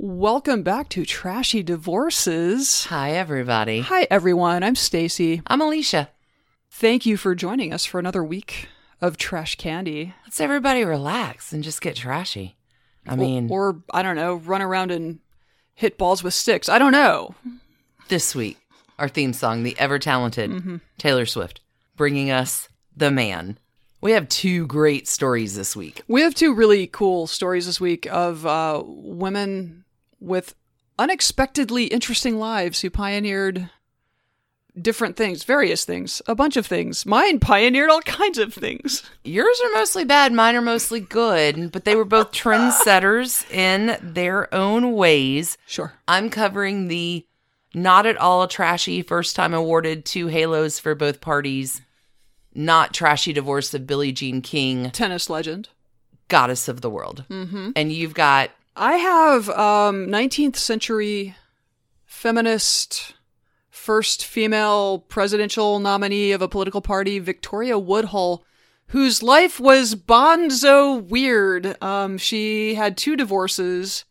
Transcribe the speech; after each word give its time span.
Welcome 0.00 0.62
back 0.62 0.88
to 0.90 1.04
Trashy 1.04 1.64
Divorces. 1.64 2.84
Hi, 2.84 3.10
everybody. 3.10 3.80
Hi 3.80 4.06
everyone, 4.08 4.62
I'm 4.62 4.76
Stacie. 4.76 5.42
I'm 5.48 5.60
Alicia. 5.60 6.08
Thank 6.70 7.04
you 7.04 7.16
for 7.16 7.34
joining 7.34 7.72
us 7.72 7.84
for 7.84 7.98
another 7.98 8.22
week 8.22 8.68
of 9.00 9.16
Trash 9.16 9.56
Candy. 9.56 10.14
Let's 10.24 10.40
everybody 10.40 10.84
relax 10.84 11.52
and 11.52 11.64
just 11.64 11.80
get 11.80 11.96
trashy. 11.96 12.56
I 13.08 13.16
mean, 13.16 13.48
or, 13.50 13.70
or 13.70 13.82
I 13.92 14.04
don't 14.04 14.14
know, 14.14 14.36
run 14.36 14.62
around 14.62 14.92
and 14.92 15.18
hit 15.74 15.98
balls 15.98 16.22
with 16.22 16.32
sticks. 16.32 16.68
I 16.68 16.78
don't 16.78 16.92
know. 16.92 17.34
this 18.06 18.36
week, 18.36 18.56
our 19.00 19.08
theme 19.08 19.32
song, 19.32 19.64
the 19.64 19.76
ever 19.80 19.98
talented 19.98 20.80
Taylor 20.98 21.26
Swift, 21.26 21.60
bringing 21.96 22.30
us 22.30 22.68
The 22.96 23.10
Man. 23.10 23.58
We 24.00 24.12
have 24.12 24.28
two 24.28 24.68
great 24.68 25.08
stories 25.08 25.56
this 25.56 25.74
week. 25.74 26.02
We 26.06 26.20
have 26.20 26.36
two 26.36 26.54
really 26.54 26.86
cool 26.86 27.26
stories 27.26 27.66
this 27.66 27.80
week 27.80 28.06
of 28.06 28.46
uh, 28.46 28.80
women 28.86 29.84
with 30.20 30.54
unexpectedly 30.98 31.84
interesting 31.86 32.38
lives 32.38 32.80
who 32.80 32.90
pioneered 32.90 33.70
different 34.80 35.16
things, 35.16 35.42
various 35.42 35.84
things, 35.84 36.22
a 36.28 36.34
bunch 36.34 36.56
of 36.56 36.64
things. 36.66 37.04
Mine 37.04 37.40
pioneered 37.40 37.90
all 37.90 38.00
kinds 38.02 38.38
of 38.38 38.54
things. 38.54 39.02
Yours 39.24 39.60
are 39.64 39.72
mostly 39.72 40.04
bad, 40.04 40.32
mine 40.32 40.54
are 40.54 40.62
mostly 40.62 41.00
good, 41.00 41.72
but 41.72 41.84
they 41.84 41.96
were 41.96 42.04
both 42.04 42.30
trendsetters 42.30 43.48
in 43.50 43.96
their 44.00 44.52
own 44.54 44.92
ways. 44.92 45.58
Sure. 45.66 45.94
I'm 46.06 46.30
covering 46.30 46.86
the 46.88 47.26
not 47.74 48.06
at 48.06 48.16
all 48.16 48.46
trashy 48.46 49.02
first 49.02 49.36
time 49.36 49.52
awarded 49.52 50.04
two 50.04 50.28
halos 50.28 50.78
for 50.78 50.94
both 50.94 51.20
parties, 51.20 51.80
not 52.54 52.94
trashy 52.94 53.32
divorce 53.32 53.74
of 53.74 53.86
Billie 53.86 54.12
Jean 54.12 54.42
King, 54.42 54.90
Tennis 54.90 55.28
legend. 55.28 55.68
goddess 56.28 56.68
of 56.68 56.80
the 56.80 56.90
world. 56.90 57.24
Mm-hmm. 57.28 57.70
And 57.74 57.92
you've 57.92 58.14
got 58.14 58.50
I 58.78 58.94
have 58.96 59.48
um, 59.50 60.06
19th 60.06 60.56
century 60.56 61.34
feminist 62.04 63.14
first 63.70 64.24
female 64.24 65.00
presidential 65.00 65.78
nominee 65.78 66.32
of 66.32 66.42
a 66.42 66.48
political 66.48 66.80
party, 66.80 67.18
Victoria 67.18 67.78
Woodhull, 67.78 68.44
whose 68.88 69.22
life 69.22 69.58
was 69.58 69.94
bonzo 69.94 71.02
weird. 71.02 71.80
Um, 71.82 72.18
she 72.18 72.74
had 72.74 72.96
two 72.96 73.16
divorces, 73.16 74.04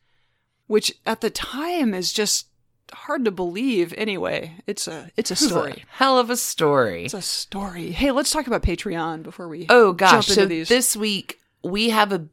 which 0.68 0.94
at 1.06 1.22
the 1.22 1.30
time 1.30 1.94
is 1.94 2.12
just 2.12 2.48
hard 2.92 3.26
to 3.26 3.32
believe. 3.32 3.94
Anyway, 3.98 4.56
it's 4.68 4.88
a 4.88 5.10
it's 5.18 5.32
a 5.32 5.36
story. 5.36 5.86
hell 5.90 6.18
of 6.18 6.30
a 6.30 6.38
story. 6.38 7.06
It's 7.06 7.14
a 7.14 7.22
story. 7.22 7.92
Hey, 7.92 8.12
let's 8.12 8.32
talk 8.32 8.48
about 8.48 8.64
Patreon 8.64 9.24
before 9.24 9.48
we 9.48 9.66
Oh 9.70 9.94
gosh, 9.94 10.12
jump 10.12 10.24
into 10.30 10.34
so 10.34 10.46
these. 10.46 10.70
this 10.70 10.96
week 10.96 11.40
we 11.64 11.90
have 11.90 12.12
a 12.12 12.28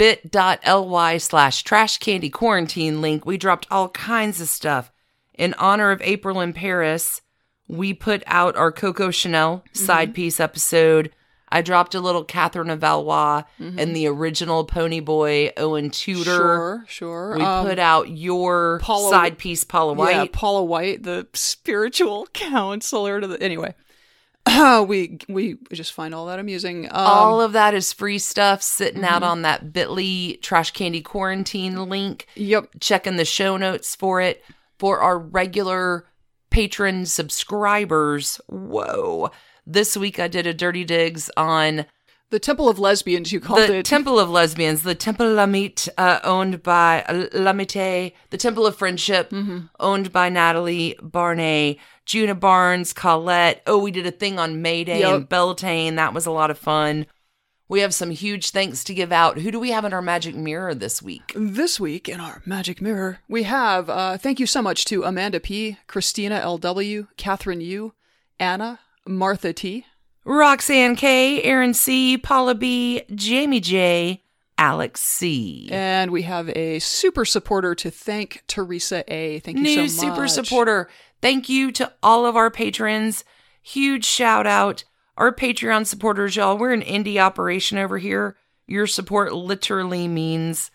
bit.ly 0.00 1.18
slash 1.18 1.62
trash 1.62 1.98
candy 1.98 2.30
quarantine 2.30 3.02
link. 3.02 3.26
We 3.26 3.36
dropped 3.36 3.66
all 3.70 3.90
kinds 3.90 4.40
of 4.40 4.48
stuff. 4.48 4.90
In 5.34 5.52
honor 5.54 5.90
of 5.90 6.00
April 6.02 6.40
in 6.40 6.54
Paris, 6.54 7.20
we 7.68 7.92
put 7.92 8.22
out 8.26 8.56
our 8.56 8.72
Coco 8.72 9.10
Chanel 9.10 9.58
Mm-hmm. 9.58 9.84
side 9.84 10.14
piece 10.14 10.40
episode. 10.40 11.10
I 11.52 11.60
dropped 11.62 11.94
a 11.94 12.00
little 12.00 12.24
Catherine 12.24 12.70
of 12.70 12.78
Valois 12.80 13.42
and 13.58 13.94
the 13.94 14.06
original 14.06 14.64
Pony 14.64 15.00
Boy 15.00 15.50
Owen 15.58 15.90
Tudor. 15.90 16.22
sure, 16.24 16.84
sure. 16.88 17.34
We 17.36 17.42
Um, 17.44 17.66
put 17.66 17.78
out 17.78 18.08
your 18.08 18.78
Paula- 18.80 19.10
side 19.10 19.36
piece, 19.36 19.64
Paula 19.64 19.92
White. 19.94 20.14
Yeah, 20.14 20.24
Paula 20.32 20.62
White, 20.64 21.02
the 21.02 21.26
spiritual 21.34 22.26
counselor 22.32 23.20
to 23.20 23.26
the 23.26 23.42
anyway. 23.42 23.74
we 24.86 25.18
we 25.28 25.56
just 25.72 25.92
find 25.92 26.14
all 26.14 26.26
that 26.26 26.38
amusing. 26.38 26.86
Um, 26.86 26.90
all 26.92 27.40
of 27.40 27.52
that 27.52 27.74
is 27.74 27.92
free 27.92 28.18
stuff 28.18 28.62
sitting 28.62 29.04
out 29.04 29.22
Mm-hmm. 29.22 29.30
on 29.30 29.42
that 29.42 29.72
bit.ly 29.72 30.38
trash 30.42 30.70
candy 30.72 31.00
quarantine 31.02 31.88
link. 31.88 32.26
yep. 32.34 32.68
Checking 32.80 33.16
the 33.16 33.24
show 33.24 33.56
notes 33.56 33.94
for 33.94 34.20
it. 34.20 34.42
For 34.78 35.00
our 35.00 35.18
regular 35.18 36.06
patron 36.50 37.04
subscribers, 37.06 38.40
whoa. 38.48 39.30
This 39.66 39.96
week 39.96 40.18
I 40.18 40.26
did 40.26 40.46
a 40.46 40.54
dirty 40.54 40.84
digs 40.84 41.30
on 41.36 41.84
The 42.30 42.38
Temple 42.38 42.68
of 42.68 42.78
Lesbians, 42.78 43.32
you 43.32 43.40
called 43.40 43.60
it. 43.60 43.66
the 43.68 43.78
it. 43.78 43.84
Temple 43.86 44.18
of 44.20 44.30
Lesbians, 44.30 44.82
the 44.84 44.94
Temple 44.94 45.34
Lamite, 45.34 45.88
uh, 45.98 46.20
owned 46.22 46.62
by 46.62 47.02
uh, 47.08 47.26
Lamite, 47.32 48.12
the 48.30 48.36
Temple 48.38 48.66
of 48.66 48.76
Friendship, 48.76 49.30
Mm-hmm. 49.30 49.66
owned 49.80 50.12
by 50.12 50.28
Natalie 50.28 50.96
Barney, 51.02 51.80
Djuna 52.06 52.38
Barnes, 52.38 52.92
Colette. 52.92 53.62
Oh, 53.66 53.78
we 53.78 53.90
did 53.90 54.06
a 54.06 54.12
thing 54.12 54.38
on 54.38 54.62
Mayday 54.62 55.00
Yep. 55.00 55.12
and 55.14 55.28
Beltane. 55.28 55.96
That 55.96 56.14
was 56.14 56.24
a 56.26 56.30
lot 56.30 56.50
of 56.52 56.58
fun. 56.58 57.06
We 57.68 57.80
have 57.80 57.94
some 57.94 58.10
huge 58.10 58.50
thanks 58.50 58.82
to 58.84 58.94
give 58.94 59.12
out. 59.12 59.38
Who 59.38 59.50
do 59.52 59.58
we 59.60 59.70
have 59.70 59.84
in 59.84 59.92
our 59.92 60.02
magic 60.02 60.34
mirror 60.34 60.74
this 60.74 61.00
week? 61.02 61.32
this 61.36 61.78
week 61.80 62.08
in 62.08 62.18
our 62.20 62.42
Magic 62.44 62.80
Mirror, 62.80 63.20
we 63.28 63.44
have 63.44 63.88
uh, 63.88 64.18
thank 64.18 64.40
you 64.40 64.46
so 64.46 64.60
much 64.60 64.84
to 64.86 65.04
Amanda 65.04 65.38
P, 65.40 65.78
Christina 65.86 66.36
L.W., 66.36 67.06
Catherine 67.16 67.60
U, 67.60 67.94
Anna, 68.40 68.80
Martha 69.06 69.52
T, 69.52 69.86
Roxanne 70.24 70.96
K, 70.96 71.42
Aaron 71.42 71.74
C, 71.74 72.18
Paula 72.18 72.54
B, 72.54 73.02
Jamie 73.14 73.60
J, 73.60 74.22
Alex 74.58 75.00
C. 75.00 75.68
and 75.72 76.10
we 76.10 76.22
have 76.22 76.50
a 76.50 76.78
super 76.80 77.24
supporter 77.24 77.74
to 77.76 77.90
thank 77.90 78.44
Teresa 78.46 79.02
A. 79.12 79.38
Thank 79.40 79.56
you 79.56 79.62
New 79.62 79.74
so 79.74 79.80
much. 79.80 79.90
New 79.90 80.14
super 80.14 80.28
supporter. 80.28 80.88
Thank 81.22 81.48
you 81.48 81.72
to 81.72 81.92
all 82.02 82.26
of 82.26 82.36
our 82.36 82.50
patrons. 82.50 83.24
Huge 83.62 84.04
shout 84.04 84.46
out. 84.46 84.84
Our 85.16 85.34
Patreon 85.34 85.86
supporters, 85.86 86.36
y'all. 86.36 86.56
We're 86.56 86.72
an 86.72 86.82
indie 86.82 87.18
operation 87.18 87.76
over 87.78 87.98
here. 87.98 88.36
Your 88.66 88.86
support 88.86 89.32
literally 89.34 90.08
means 90.08 90.70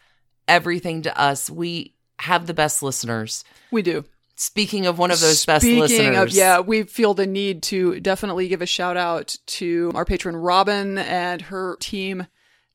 everything 0.48 1.02
to 1.04 1.20
us. 1.20 1.50
We 1.50 1.96
have 2.20 2.46
the 2.46 2.54
best 2.54 2.84
listeners. 2.84 3.44
We 3.72 3.82
do. 3.82 4.06
Speaking 4.38 4.86
of 4.86 5.00
one 5.00 5.12
of 5.12 5.22
those 5.22 5.46
best 5.46 5.64
Speaking 5.64 5.80
listeners, 5.80 6.18
of, 6.18 6.38
yeah, 6.38 6.60
we 6.60 6.84
feel 6.84 7.14
the 7.14 7.26
need 7.26 7.64
to 7.64 8.00
definitely 8.02 8.50
give 8.50 8.62
a 8.62 8.66
shout 8.66 8.98
out 8.98 9.38
to 9.46 9.92
our 9.96 10.04
patron 10.04 10.36
Robin 10.36 10.98
and 10.98 11.42
her 11.44 11.78
team 11.80 12.28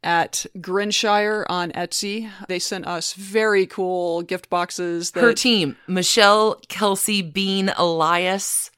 at 0.03 0.47
Grinshire 0.59 1.44
on 1.50 1.70
Etsy. 1.72 2.31
They 2.49 2.59
sent 2.59 2.87
us 2.87 3.12
very 3.12 3.66
cool 3.66 4.22
gift 4.22 4.49
boxes. 4.49 5.10
That, 5.10 5.20
her 5.22 5.34
team, 5.34 5.76
Michelle, 5.87 6.60
Kelsey, 6.69 7.20
Bean, 7.20 7.70
Elias, 7.76 8.70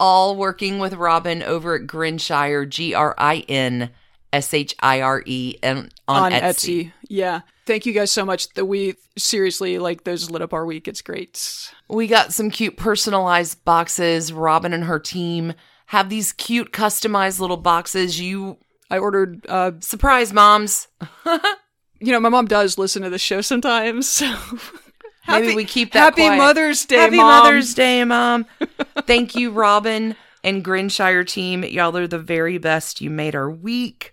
all 0.00 0.36
working 0.36 0.78
with 0.78 0.94
Robin 0.94 1.42
over 1.42 1.74
at 1.74 1.86
Grinshire, 1.86 2.64
G 2.64 2.94
R 2.94 3.14
I 3.18 3.44
N 3.48 3.90
S 4.32 4.54
H 4.54 4.74
I 4.80 5.02
R 5.02 5.22
E, 5.26 5.56
and 5.62 5.92
on, 6.08 6.32
on 6.32 6.32
Etsy. 6.32 6.42
Etsy. 6.86 6.92
Yeah. 7.08 7.40
Thank 7.66 7.84
you 7.84 7.92
guys 7.92 8.10
so 8.12 8.24
much. 8.24 8.48
That 8.54 8.66
we 8.66 8.94
seriously 9.18 9.78
like 9.78 10.04
those 10.04 10.30
lit 10.30 10.40
up 10.42 10.52
our 10.52 10.64
week. 10.64 10.86
It's 10.88 11.02
great. 11.02 11.70
We 11.88 12.06
got 12.06 12.32
some 12.32 12.50
cute 12.50 12.76
personalized 12.76 13.64
boxes. 13.64 14.32
Robin 14.32 14.72
and 14.72 14.84
her 14.84 14.98
team 15.00 15.52
have 15.86 16.08
these 16.08 16.32
cute 16.32 16.72
customized 16.72 17.40
little 17.40 17.56
boxes. 17.56 18.20
You 18.20 18.58
I 18.90 18.98
ordered 18.98 19.44
uh 19.48 19.72
surprise 19.80 20.32
moms. 20.32 20.88
you 21.26 22.12
know, 22.12 22.20
my 22.20 22.28
mom 22.28 22.46
does 22.46 22.78
listen 22.78 23.02
to 23.02 23.10
the 23.10 23.18
show 23.18 23.40
sometimes. 23.40 24.22
So 25.26 25.32
Maybe 25.32 25.46
Happy- 25.46 25.56
we 25.56 25.64
keep 25.64 25.92
that 25.92 25.98
Happy 25.98 26.22
quiet. 26.22 26.38
Mother's 26.38 26.84
Day, 26.84 26.98
Happy 26.98 27.16
Mom. 27.16 27.42
Mother's 27.42 27.74
Day, 27.74 28.04
Mom. 28.04 28.46
Thank 29.08 29.34
you, 29.34 29.50
Robin 29.50 30.14
and 30.44 30.62
Grinshire 30.62 31.24
team. 31.24 31.64
Y'all 31.64 31.96
are 31.96 32.06
the 32.06 32.16
very 32.20 32.58
best. 32.58 33.00
You 33.00 33.10
made 33.10 33.34
our 33.34 33.50
week. 33.50 34.12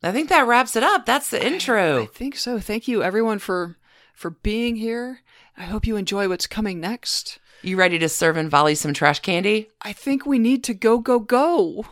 I 0.00 0.12
think 0.12 0.28
that 0.28 0.46
wraps 0.46 0.76
it 0.76 0.84
up. 0.84 1.06
That's 1.06 1.30
the 1.30 1.44
intro. 1.44 1.96
I 1.98 2.00
intro. 2.02 2.14
think 2.14 2.36
so. 2.36 2.60
Thank 2.60 2.86
you 2.86 3.02
everyone 3.02 3.40
for 3.40 3.76
for 4.14 4.30
being 4.30 4.76
here. 4.76 5.20
I 5.56 5.64
hope 5.64 5.86
you 5.86 5.96
enjoy 5.96 6.28
what's 6.28 6.46
coming 6.46 6.78
next. 6.78 7.40
You 7.62 7.76
ready 7.76 7.98
to 7.98 8.08
serve 8.08 8.36
and 8.36 8.48
volley 8.48 8.76
some 8.76 8.94
trash 8.94 9.18
candy? 9.18 9.68
I 9.82 9.92
think 9.92 10.24
we 10.24 10.38
need 10.38 10.62
to 10.64 10.74
go 10.74 10.98
go 10.98 11.18
go. 11.18 11.84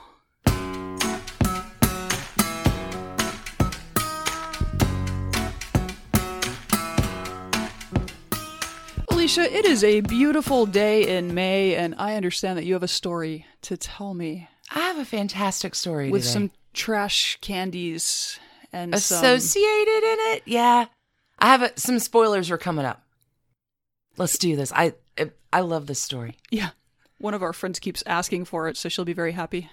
Alicia, 9.11 9.53
it 9.53 9.65
is 9.65 9.83
a 9.83 10.01
beautiful 10.03 10.67
day 10.67 11.17
in 11.17 11.35
May, 11.35 11.75
and 11.75 11.95
I 11.99 12.15
understand 12.15 12.59
that 12.59 12.65
you 12.65 12.75
have 12.75 12.83
a 12.83 12.89
story 12.89 13.47
to 13.63 13.77
tell 13.77 14.15
me 14.15 14.49
I 14.71 14.81
have 14.81 14.99
a 14.99 15.05
fantastic 15.05 15.75
story 15.75 16.11
with 16.11 16.23
today. 16.23 16.33
some 16.33 16.51
trash 16.77 17.39
candies 17.41 18.39
and 18.73 18.97
some. 19.01 19.19
associated 19.25 20.05
in 20.05 20.19
it. 20.35 20.43
Yeah, 20.47 20.87
I 21.39 21.47
have 21.47 21.63
a, 21.63 21.73
some 21.79 21.99
spoilers 21.99 22.51
are 22.51 22.59
coming 22.59 22.85
up. 22.85 23.03
Let's 24.17 24.39
do 24.39 24.55
this. 24.55 24.73
I 24.73 24.95
I 25.53 25.61
love 25.61 25.87
this 25.87 26.01
story. 26.01 26.37
Yeah, 26.51 26.71
one 27.19 27.35
of 27.35 27.43
our 27.43 27.53
friends 27.53 27.79
keeps 27.79 28.03
asking 28.07 28.45
for 28.45 28.69
it, 28.69 28.77
so 28.77 28.89
she'll 28.89 29.05
be 29.05 29.13
very 29.13 29.33
happy. 29.33 29.71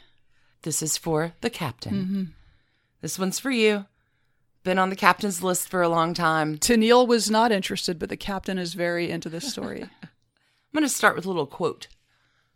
This 0.64 0.82
is 0.82 0.98
for 0.98 1.34
the 1.42 1.50
captain. 1.50 1.94
Mm-hmm. 1.94 2.24
This 3.02 3.20
one's 3.20 3.40
for 3.40 3.52
you. 3.52 3.86
Been 4.64 4.80
on 4.80 4.90
the 4.90 4.96
captain's 4.96 5.44
list 5.44 5.68
for 5.68 5.82
a 5.82 5.90
long 5.90 6.14
time. 6.14 6.58
Tennille 6.58 7.06
was 7.06 7.30
not 7.30 7.52
interested, 7.52 8.00
but 8.00 8.08
the 8.08 8.16
captain 8.16 8.58
is 8.58 8.76
very 8.76 9.12
into 9.12 9.28
this 9.28 9.52
story. 9.52 9.82
I'm 10.04 10.10
going 10.74 10.84
to 10.84 10.90
start 10.90 11.18
with 11.18 11.26
a 11.26 11.28
little 11.28 11.46
quote 11.46 11.88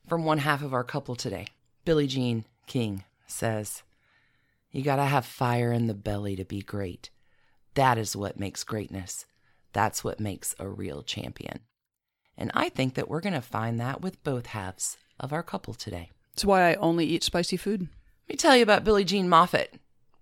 from 0.07 0.23
one 0.23 0.37
half 0.37 0.63
of 0.63 0.73
our 0.73 0.85
couple 0.85 1.17
today. 1.17 1.47
Billie 1.83 2.07
Jean 2.07 2.45
King 2.65 3.03
says, 3.27 3.83
You 4.71 4.83
got 4.83 4.97
to 4.97 5.05
have 5.05 5.25
fire 5.25 5.71
in 5.71 5.87
the 5.87 5.93
belly 5.93 6.35
to 6.35 6.45
be 6.45 6.61
great. 6.61 7.09
That 7.73 7.97
is 7.97 8.15
what 8.15 8.39
makes 8.39 8.63
greatness. 8.63 9.25
That's 9.73 10.03
what 10.03 10.19
makes 10.19 10.55
a 10.59 10.67
real 10.67 11.03
champion. 11.03 11.59
And 12.37 12.51
I 12.53 12.69
think 12.69 12.93
that 12.95 13.09
we're 13.09 13.21
going 13.21 13.33
to 13.33 13.41
find 13.41 13.79
that 13.79 14.01
with 14.01 14.23
both 14.23 14.47
halves 14.47 14.97
of 15.19 15.33
our 15.33 15.43
couple 15.43 15.73
today. 15.73 16.11
That's 16.33 16.45
why 16.45 16.69
I 16.69 16.75
only 16.75 17.05
eat 17.05 17.23
spicy 17.23 17.57
food. 17.57 17.81
Let 17.81 18.29
me 18.29 18.35
tell 18.35 18.55
you 18.55 18.63
about 18.63 18.83
Billie 18.83 19.05
Jean 19.05 19.29
Moffat, 19.29 19.73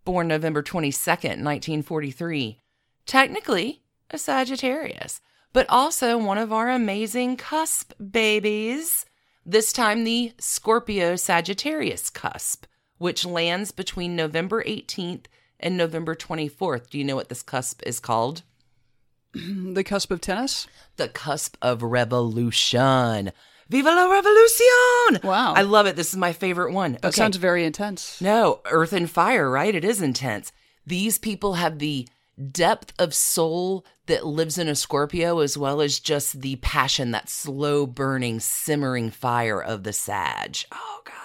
born 0.06 0.28
November 0.28 0.64
22nd, 0.64 1.44
1943. 1.44 2.60
Technically 3.06 3.82
a 4.12 4.18
Sagittarius, 4.18 5.22
but 5.52 5.66
also 5.70 6.18
one 6.18 6.38
of 6.38 6.54
our 6.54 6.70
amazing 6.70 7.38
cusp 7.38 7.94
babies. 8.12 9.06
This 9.46 9.74
time 9.74 10.04
the 10.04 10.34
Scorpio 10.40 11.16
Sagittarius 11.16 12.10
cusp, 12.10 12.66
which 13.06 13.24
lands 13.24 13.72
between 13.72 14.16
November 14.16 14.64
18th 14.64 15.26
and 15.60 15.78
November 15.78 16.16
24th. 16.16 16.90
Do 16.90 16.98
you 16.98 17.04
know 17.04 17.16
what 17.16 17.30
this 17.30 17.44
cusp 17.44 17.84
is 17.86 18.00
called? 18.00 18.42
The 19.36 19.84
cusp 19.84 20.10
of 20.10 20.22
tennis? 20.22 20.66
The 20.96 21.10
cusp 21.10 21.56
of 21.62 21.84
revolution. 21.84 23.32
Viva 23.70 23.90
la 23.90 24.12
revolution! 24.12 25.20
Wow. 25.24 25.54
I 25.54 25.62
love 25.62 25.86
it. 25.86 25.96
This 25.96 26.14
is 26.14 26.18
my 26.18 26.34
favorite 26.34 26.74
one. 26.74 26.98
That 27.04 27.14
sounds 27.14 27.38
very 27.38 27.64
intense. 27.64 28.20
No, 28.20 28.62
earth 28.72 28.92
and 28.92 29.08
fire, 29.08 29.52
right? 29.52 29.76
It 29.76 29.86
is 29.86 30.02
intense. 30.02 30.52
These 30.88 31.20
people 31.20 31.54
have 31.54 31.78
the 31.78 32.08
depth 32.52 32.92
of 32.98 33.14
soul 33.14 33.86
that 34.08 34.26
lives 34.26 34.58
in 34.58 34.68
a 34.68 34.74
Scorpio, 34.74 35.42
as 35.42 35.60
well 35.60 35.80
as 35.80 36.00
just 36.00 36.42
the 36.42 36.56
passion, 36.56 37.12
that 37.12 37.30
slow 37.30 37.86
burning, 37.86 38.40
simmering 38.40 39.12
fire 39.12 39.62
of 39.62 39.84
the 39.84 39.94
Sag. 39.94 40.58
Oh, 40.72 41.02
God. 41.06 41.25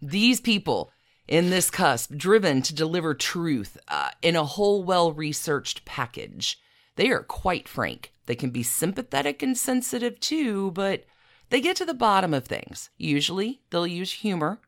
These 0.00 0.40
people 0.40 0.92
in 1.28 1.50
this 1.50 1.70
cusp, 1.70 2.14
driven 2.16 2.62
to 2.62 2.74
deliver 2.74 3.14
truth 3.14 3.76
uh, 3.86 4.10
in 4.22 4.34
a 4.34 4.44
whole 4.44 4.82
well 4.82 5.12
researched 5.12 5.84
package. 5.84 6.58
They 6.96 7.10
are 7.10 7.22
quite 7.22 7.68
frank. 7.68 8.12
They 8.26 8.34
can 8.34 8.50
be 8.50 8.62
sympathetic 8.62 9.42
and 9.42 9.56
sensitive 9.56 10.18
too, 10.18 10.72
but 10.72 11.04
they 11.50 11.60
get 11.60 11.76
to 11.76 11.84
the 11.84 11.94
bottom 11.94 12.34
of 12.34 12.46
things. 12.46 12.90
Usually, 12.96 13.60
they'll 13.70 13.86
use 13.86 14.12
humor 14.12 14.60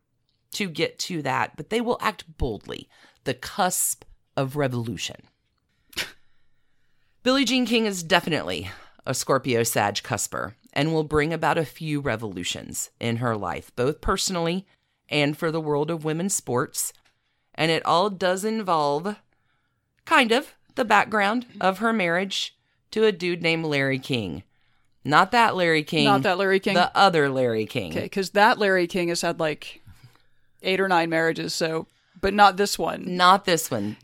to 0.52 0.68
get 0.68 0.98
to 1.00 1.22
that, 1.22 1.56
but 1.56 1.70
they 1.70 1.80
will 1.80 1.98
act 2.00 2.36
boldly. 2.38 2.88
The 3.24 3.34
cusp 3.34 4.04
of 4.36 4.56
revolution. 4.56 5.16
Billie 7.22 7.44
Jean 7.44 7.66
King 7.66 7.84
is 7.84 8.02
definitely 8.02 8.70
a 9.04 9.12
Scorpio 9.12 9.62
Sag 9.62 10.02
cusper 10.02 10.54
and 10.72 10.92
will 10.92 11.04
bring 11.04 11.32
about 11.32 11.58
a 11.58 11.64
few 11.64 12.00
revolutions 12.00 12.90
in 12.98 13.16
her 13.16 13.36
life, 13.36 13.74
both 13.76 14.00
personally 14.00 14.66
and 15.10 15.36
for 15.36 15.50
the 15.50 15.60
world 15.60 15.90
of 15.90 16.04
women's 16.04 16.34
sports. 16.34 16.92
And 17.54 17.70
it 17.70 17.84
all 17.84 18.08
does 18.10 18.44
involve, 18.44 19.16
kind 20.04 20.32
of, 20.32 20.54
the 20.76 20.84
background 20.84 21.46
of 21.60 21.78
her 21.78 21.92
marriage 21.92 22.56
to 22.92 23.04
a 23.04 23.12
dude 23.12 23.42
named 23.42 23.66
Larry 23.66 23.98
King. 23.98 24.44
Not 25.04 25.32
that 25.32 25.56
Larry 25.56 25.82
King. 25.82 26.04
Not 26.04 26.22
that 26.22 26.38
Larry 26.38 26.60
King. 26.60 26.74
The 26.74 26.96
other 26.96 27.28
Larry 27.28 27.66
King. 27.66 27.92
Okay, 27.92 28.02
because 28.02 28.30
that 28.30 28.58
Larry 28.58 28.86
King 28.86 29.08
has 29.08 29.22
had 29.22 29.40
like 29.40 29.82
eight 30.62 30.80
or 30.80 30.88
nine 30.88 31.10
marriages, 31.10 31.54
so, 31.54 31.86
but 32.20 32.34
not 32.34 32.56
this 32.56 32.78
one. 32.78 33.16
Not 33.16 33.44
this 33.46 33.70
one. 33.70 33.96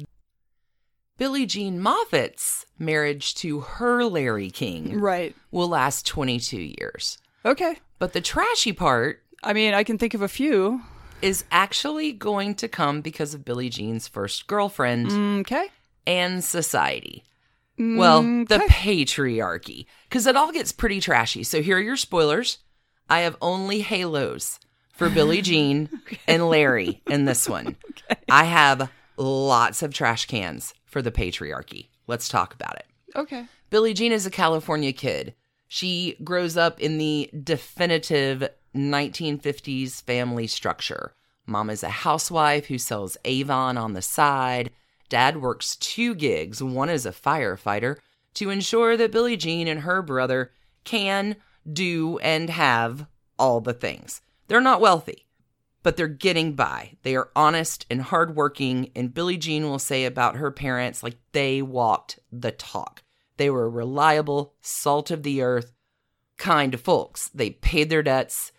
Billie 1.19 1.47
Jean 1.47 1.81
Moffat's 1.81 2.67
marriage 2.79 3.35
to 3.37 3.61
her 3.61 4.05
Larry 4.05 4.51
King 4.51 5.01
Right. 5.01 5.35
will 5.51 5.69
last 5.69 6.07
22 6.07 6.75
years. 6.79 7.19
Okay. 7.45 7.77
But 7.99 8.13
the 8.13 8.21
trashy 8.21 8.73
part 8.73 9.23
I 9.43 9.53
mean, 9.53 9.75
I 9.75 9.85
can 9.85 9.97
think 9.97 10.15
of 10.15 10.23
a 10.23 10.29
few. 10.29 10.81
Is 11.23 11.45
actually 11.51 12.13
going 12.13 12.55
to 12.57 12.69
come 12.69 13.01
because 13.01 13.35
of 13.35 13.45
Billie 13.45 13.69
Jean's 13.71 14.09
first 14.09 14.47
girlfriend 14.47 15.09
mm, 15.09 15.41
Okay. 15.41 15.69
and 16.07 16.43
society. 16.45 17.25
Well, 17.79 18.23
mm, 18.23 18.49
the 18.49 18.59
patriarchy. 18.59 19.87
Because 20.09 20.27
it 20.27 20.37
all 20.37 20.53
gets 20.53 20.73
pretty 20.73 21.01
trashy. 21.01 21.43
So 21.43 21.61
here 21.63 21.77
are 21.77 21.81
your 21.81 21.97
spoilers. 21.97 22.59
I 23.09 23.21
have 23.21 23.37
only 23.41 23.81
halos 23.81 24.59
for 24.93 25.11
Billie 25.11 25.43
Jean 25.51 25.89
and 26.27 26.49
Larry 26.49 27.03
in 27.07 27.25
this 27.27 27.49
one. 27.49 27.77
I 28.31 28.45
have 28.45 28.91
lots 29.17 29.83
of 29.83 29.93
trash 29.93 30.27
cans 30.27 30.75
for 30.85 31.03
the 31.03 31.13
patriarchy. 31.13 31.89
Let's 32.07 32.29
talk 32.29 32.55
about 32.55 32.77
it. 32.77 32.87
Okay. 33.15 33.47
Billie 33.71 33.95
Jean 33.95 34.13
is 34.13 34.27
a 34.27 34.31
California 34.31 34.93
kid. 34.93 35.35
She 35.69 36.17
grows 36.23 36.57
up 36.57 36.81
in 36.81 36.99
the 36.99 37.29
definitive 37.43 38.49
1950s 38.77 40.03
family 40.03 40.47
structure. 40.47 41.15
Mom 41.47 41.71
is 41.71 41.83
a 41.83 41.89
housewife 41.89 42.67
who 42.67 42.79
sells 42.79 43.17
Avon 43.25 43.77
on 43.77 43.93
the 43.93 44.03
side. 44.03 44.71
Dad 45.09 45.41
works 45.41 45.77
two 45.77 46.15
gigs, 46.15 46.63
one 46.63 46.89
as 46.89 47.07
a 47.07 47.13
firefighter, 47.13 47.97
to 48.35 48.51
ensure 48.51 48.97
that 48.97 49.13
Billie 49.13 49.37
Jean 49.37 49.69
and 49.69 49.81
her 49.81 50.03
brother 50.03 50.53
can 50.85 51.37
do 51.71 52.19
and 52.19 52.51
have 52.51 53.07
all 53.39 53.61
the 53.61 53.73
things. 53.73 54.21
They're 54.49 54.61
not 54.61 54.81
wealthy, 54.81 55.27
but 55.83 55.97
they're 55.97 56.09
getting 56.09 56.55
by. 56.55 56.97
They 57.03 57.17
are 57.17 57.31
honest 57.37 57.87
and 57.91 58.03
hardworking, 58.03 58.91
and 58.95 59.15
Billie 59.15 59.37
Jean 59.37 59.65
will 59.65 59.79
say 59.79 60.05
about 60.05 60.37
her 60.37 60.51
parents 60.51 61.03
like 61.03 61.17
they 61.33 61.63
walked 61.63 62.19
the 62.33 62.53
talk. 62.53 63.03
They 63.37 63.51
were 63.51 63.69
reliable, 63.69 64.55
salt 64.61 65.11
of 65.11 65.23
the 65.23 65.43
earth 65.43 65.73
kind 66.37 66.79
folks. 66.79 67.29
They 67.29 67.51
paid 67.51 67.91
their 67.91 68.03
debts. 68.03 68.53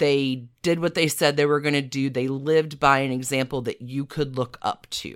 They 0.00 0.48
did 0.62 0.80
what 0.80 0.94
they 0.94 1.08
said 1.08 1.36
they 1.36 1.44
were 1.44 1.60
going 1.60 1.74
to 1.74 1.82
do. 1.82 2.08
They 2.08 2.26
lived 2.26 2.80
by 2.80 3.00
an 3.00 3.12
example 3.12 3.60
that 3.62 3.82
you 3.82 4.06
could 4.06 4.34
look 4.34 4.58
up 4.62 4.86
to. 4.90 5.14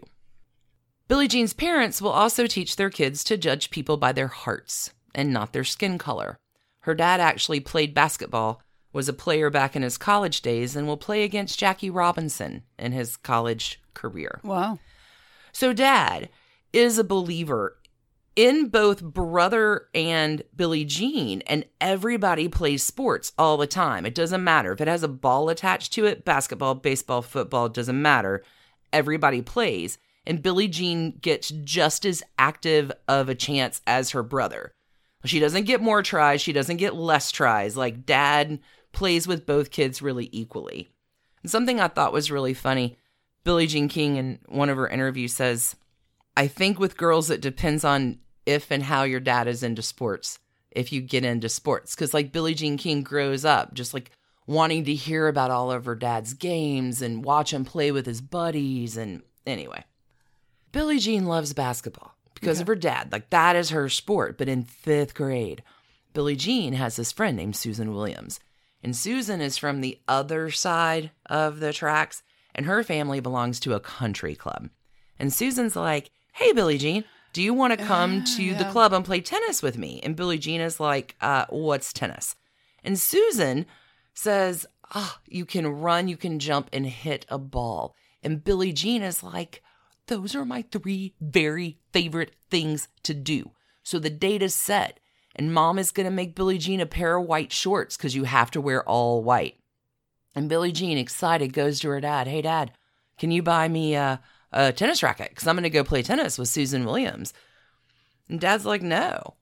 Billie 1.09 1.27
Jean's 1.27 1.55
parents 1.55 2.03
will 2.03 2.11
also 2.11 2.47
teach 2.47 2.77
their 2.77 2.91
kids 2.91 3.25
to 3.25 3.39
judge 3.39 3.71
people 3.71 3.97
by 3.97 4.13
their 4.13 4.29
hearts 4.29 4.93
and 5.15 5.33
not 5.33 5.55
their 5.55 5.65
skin 5.65 5.97
color. 5.97 6.37
Her 6.81 6.95
dad 6.95 7.19
actually 7.19 7.61
played 7.61 7.95
basketball, 7.95 8.61
was 8.93 9.09
a 9.09 9.15
player 9.15 9.49
back 9.49 9.75
in 9.75 9.81
his 9.81 9.97
college 9.97 10.43
days, 10.43 10.77
and 10.77 10.87
will 10.87 10.99
play 10.99 11.25
against 11.25 11.59
Jackie 11.59 11.89
Robinson 11.89 12.65
in 12.79 12.93
his 12.93 13.17
college 13.17 13.81
career. 13.95 14.39
Wow. 14.45 14.81
So, 15.51 15.73
dad 15.73 16.29
is 16.75 16.99
a 16.99 17.05
believer 17.05 17.79
in 18.37 18.69
both 18.69 19.03
brother 19.03 19.89
and 19.95 20.43
Billie 20.55 20.85
Jean, 20.85 21.41
and 21.43 21.65
everybody 21.81 22.49
plays 22.49 22.83
sports 22.83 23.33
all 23.39 23.57
the 23.57 23.67
time. 23.67 24.05
It 24.05 24.15
doesn't 24.15 24.43
matter 24.43 24.73
if 24.73 24.81
it 24.81 24.89
has 24.89 25.03
a 25.03 25.09
ball 25.09 25.49
attached 25.49 25.93
to 25.95 26.07
it 26.07 26.25
basketball, 26.25 26.75
baseball, 26.75 27.23
football, 27.23 27.69
doesn't 27.69 28.01
matter. 28.01 28.43
Everybody 28.93 29.43
plays, 29.43 29.99
and 30.27 30.43
Billie 30.43 30.69
Jean 30.69 31.13
gets 31.13 31.51
just 31.51 32.05
as 32.05 32.23
active 32.39 32.91
of 33.07 33.29
a 33.29 33.35
chance 33.35 33.81
as 33.87 34.11
her 34.11 34.23
brother. 34.23 34.73
She 35.25 35.41
doesn't 35.41 35.65
get 35.65 35.81
more 35.81 36.03
tries, 36.03 36.41
she 36.41 36.53
doesn't 36.53 36.77
get 36.77 36.95
less 36.95 37.31
tries. 37.31 37.77
Like, 37.77 38.05
dad 38.05 38.59
plays 38.93 39.27
with 39.27 39.47
both 39.47 39.71
kids 39.71 40.03
really 40.03 40.29
equally. 40.33 40.91
And 41.43 41.51
something 41.51 41.81
I 41.81 41.89
thought 41.89 42.13
was 42.13 42.31
really 42.31 42.55
funny 42.55 42.97
Billie 43.45 43.67
Jean 43.67 43.89
King 43.89 44.17
in 44.17 44.39
one 44.47 44.71
of 44.71 44.79
her 44.79 44.89
interviews 44.89 45.35
says, 45.35 45.77
I 46.37 46.49
think 46.49 46.79
with 46.79 46.97
girls, 46.97 47.31
it 47.31 47.43
depends 47.43 47.85
on 47.85 48.19
if 48.47 48.71
and 48.71 48.83
how 48.83 49.03
your 49.05 49.21
dad 49.21 49.49
is 49.49 49.63
into 49.63 49.83
sports, 49.83 50.39
if 50.71 50.93
you 50.93 51.01
get 51.01 51.25
into 51.25 51.49
sports. 51.49 51.95
Because, 51.95 52.15
like, 52.15 52.33
Billie 52.33 52.55
Jean 52.55 52.77
King 52.77 53.03
grows 53.03 53.45
up 53.45 53.75
just 53.75 53.95
like 53.95 54.11
wanting 54.47 54.85
to 54.85 54.95
hear 54.95 55.29
about 55.29 55.51
all 55.51 55.71
of 55.71 55.85
her 55.87 55.95
dad's 55.95 56.35
games 56.35 57.01
and 57.01 57.25
watch 57.25 57.53
him 57.53 57.65
play 57.65 57.91
with 57.91 58.07
his 58.07 58.21
buddies. 58.21 58.97
And 58.97 59.23
anyway, 59.47 59.85
Billie 60.73 60.99
Jean 60.99 61.27
loves 61.27 61.53
basketball 61.53 62.15
because 62.35 62.61
of 62.61 62.67
her 62.67 62.75
dad. 62.75 63.13
Like, 63.13 63.31
that 63.31 63.57
is 63.57 63.71
her 63.71 63.89
sport. 63.89 64.37
But 64.37 64.49
in 64.49 64.65
fifth 64.65 65.15
grade, 65.15 65.63
Billie 66.13 66.37
Jean 66.37 66.75
has 66.75 66.97
this 66.97 67.13
friend 67.13 67.37
named 67.37 67.57
Susan 67.57 67.93
Williams. 67.93 68.41
And 68.83 68.95
Susan 68.95 69.41
is 69.41 69.57
from 69.57 69.81
the 69.81 69.99
other 70.07 70.51
side 70.51 71.11
of 71.25 71.61
the 71.61 71.73
tracks, 71.73 72.23
and 72.55 72.67
her 72.67 72.85
family 72.85 73.19
belongs 73.19 73.59
to 73.61 73.73
a 73.73 73.81
country 73.81 74.35
club. 74.35 74.69
And 75.19 75.33
Susan's 75.33 75.75
like, 75.75 76.11
Hey, 76.35 76.53
Billie 76.53 76.77
Jean, 76.77 77.05
do 77.35 77.43
you 77.43 77.53
want 77.53 77.77
to 77.77 77.85
come 77.85 78.23
to 78.37 78.55
the 78.55 78.65
club 78.67 78.93
and 78.93 79.05
play 79.05 79.21
tennis 79.21 79.61
with 79.61 79.77
me? 79.77 80.01
And 80.05 80.15
Billie 80.15 80.39
Jean 80.39 80.61
is 80.61 80.79
like, 80.79 81.17
uh, 81.21 81.47
What's 81.51 81.93
tennis? 81.93 82.37
And 82.85 82.99
Susan 82.99 83.67
says, 84.15 84.67
Oh, 84.95 85.17
you 85.27 85.45
can 85.45 85.67
run, 85.67 86.07
you 86.07 86.17
can 86.17 86.39
jump, 86.39 86.71
and 86.73 86.87
hit 86.87 87.27
a 87.29 87.37
ball. 87.37 87.97
And 88.23 88.45
Billie 88.45 88.73
Jean 88.73 89.03
is 89.03 89.25
like, 89.25 89.63
Those 90.07 90.37
are 90.37 90.45
my 90.45 90.63
three 90.63 91.15
very 91.21 91.79
favorite 91.93 92.37
things 92.51 92.87
to 93.03 93.13
do. 93.13 93.51
So 93.83 93.99
the 93.99 94.11
date 94.11 94.41
is 94.41 94.55
set, 94.55 95.01
and 95.35 95.53
mom 95.53 95.77
is 95.77 95.91
going 95.91 96.07
to 96.07 96.13
make 96.13 96.37
Billie 96.37 96.59
Jean 96.59 96.81
a 96.81 96.87
pair 96.87 97.17
of 97.17 97.27
white 97.27 97.51
shorts 97.51 97.97
because 97.97 98.15
you 98.15 98.25
have 98.25 98.53
to 98.53 98.61
wear 98.61 98.89
all 98.89 99.25
white. 99.25 99.59
And 100.37 100.49
Billie 100.49 100.73
Jean, 100.73 100.99
excited, 100.99 101.53
goes 101.53 101.81
to 101.81 101.89
her 101.89 102.01
dad, 102.01 102.29
Hey, 102.29 102.43
dad, 102.43 102.71
can 103.19 103.33
you 103.33 103.43
buy 103.43 103.67
me 103.67 103.97
a, 103.97 104.21
a 104.55 104.73
tennis 104.73 105.03
racket? 105.03 105.29
Because 105.29 105.47
I'm 105.47 105.55
going 105.57 105.65
to 105.65 105.71
go 105.71 105.85
play 105.85 106.03
tennis 106.03 106.39
with 106.39 106.49
Susan 106.49 106.87
Williams. 106.87 107.35
And 108.31 108.41
dad's 108.41 108.65
like, 108.65 108.81
No, 108.81 109.35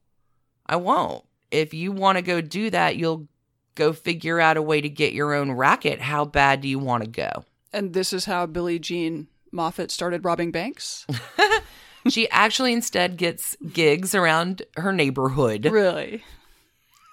I 0.66 0.74
won't. 0.76 1.24
If 1.52 1.72
you 1.74 1.92
want 1.92 2.16
to 2.18 2.22
go 2.22 2.40
do 2.40 2.70
that, 2.70 2.96
you'll 2.96 3.28
go 3.74 3.92
figure 3.92 4.40
out 4.40 4.56
a 4.56 4.62
way 4.62 4.80
to 4.80 4.88
get 4.88 5.12
your 5.12 5.34
own 5.34 5.52
racket. 5.52 6.00
How 6.00 6.24
bad 6.24 6.60
do 6.62 6.68
you 6.68 6.78
want 6.78 7.04
to 7.04 7.08
go? 7.10 7.44
And 7.72 7.92
this 7.94 8.12
is 8.12 8.24
how 8.24 8.46
Billie 8.46 8.78
Jean 8.78 9.28
Moffat 9.52 9.90
started 9.90 10.24
robbing 10.24 10.50
banks? 10.50 11.06
she 12.08 12.28
actually 12.30 12.72
instead 12.72 13.16
gets 13.16 13.56
gigs 13.72 14.14
around 14.14 14.62
her 14.76 14.92
neighborhood, 14.92 15.66
Really? 15.66 16.22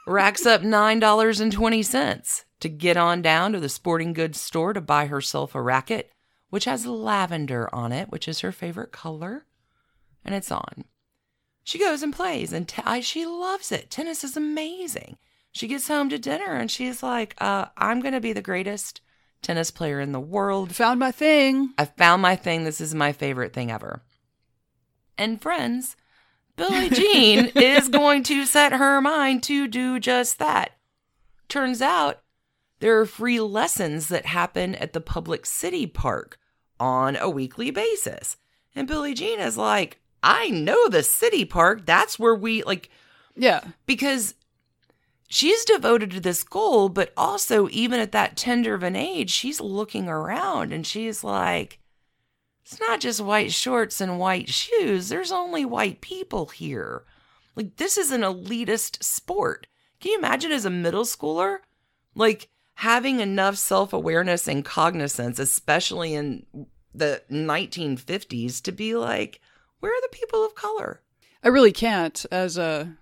racks 0.08 0.46
up 0.46 0.62
$9.20 0.62 2.44
to 2.62 2.70
get 2.70 2.98
on 2.98 3.22
down 3.22 3.54
to 3.54 3.60
the 3.60 3.70
sporting 3.70 4.14
goods 4.14 4.40
store 4.42 4.74
to 4.74 4.82
buy 4.82 5.06
herself 5.08 5.56
a 5.56 5.62
racket, 5.62 6.12
which 6.50 6.66
has 6.66 6.86
lavender 6.86 7.74
on 7.74 7.92
it, 7.92 8.12
which 8.12 8.28
is 8.28 8.40
her 8.40 8.52
favorite 8.52 8.92
color, 8.92 9.46
and 10.24 10.34
it's 10.36 10.52
on. 10.52 10.86
She 11.64 11.80
goes 11.80 12.02
and 12.02 12.14
plays, 12.14 12.52
and 12.52 12.68
t- 12.68 12.82
I, 12.86 13.00
she 13.02 13.26
loves 13.26 13.72
it. 13.72 13.90
Tennis 13.90 14.24
is 14.24 14.36
amazing. 14.36 15.18
She 15.52 15.68
gets 15.68 15.88
home 15.88 16.10
to 16.10 16.20
dinner 16.20 16.56
and 16.56 16.70
she's 16.70 17.02
like, 17.02 17.36
uh, 17.40 17.66
I'm 17.76 18.02
going 18.02 18.14
to 18.14 18.22
be 18.22 18.34
the 18.34 18.42
greatest 18.42 19.02
tennis 19.42 19.72
player 19.72 20.00
in 20.00 20.12
the 20.12 20.20
world. 20.20 20.76
Found 20.76 21.00
my 21.00 21.12
thing. 21.12 21.74
I 21.78 21.86
found 21.86 22.22
my 22.22 22.36
thing. 22.36 22.64
This 22.64 22.80
is 22.80 22.94
my 22.94 23.12
favorite 23.14 23.54
thing 23.54 23.72
ever. 23.72 24.04
And 25.18 25.42
friends, 25.42 25.96
Billie 26.56 26.90
Jean 26.92 27.52
is 27.56 27.90
going 27.90 28.24
to 28.24 28.46
set 28.46 28.74
her 28.74 29.02
mind 29.02 29.44
to 29.44 29.68
do 29.68 30.00
just 30.00 30.40
that. 30.40 30.72
Turns 31.48 31.82
out 31.82 32.22
there 32.80 33.00
are 33.00 33.06
free 33.06 33.40
lessons 33.40 34.08
that 34.08 34.26
happen 34.26 34.76
at 34.76 34.94
the 34.94 35.02
public 35.02 35.46
city 35.46 35.86
park 35.88 36.38
on 36.80 37.16
a 37.16 37.30
weekly 37.30 37.72
basis. 37.72 38.38
And 38.76 38.88
Billie 38.88 39.14
Jean 39.14 39.40
is 39.40 39.58
like, 39.58 40.00
I 40.24 40.50
know 40.50 40.88
the 40.88 41.04
city 41.04 41.46
park. 41.46 41.86
That's 41.86 42.18
where 42.20 42.36
we 42.36 42.64
like 42.64 42.90
Yeah. 43.36 43.62
because 43.86 44.36
she's 45.30 45.66
devoted 45.66 46.12
to 46.12 46.20
this 46.20 46.44
goal, 46.44 46.90
but 46.90 47.12
also 47.18 47.68
even 47.72 48.00
at 48.00 48.12
that 48.14 48.38
tender 48.38 48.74
of 48.74 48.84
an 48.84 48.96
age, 48.96 49.30
she's 49.30 49.60
looking 49.62 50.08
around 50.08 50.72
and 50.74 50.86
she's 50.86 51.24
like, 51.24 51.80
it's 52.64 52.80
not 52.80 53.00
just 53.00 53.20
white 53.22 53.52
shorts 53.52 54.00
and 54.00 54.20
white 54.20 54.50
shoes. 54.50 55.10
There's 55.10 55.32
only 55.32 55.66
white 55.66 56.02
people 56.02 56.48
here. 56.48 57.04
Like, 57.56 57.78
this 57.78 57.98
is 57.98 58.12
an 58.12 58.22
elitist 58.22 59.04
sport. 59.04 59.68
Can 60.00 60.12
you 60.12 60.18
imagine 60.20 60.52
as 60.52 60.66
a 60.66 60.70
middle 60.70 61.04
schooler, 61.04 61.58
like 62.16 62.50
having 62.80 63.20
enough 63.20 63.58
self 63.58 63.92
awareness 63.94 64.48
and 64.48 64.64
cognizance, 64.64 65.38
especially 65.40 66.14
in 66.14 66.46
the 66.94 67.22
1950s, 67.30 68.62
to 68.64 68.72
be 68.72 68.96
like, 68.96 69.42
where 69.80 69.92
are 69.92 70.02
the 70.02 70.10
people 70.18 70.46
of 70.46 70.56
color? 70.56 71.02
I 71.44 71.50
really 71.50 71.72
can't 71.72 72.26
as 72.32 72.58
a 72.58 72.96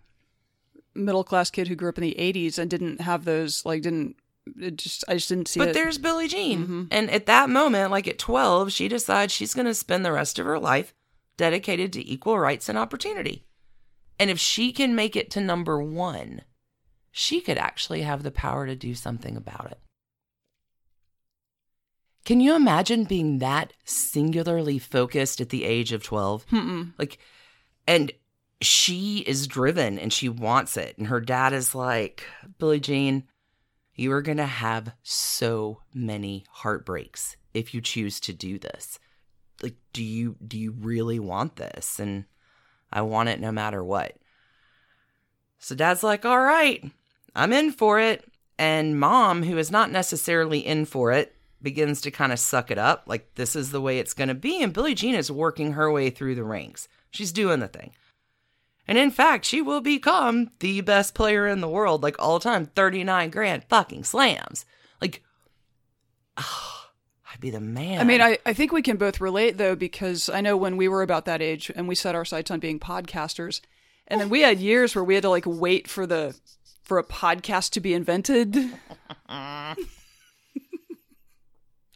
middle 0.95 1.23
class 1.23 1.49
kid 1.51 1.67
who 1.67 1.75
grew 1.75 1.89
up 1.89 1.97
in 1.97 2.03
the 2.03 2.15
80s 2.17 2.57
and 2.57 2.69
didn't 2.71 3.01
have 3.01 3.23
those 3.23 3.63
like 3.65 3.83
didn't 3.83 4.15
it 4.59 4.77
just 4.77 5.03
I 5.07 5.13
just 5.15 5.29
didn't 5.29 5.47
see 5.47 5.59
But 5.59 5.69
it. 5.69 5.73
there's 5.73 5.97
Billie 5.99 6.27
Jean. 6.27 6.65
Mhm. 6.67 6.87
And 6.89 7.09
at 7.11 7.25
that 7.27 7.49
moment, 7.49 7.91
like 7.91 8.07
at 8.07 8.17
12, 8.17 8.71
she 8.71 8.87
decides 8.87 9.31
she's 9.33 9.53
going 9.53 9.65
to 9.67 9.73
spend 9.75 10.03
the 10.05 10.11
rest 10.11 10.39
of 10.39 10.45
her 10.45 10.57
life 10.59 10.93
dedicated 11.35 11.93
to 11.93 12.07
equal 12.07 12.39
rights 12.39 12.67
and 12.69 12.77
opportunity. 12.77 13.45
And 14.19 14.29
if 14.31 14.39
she 14.39 14.71
can 14.71 14.95
make 14.95 15.15
it 15.15 15.29
to 15.31 15.41
number 15.41 15.81
one, 15.83 16.41
she 17.17 17.41
could 17.41 17.57
actually 17.57 18.03
have 18.03 18.21
the 18.21 18.29
power 18.29 18.67
to 18.67 18.75
do 18.75 18.93
something 18.93 19.35
about 19.35 19.71
it. 19.71 19.79
Can 22.25 22.39
you 22.39 22.55
imagine 22.55 23.05
being 23.05 23.39
that 23.39 23.73
singularly 23.85 24.77
focused 24.77 25.41
at 25.41 25.49
the 25.49 25.63
age 25.63 25.91
of 25.93 26.03
12? 26.03 26.45
Mm-mm. 26.49 26.93
Like, 26.99 27.17
and 27.87 28.11
she 28.61 29.19
is 29.19 29.47
driven 29.47 29.97
and 29.97 30.13
she 30.13 30.29
wants 30.29 30.77
it. 30.77 30.95
And 30.99 31.07
her 31.07 31.19
dad 31.19 31.53
is 31.53 31.73
like, 31.73 32.23
Billie 32.59 32.79
Jean, 32.79 33.23
you 33.95 34.11
are 34.11 34.21
going 34.21 34.37
to 34.37 34.45
have 34.45 34.93
so 35.01 35.81
many 35.95 36.45
heartbreaks 36.51 37.35
if 37.51 37.73
you 37.73 37.81
choose 37.81 38.19
to 38.19 38.33
do 38.33 38.59
this. 38.59 38.99
Like, 39.63 39.75
do 39.91 40.03
you, 40.03 40.35
do 40.47 40.59
you 40.59 40.71
really 40.71 41.17
want 41.17 41.55
this? 41.55 41.97
And 41.97 42.25
I 42.93 43.01
want 43.01 43.29
it 43.29 43.39
no 43.39 43.51
matter 43.51 43.83
what. 43.83 44.17
So 45.57 45.73
dad's 45.73 46.03
like, 46.03 46.23
all 46.23 46.39
right, 46.39 46.91
I'm 47.37 47.53
in 47.53 47.71
for 47.71 47.99
it. 47.99 48.25
And 48.59 48.99
mom, 48.99 49.43
who 49.43 49.57
is 49.57 49.69
not 49.71 49.91
necessarily 49.91 50.59
in 50.59 50.85
for 50.85 51.11
it, 51.11 51.35
begins 51.61 52.01
to 52.01 52.11
kind 52.11 52.31
of 52.31 52.39
suck 52.39 52.71
it 52.71 52.77
up. 52.77 53.03
Like, 53.05 53.35
this 53.35 53.55
is 53.55 53.71
the 53.71 53.81
way 53.81 53.99
it's 53.99 54.13
going 54.13 54.29
to 54.29 54.35
be. 54.35 54.61
And 54.61 54.73
Billie 54.73 54.95
Jean 54.95 55.15
is 55.15 55.31
working 55.31 55.73
her 55.73 55.91
way 55.91 56.09
through 56.09 56.35
the 56.35 56.43
ranks. 56.43 56.87
She's 57.11 57.31
doing 57.31 57.59
the 57.59 57.67
thing. 57.67 57.91
And 58.87 58.97
in 58.97 59.11
fact, 59.11 59.45
she 59.45 59.61
will 59.61 59.81
become 59.81 60.49
the 60.59 60.81
best 60.81 61.13
player 61.13 61.45
in 61.45 61.61
the 61.61 61.67
world, 61.67 62.03
like 62.03 62.15
all 62.19 62.39
time 62.39 62.65
39 62.65 63.29
grand 63.29 63.63
fucking 63.65 64.05
slams. 64.05 64.65
Like, 65.01 65.23
I'd 66.37 67.41
be 67.41 67.49
the 67.49 67.59
man. 67.59 67.99
I 67.99 68.03
mean, 68.05 68.21
I, 68.21 68.37
I 68.45 68.53
think 68.53 68.71
we 68.71 68.81
can 68.81 68.97
both 68.97 69.19
relate 69.19 69.57
though, 69.57 69.75
because 69.75 70.29
I 70.29 70.41
know 70.41 70.55
when 70.55 70.77
we 70.77 70.87
were 70.87 71.01
about 71.01 71.25
that 71.25 71.41
age 71.41 71.69
and 71.75 71.87
we 71.87 71.95
set 71.95 72.15
our 72.15 72.25
sights 72.25 72.49
on 72.49 72.59
being 72.59 72.79
podcasters, 72.79 73.61
and 74.07 74.21
then 74.21 74.29
we 74.29 74.41
had 74.41 74.59
years 74.59 74.95
where 74.95 75.03
we 75.03 75.15
had 75.15 75.23
to 75.23 75.29
like 75.29 75.45
wait 75.45 75.89
for 75.89 76.07
the 76.07 76.33
for 76.87 76.97
a 76.97 77.03
podcast 77.03 77.71
to 77.71 77.79
be 77.81 77.93
invented. 77.93 78.55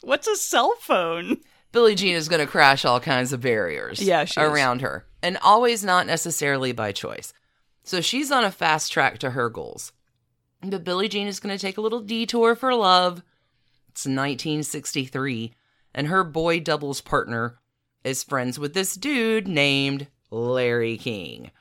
What's 0.04 0.28
a 0.28 0.36
cell 0.36 0.76
phone? 0.80 1.38
Billie 1.72 1.96
Jean 1.96 2.16
is 2.16 2.28
going 2.28 2.46
to 2.46 2.52
crash 2.52 2.84
all 2.84 3.00
kinds 3.00 3.32
of 3.32 3.40
barriers 3.42 4.02
Yeah, 4.02 4.26
she 4.26 4.42
is. 4.42 4.46
around 4.48 4.82
her, 4.82 5.06
and 5.24 5.38
always 5.42 5.84
not 5.86 6.06
necessarily 6.08 6.74
by 6.74 6.92
choice. 6.92 7.32
So 7.84 8.02
she's 8.02 8.32
on 8.32 8.44
a 8.44 8.52
fast 8.52 8.92
track 8.92 9.20
to 9.20 9.32
her 9.32 9.50
goals. 9.50 9.94
But 10.62 10.84
Billie 10.84 11.08
Jean 11.08 11.28
is 11.28 11.40
going 11.40 11.56
to 11.56 11.62
take 11.62 11.78
a 11.78 11.82
little 11.82 12.02
detour 12.02 12.56
for 12.56 12.76
love. 12.76 13.24
It's 13.90 14.06
1963, 14.06 15.54
and 15.96 16.08
her 16.08 16.24
boy 16.24 16.60
doubles 16.60 17.00
partner 17.02 17.58
is 18.04 18.24
friends 18.24 18.60
with 18.60 18.74
this 18.74 18.96
dude 18.96 19.48
named 19.48 20.08
Larry 20.30 20.98
King. 20.98 21.52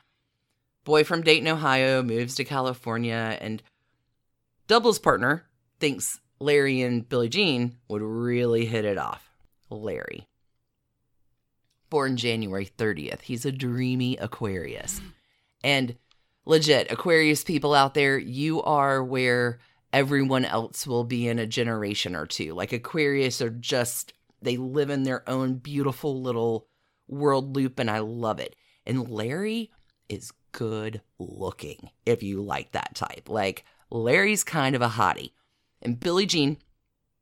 Boy 0.83 1.03
from 1.03 1.21
Dayton, 1.21 1.47
Ohio, 1.47 2.01
moves 2.01 2.35
to 2.35 2.43
California, 2.43 3.37
and 3.39 3.61
doubles 4.67 4.99
partner 4.99 5.45
thinks 5.79 6.19
Larry 6.39 6.81
and 6.81 7.07
Billie 7.07 7.29
Jean 7.29 7.77
would 7.87 8.01
really 8.01 8.65
hit 8.65 8.85
it 8.85 8.97
off. 8.97 9.29
Larry. 9.69 10.27
Born 11.89 12.17
January 12.17 12.65
30th. 12.65 13.21
He's 13.21 13.45
a 13.45 13.51
dreamy 13.51 14.17
Aquarius. 14.17 15.01
And 15.63 15.97
legit, 16.45 16.91
Aquarius 16.91 17.43
people 17.43 17.73
out 17.73 17.93
there, 17.93 18.17
you 18.17 18.63
are 18.63 19.03
where 19.03 19.59
everyone 19.93 20.45
else 20.45 20.87
will 20.87 21.03
be 21.03 21.27
in 21.27 21.37
a 21.37 21.45
generation 21.45 22.15
or 22.15 22.25
two. 22.25 22.53
Like 22.53 22.71
Aquarius 22.73 23.41
are 23.41 23.49
just, 23.49 24.13
they 24.41 24.57
live 24.57 24.89
in 24.89 25.03
their 25.03 25.27
own 25.29 25.55
beautiful 25.55 26.21
little 26.21 26.67
world 27.07 27.55
loop, 27.55 27.77
and 27.77 27.91
I 27.91 27.99
love 27.99 28.39
it. 28.39 28.55
And 28.85 29.09
Larry 29.09 29.69
is 30.09 30.31
good 30.51 31.01
looking 31.19 31.89
if 32.05 32.23
you 32.23 32.41
like 32.41 32.71
that 32.71 32.95
type. 32.95 33.29
Like, 33.29 33.65
Larry's 33.89 34.43
kind 34.43 34.75
of 34.75 34.81
a 34.81 34.89
hottie. 34.89 35.31
And 35.81 35.99
Billie 35.99 36.25
Jean 36.25 36.57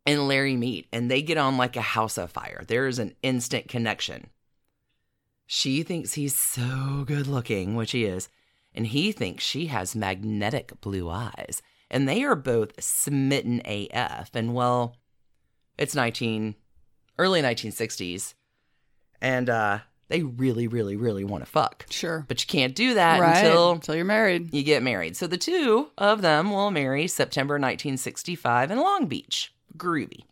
and 0.05 0.27
Larry 0.27 0.55
meet 0.55 0.87
and 0.91 1.09
they 1.09 1.21
get 1.21 1.37
on 1.37 1.57
like 1.57 1.75
a 1.75 1.81
house 1.81 2.17
of 2.17 2.31
fire. 2.31 2.63
There 2.67 2.87
is 2.87 2.99
an 2.99 3.15
instant 3.21 3.67
connection. 3.67 4.27
She 5.45 5.83
thinks 5.83 6.13
he's 6.13 6.37
so 6.37 7.03
good 7.07 7.27
looking, 7.27 7.75
which 7.75 7.91
he 7.91 8.05
is, 8.05 8.29
and 8.73 8.85
he 8.85 9.11
thinks 9.11 9.43
she 9.43 9.67
has 9.67 9.95
magnetic 9.95 10.79
blue 10.81 11.09
eyes. 11.09 11.61
And 11.89 12.07
they 12.07 12.23
are 12.23 12.35
both 12.35 12.81
smitten 12.83 13.61
AF. 13.65 14.29
And 14.35 14.53
well, 14.53 14.95
it's 15.77 15.95
19 15.95 16.55
early 17.17 17.41
1960s. 17.41 18.35
And 19.21 19.49
uh 19.49 19.79
they 20.09 20.23
really 20.23 20.67
really 20.67 20.95
really 20.95 21.23
want 21.23 21.43
to 21.43 21.49
fuck. 21.49 21.85
Sure. 21.89 22.25
But 22.27 22.41
you 22.41 22.47
can't 22.47 22.75
do 22.75 22.95
that 22.95 23.19
right. 23.19 23.37
until 23.37 23.71
until 23.71 23.95
you're 23.95 24.05
married. 24.05 24.53
you 24.53 24.63
get 24.63 24.83
married. 24.83 25.15
So 25.15 25.27
the 25.27 25.37
two 25.37 25.89
of 25.97 26.21
them 26.21 26.51
will 26.51 26.71
marry 26.71 27.07
September 27.07 27.53
1965 27.53 28.71
in 28.71 28.79
Long 28.79 29.05
Beach. 29.05 29.53
Groovy. 29.77 30.25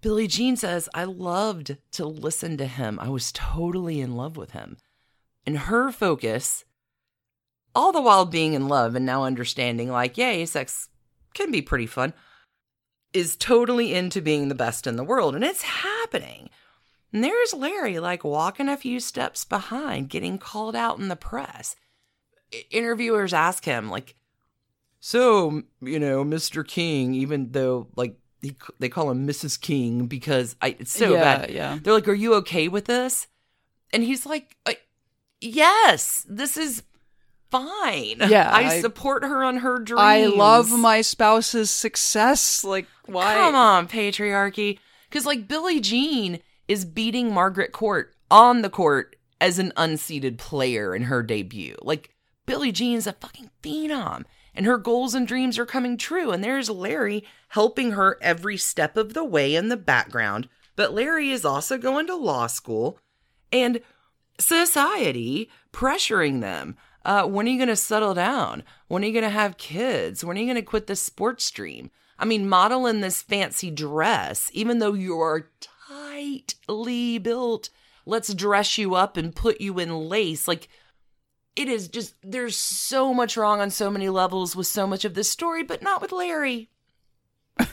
Billie 0.00 0.28
Jean 0.28 0.56
says, 0.56 0.88
I 0.94 1.04
loved 1.04 1.76
to 1.92 2.06
listen 2.06 2.56
to 2.58 2.66
him. 2.66 2.98
I 3.00 3.08
was 3.08 3.32
totally 3.32 4.00
in 4.00 4.14
love 4.14 4.36
with 4.36 4.52
him. 4.52 4.76
And 5.44 5.58
her 5.58 5.90
focus, 5.90 6.64
all 7.74 7.90
the 7.90 8.00
while 8.00 8.24
being 8.24 8.54
in 8.54 8.68
love 8.68 8.94
and 8.94 9.04
now 9.04 9.24
understanding, 9.24 9.90
like, 9.90 10.16
yay, 10.16 10.46
sex 10.46 10.88
can 11.34 11.50
be 11.50 11.62
pretty 11.62 11.86
fun, 11.86 12.12
is 13.12 13.36
totally 13.36 13.92
into 13.92 14.22
being 14.22 14.48
the 14.48 14.54
best 14.54 14.86
in 14.86 14.96
the 14.96 15.04
world. 15.04 15.34
And 15.34 15.42
it's 15.42 15.62
happening. 15.62 16.48
And 17.12 17.24
there's 17.24 17.54
Larry, 17.54 17.98
like, 17.98 18.22
walking 18.24 18.68
a 18.68 18.76
few 18.76 19.00
steps 19.00 19.44
behind, 19.44 20.10
getting 20.10 20.36
called 20.38 20.76
out 20.76 20.98
in 20.98 21.08
the 21.08 21.16
press 21.16 21.74
interviewers 22.70 23.34
ask 23.34 23.66
him 23.66 23.90
like 23.90 24.14
so 25.00 25.62
you 25.82 25.98
know 25.98 26.24
mr 26.24 26.66
king 26.66 27.12
even 27.14 27.52
though 27.52 27.88
like 27.94 28.16
he, 28.40 28.56
they 28.78 28.88
call 28.88 29.10
him 29.10 29.26
mrs 29.28 29.60
king 29.60 30.06
because 30.06 30.56
i 30.62 30.68
it's 30.80 30.90
so 30.90 31.12
yeah, 31.12 31.36
bad 31.38 31.50
Yeah. 31.50 31.78
they're 31.82 31.92
like 31.92 32.08
are 32.08 32.14
you 32.14 32.32
okay 32.36 32.68
with 32.68 32.86
this 32.86 33.26
and 33.92 34.02
he's 34.02 34.24
like 34.24 34.56
yes 35.42 36.24
this 36.28 36.56
is 36.56 36.82
fine 37.50 38.16
Yeah, 38.28 38.50
i, 38.50 38.64
I- 38.76 38.80
support 38.80 39.24
her 39.24 39.44
on 39.44 39.58
her 39.58 39.78
dreams 39.78 40.00
I 40.00 40.24
love 40.26 40.70
my 40.70 41.02
spouse's 41.02 41.70
success. 41.70 42.64
Like, 42.64 42.86
why? 43.06 43.34
Come 43.34 43.54
on, 43.54 43.88
patriarchy. 43.88 44.78
Because, 45.08 45.24
like, 45.26 45.48
Billie 45.48 45.80
Jean 45.80 46.40
is 46.68 46.84
beating 46.84 47.32
Margaret 47.32 47.72
Court 47.72 48.14
on 48.30 48.62
the 48.62 48.70
court 48.70 49.16
as 49.40 49.58
an 49.58 49.72
unseeded 49.76 50.38
player 50.38 50.94
in 50.94 51.04
her 51.04 51.22
debut. 51.22 51.74
Like, 51.82 52.14
Billie 52.46 52.72
Jean's 52.72 53.06
a 53.06 53.12
fucking 53.12 53.50
phenom, 53.62 54.24
and 54.54 54.66
her 54.66 54.78
goals 54.78 55.14
and 55.14 55.26
dreams 55.26 55.58
are 55.58 55.66
coming 55.66 55.96
true. 55.96 56.30
And 56.30 56.42
there's 56.42 56.70
Larry 56.70 57.24
helping 57.48 57.92
her 57.92 58.18
every 58.20 58.56
step 58.56 58.96
of 58.96 59.14
the 59.14 59.24
way 59.24 59.54
in 59.54 59.68
the 59.68 59.76
background. 59.76 60.48
But 60.76 60.92
Larry 60.92 61.30
is 61.30 61.44
also 61.44 61.78
going 61.78 62.06
to 62.06 62.16
law 62.16 62.46
school, 62.46 62.98
and 63.52 63.80
society 64.38 65.50
pressuring 65.72 66.40
them. 66.40 66.76
Uh, 67.04 67.24
when 67.24 67.46
are 67.46 67.50
you 67.50 67.58
going 67.58 67.68
to 67.68 67.76
settle 67.76 68.14
down? 68.14 68.62
When 68.88 69.02
are 69.02 69.06
you 69.06 69.12
going 69.12 69.24
to 69.24 69.30
have 69.30 69.58
kids? 69.58 70.24
When 70.24 70.36
are 70.36 70.40
you 70.40 70.46
going 70.46 70.56
to 70.56 70.62
quit 70.62 70.86
the 70.86 70.96
sports 70.96 71.50
dream? 71.50 71.90
I 72.18 72.24
mean, 72.24 72.48
model 72.48 72.86
in 72.86 73.00
this 73.00 73.22
fancy 73.22 73.70
dress, 73.70 74.50
even 74.52 74.78
though 74.78 74.94
you 74.94 75.18
are 75.20 75.50
tightly 76.18 77.18
built, 77.18 77.70
let's 78.06 78.32
dress 78.34 78.78
you 78.78 78.94
up 78.94 79.16
and 79.16 79.34
put 79.34 79.60
you 79.60 79.78
in 79.78 80.08
lace. 80.08 80.48
Like, 80.48 80.68
it 81.56 81.68
is 81.68 81.88
just, 81.88 82.14
there's 82.22 82.56
so 82.56 83.12
much 83.12 83.36
wrong 83.36 83.60
on 83.60 83.70
so 83.70 83.90
many 83.90 84.08
levels 84.08 84.54
with 84.54 84.66
so 84.66 84.86
much 84.86 85.04
of 85.04 85.14
this 85.14 85.30
story, 85.30 85.62
but 85.62 85.82
not 85.82 86.00
with 86.00 86.12
Larry. 86.12 86.70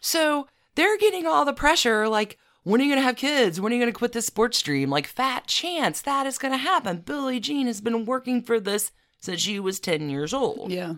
so 0.00 0.48
they're 0.74 0.98
getting 0.98 1.26
all 1.26 1.44
the 1.44 1.52
pressure, 1.52 2.08
like, 2.08 2.38
when 2.62 2.80
are 2.80 2.84
you 2.84 2.90
going 2.90 3.00
to 3.00 3.06
have 3.06 3.16
kids? 3.16 3.60
When 3.60 3.72
are 3.72 3.76
you 3.76 3.80
going 3.80 3.92
to 3.92 3.98
quit 3.98 4.12
this 4.12 4.26
sports 4.26 4.60
dream? 4.60 4.90
Like, 4.90 5.06
fat 5.06 5.46
chance 5.46 6.02
that 6.02 6.26
is 6.26 6.38
going 6.38 6.52
to 6.52 6.58
happen. 6.58 6.98
Billie 6.98 7.40
Jean 7.40 7.66
has 7.66 7.80
been 7.80 8.04
working 8.04 8.42
for 8.42 8.60
this 8.60 8.92
since 9.18 9.40
she 9.40 9.58
was 9.58 9.80
10 9.80 10.10
years 10.10 10.34
old. 10.34 10.70
Yeah. 10.70 10.94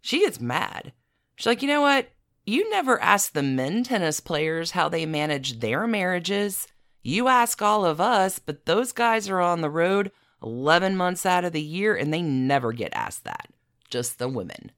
She 0.00 0.20
gets 0.20 0.40
mad. 0.40 0.92
She's 1.36 1.46
like, 1.46 1.62
you 1.62 1.68
know 1.68 1.80
what? 1.80 2.08
You 2.48 2.70
never 2.70 2.98
ask 3.02 3.34
the 3.34 3.42
men 3.42 3.84
tennis 3.84 4.20
players 4.20 4.70
how 4.70 4.88
they 4.88 5.04
manage 5.04 5.60
their 5.60 5.86
marriages. 5.86 6.66
You 7.02 7.28
ask 7.28 7.60
all 7.60 7.84
of 7.84 8.00
us, 8.00 8.38
but 8.38 8.64
those 8.64 8.90
guys 8.92 9.28
are 9.28 9.42
on 9.42 9.60
the 9.60 9.68
road 9.68 10.12
11 10.42 10.96
months 10.96 11.26
out 11.26 11.44
of 11.44 11.52
the 11.52 11.60
year 11.60 11.94
and 11.94 12.10
they 12.10 12.22
never 12.22 12.72
get 12.72 12.94
asked 12.94 13.24
that. 13.24 13.50
Just 13.90 14.18
the 14.18 14.30
women. 14.30 14.72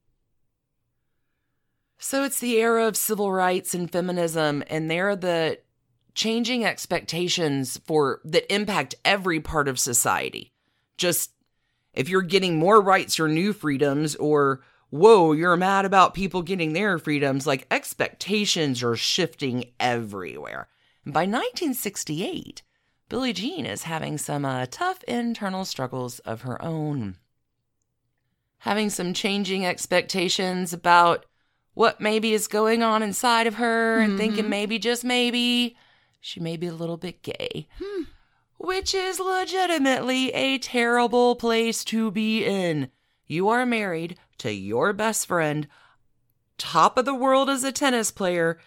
So 1.96 2.24
it's 2.24 2.40
the 2.40 2.56
era 2.56 2.88
of 2.88 2.96
civil 2.96 3.30
rights 3.30 3.72
and 3.72 3.88
feminism, 3.88 4.64
and 4.66 4.90
there 4.90 5.10
are 5.10 5.14
the 5.16 5.60
changing 6.12 6.64
expectations 6.64 7.80
for 7.86 8.20
that 8.24 8.52
impact 8.52 8.96
every 9.04 9.38
part 9.38 9.68
of 9.68 9.78
society. 9.78 10.52
Just 10.96 11.30
if 11.94 12.08
you're 12.08 12.22
getting 12.22 12.56
more 12.56 12.80
rights 12.80 13.20
or 13.20 13.28
new 13.28 13.52
freedoms, 13.52 14.16
or 14.16 14.60
whoa, 14.90 15.32
you're 15.32 15.56
mad 15.56 15.84
about 15.84 16.14
people 16.14 16.42
getting 16.42 16.72
their 16.72 16.98
freedoms, 16.98 17.46
like 17.46 17.66
expectations 17.70 18.82
are 18.82 18.96
shifting 18.96 19.64
everywhere. 19.78 20.68
And 21.04 21.14
by 21.14 21.20
1968, 21.20 22.62
Billie 23.08 23.32
Jean 23.32 23.66
is 23.66 23.84
having 23.84 24.18
some 24.18 24.44
uh, 24.44 24.66
tough 24.70 25.02
internal 25.04 25.64
struggles 25.64 26.18
of 26.20 26.42
her 26.42 26.62
own. 26.62 27.16
Having 28.58 28.90
some 28.90 29.14
changing 29.14 29.64
expectations 29.64 30.72
about 30.72 31.26
what 31.74 32.00
maybe 32.00 32.34
is 32.34 32.46
going 32.46 32.82
on 32.82 33.02
inside 33.02 33.46
of 33.46 33.54
her 33.54 34.00
and 34.00 34.18
thinking 34.18 34.48
maybe, 34.48 34.78
just 34.78 35.02
maybe, 35.02 35.76
she 36.20 36.38
may 36.38 36.56
be 36.56 36.66
a 36.66 36.74
little 36.74 36.98
bit 36.98 37.22
gay. 37.22 37.66
Which 38.58 38.94
is 38.94 39.18
legitimately 39.18 40.30
a 40.32 40.58
terrible 40.58 41.34
place 41.36 41.82
to 41.84 42.10
be 42.10 42.44
in. 42.44 42.90
You 43.26 43.48
are 43.48 43.64
married 43.64 44.16
to 44.40 44.52
your 44.52 44.92
best 44.92 45.26
friend, 45.26 45.66
top 46.58 46.98
of 46.98 47.04
the 47.04 47.14
world 47.14 47.48
as 47.48 47.64
a 47.64 47.72
tennis 47.72 48.10
player, 48.10 48.58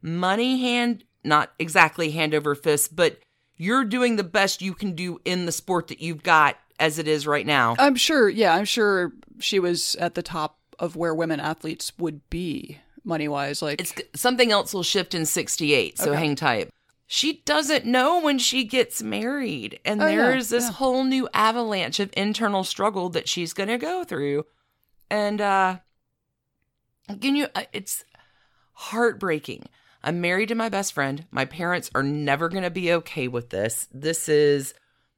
money 0.00 0.60
hand, 0.60 1.04
not 1.24 1.52
exactly 1.58 2.10
hand 2.12 2.34
over 2.34 2.54
fist, 2.54 2.94
but 2.96 3.18
you're 3.56 3.84
doing 3.84 4.16
the 4.16 4.24
best 4.24 4.62
you 4.62 4.74
can 4.74 4.94
do 4.94 5.20
in 5.24 5.46
the 5.46 5.52
sport 5.52 5.88
that 5.88 6.00
you've 6.00 6.22
got 6.22 6.56
as 6.80 6.98
it 6.98 7.06
is 7.06 7.26
right 7.26 7.46
now. 7.46 7.76
I'm 7.78 7.94
sure, 7.96 8.28
yeah, 8.28 8.54
I'm 8.54 8.64
sure 8.64 9.12
she 9.38 9.58
was 9.58 9.94
at 9.96 10.14
the 10.14 10.22
top 10.22 10.58
of 10.78 10.96
where 10.96 11.14
women 11.14 11.38
athletes 11.40 11.92
would 11.98 12.28
be 12.30 12.78
money 13.04 13.28
wise. 13.28 13.62
Like, 13.62 13.80
It's 13.80 13.94
something 14.20 14.50
else 14.50 14.72
will 14.74 14.82
shift 14.82 15.14
in 15.14 15.26
68, 15.26 15.98
so 15.98 16.10
Okay. 16.10 16.18
hang 16.18 16.34
tight. 16.36 16.70
She 17.06 17.42
doesn't 17.44 17.84
know 17.84 18.20
when 18.20 18.38
she 18.38 18.64
gets 18.64 19.02
married, 19.02 19.78
and 19.84 20.02
Oh, 20.02 20.06
yeah, 20.06 20.16
there's 20.16 20.48
this 20.48 20.64
yeah. 20.64 20.72
whole 20.72 21.04
new 21.04 21.28
avalanche 21.34 22.00
of 22.00 22.10
internal 22.16 22.64
struggle 22.64 23.10
that 23.10 23.28
she's 23.28 23.52
going 23.52 23.68
to 23.68 23.76
go 23.78 24.02
through. 24.02 24.46
And 25.12 25.40
uh 25.42 25.76
can 27.20 27.36
you 27.36 27.48
uh, 27.54 27.64
it's 27.72 28.04
heartbreaking. 28.72 29.66
I'm 30.02 30.20
married 30.20 30.48
to 30.48 30.54
my 30.54 30.68
best 30.68 30.94
friend. 30.94 31.26
My 31.30 31.44
parents 31.44 31.90
are 31.94 32.02
never 32.02 32.48
going 32.48 32.64
to 32.64 32.70
be 32.70 32.92
okay 32.94 33.28
with 33.28 33.50
this. 33.50 33.86
This 33.92 34.28
is 34.28 34.74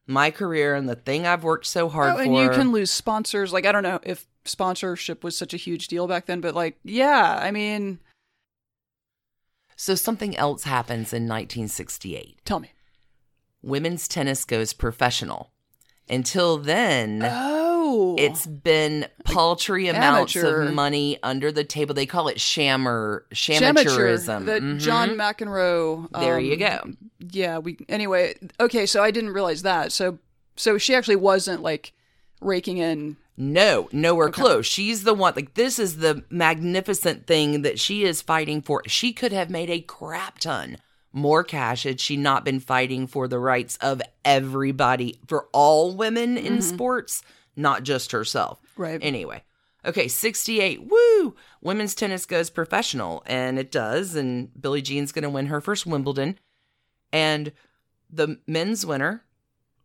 my 0.07 0.31
career 0.31 0.75
and 0.75 0.89
the 0.89 0.97
thing 0.97 1.27
I've 1.27 1.45
worked 1.45 1.67
so 1.67 1.89
hard 1.89 2.13
oh, 2.13 2.17
for. 2.17 2.23
and 2.23 2.37
you 2.37 2.51
can 2.51 2.73
lose 2.73 2.91
sponsors. 2.91 3.53
Like, 3.53 3.65
I 3.65 3.73
don't 3.73 3.83
know 3.85 4.01
if 4.03 4.27
sponsorship 4.45 5.25
was 5.25 5.39
such 5.39 5.55
a 5.55 5.57
huge 5.57 5.89
deal 5.89 6.07
back 6.07 6.27
then, 6.27 6.43
but 6.43 6.55
like, 6.55 6.77
yeah, 6.85 7.39
I 7.41 7.51
mean, 7.51 8.01
so 9.77 9.95
something 9.95 10.37
else 10.37 10.65
happens 10.65 11.13
in 11.13 11.23
1968. 11.23 12.45
tell 12.45 12.61
me. 12.61 12.73
Women's 13.63 14.07
tennis 14.07 14.45
goes 14.45 14.75
professional. 14.75 15.51
Until 16.11 16.59
then, 16.59 17.23
Oh, 17.25 17.64
It's 18.19 18.47
been 18.47 19.07
paltry 19.25 19.89
amounts 19.89 20.37
amateur. 20.37 20.63
of 20.63 20.75
money 20.75 21.19
under 21.23 21.51
the 21.53 21.65
table. 21.65 21.95
They 21.95 22.07
call 22.07 22.29
it 22.29 22.39
shammer 22.41 23.25
Amateur, 23.49 23.91
shamateurism. 23.91 24.45
The 24.47 24.61
Mhm. 24.61 24.81
John 24.81 25.11
McEnroe. 25.11 26.09
There 26.13 26.39
you 26.39 26.55
um, 26.55 26.59
go. 26.59 26.93
Yeah, 27.31 27.59
we 27.59 27.79
anyway. 27.89 28.37
Okay, 28.61 28.87
so 28.87 29.03
I 29.03 29.11
didn't 29.11 29.31
realize 29.31 29.63
that. 29.63 29.93
So, 29.93 30.19
so 30.57 30.79
she 30.79 30.95
actually 30.95 31.17
wasn't 31.17 31.63
like 31.63 31.93
raking 32.41 32.79
in. 32.79 33.17
No, 33.37 33.89
nowhere 33.93 34.31
close. 34.31 34.67
She's 34.67 35.03
the 35.05 35.15
one. 35.15 35.33
Like 35.35 35.55
this 35.55 35.79
is 35.79 35.99
the 35.99 36.25
magnificent 36.31 37.27
thing 37.27 37.63
that 37.63 37.81
she 37.81 38.05
is 38.05 38.23
fighting 38.23 38.63
for. 38.63 38.83
She 38.87 39.13
could 39.13 39.33
have 39.33 39.51
made 39.51 39.71
a 39.71 39.81
crap 39.81 40.39
ton 40.39 40.77
more 41.15 41.45
cash 41.45 41.85
had 41.85 42.01
she 42.01 42.17
not 42.17 42.45
been 42.45 42.59
fighting 42.59 43.07
for 43.07 43.29
the 43.29 43.39
rights 43.39 43.77
of 43.81 44.03
everybody, 44.25 45.17
for 45.29 45.47
all 45.53 45.95
women 45.95 46.37
in 46.37 46.61
sports, 46.61 47.23
not 47.57 47.83
just 47.83 48.13
herself. 48.13 48.59
Right. 48.77 48.99
Anyway, 49.03 49.43
okay, 49.85 50.09
68. 50.09 50.87
Woo! 50.91 51.35
Women's 51.61 51.95
tennis 51.95 52.27
goes 52.27 52.51
professional, 52.51 53.23
and 53.27 53.59
it 53.59 53.71
does. 53.71 54.15
And 54.15 54.51
Billie 54.61 54.83
Jean's 54.83 55.13
going 55.13 55.23
to 55.23 55.31
win 55.31 55.47
her 55.47 55.61
first 55.61 55.87
Wimbledon. 55.87 56.39
And 57.13 57.53
the 58.11 58.39
men's 58.47 58.85
winner, 58.85 59.25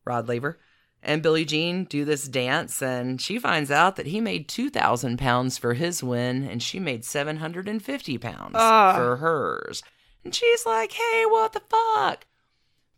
Rod 0.05 0.27
Laver, 0.27 0.60
and 1.01 1.21
Billie 1.23 1.45
Jean 1.45 1.86
do 1.86 2.03
this 2.03 2.27
dance, 2.27 2.82
and 2.82 3.21
she 3.21 3.39
finds 3.39 3.71
out 3.71 3.95
that 3.95 4.08
he 4.08 4.19
made 4.19 4.49
2,000 4.49 5.17
pounds 5.17 5.58
for 5.58 5.73
his 5.75 6.03
win, 6.03 6.43
and 6.43 6.62
she 6.62 6.79
made 6.79 7.05
750 7.05 8.17
pounds 8.17 8.55
Ah. 8.55 8.93
for 8.95 9.15
hers. 9.17 9.82
And 10.25 10.36
she's 10.36 10.65
like, 10.65 10.91
hey, 10.91 11.23
what 11.25 11.53
the 11.53 11.62
fuck? 11.69 12.25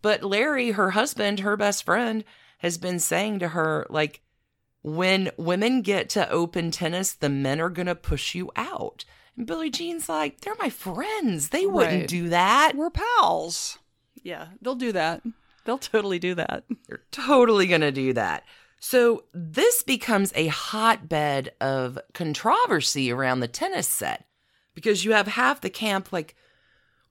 But 0.02 0.24
Larry, 0.24 0.72
her 0.72 0.92
husband, 0.92 1.42
her 1.42 1.56
best 1.56 1.84
friend, 1.84 2.24
has 2.60 2.80
been 2.80 3.00
saying 3.00 3.38
to 3.40 3.50
her, 3.50 3.86
like, 3.90 4.22
when 4.84 5.32
women 5.38 5.82
get 5.82 6.10
to 6.10 6.30
open 6.30 6.72
tennis, 6.72 7.13
the 7.13 7.30
men 7.30 7.62
are 7.62 7.70
going 7.70 7.86
to 7.88 7.96
push 7.96 8.34
you 8.36 8.52
out. 8.56 9.06
And 9.38 9.46
Billie 9.48 9.70
Jean's 9.70 10.10
like, 10.10 10.41
they're 10.41 10.56
my 10.60 10.70
friends. 10.70 11.50
They 11.50 11.65
wouldn't 11.65 12.02
Right. 12.02 12.08
do 12.08 12.30
that. 12.30 12.74
We're 12.76 12.89
pals. 12.89 13.80
Yeah, 14.24 14.48
they'll 14.62 14.76
do 14.76 14.91
that. 14.91 15.22
They'll 15.65 15.78
totally 15.78 16.20
do 16.20 16.36
that. 16.36 16.63
They're 16.88 17.04
totally 17.12 17.67
going 17.67 17.82
to 17.82 17.91
do 17.91 18.13
that. 18.13 18.44
So 18.80 19.26
this 19.34 19.84
becomes 19.84 20.34
a 20.36 20.48
hotbed 20.48 21.52
of 21.62 22.00
controversy 22.13 23.12
around 23.12 23.39
the 23.39 23.48
tennis 23.48 23.88
set 23.88 24.26
because 24.74 25.06
you 25.06 25.12
have 25.13 25.28
half 25.28 25.62
the 25.62 25.70
camp 25.70 26.12
like, 26.12 26.36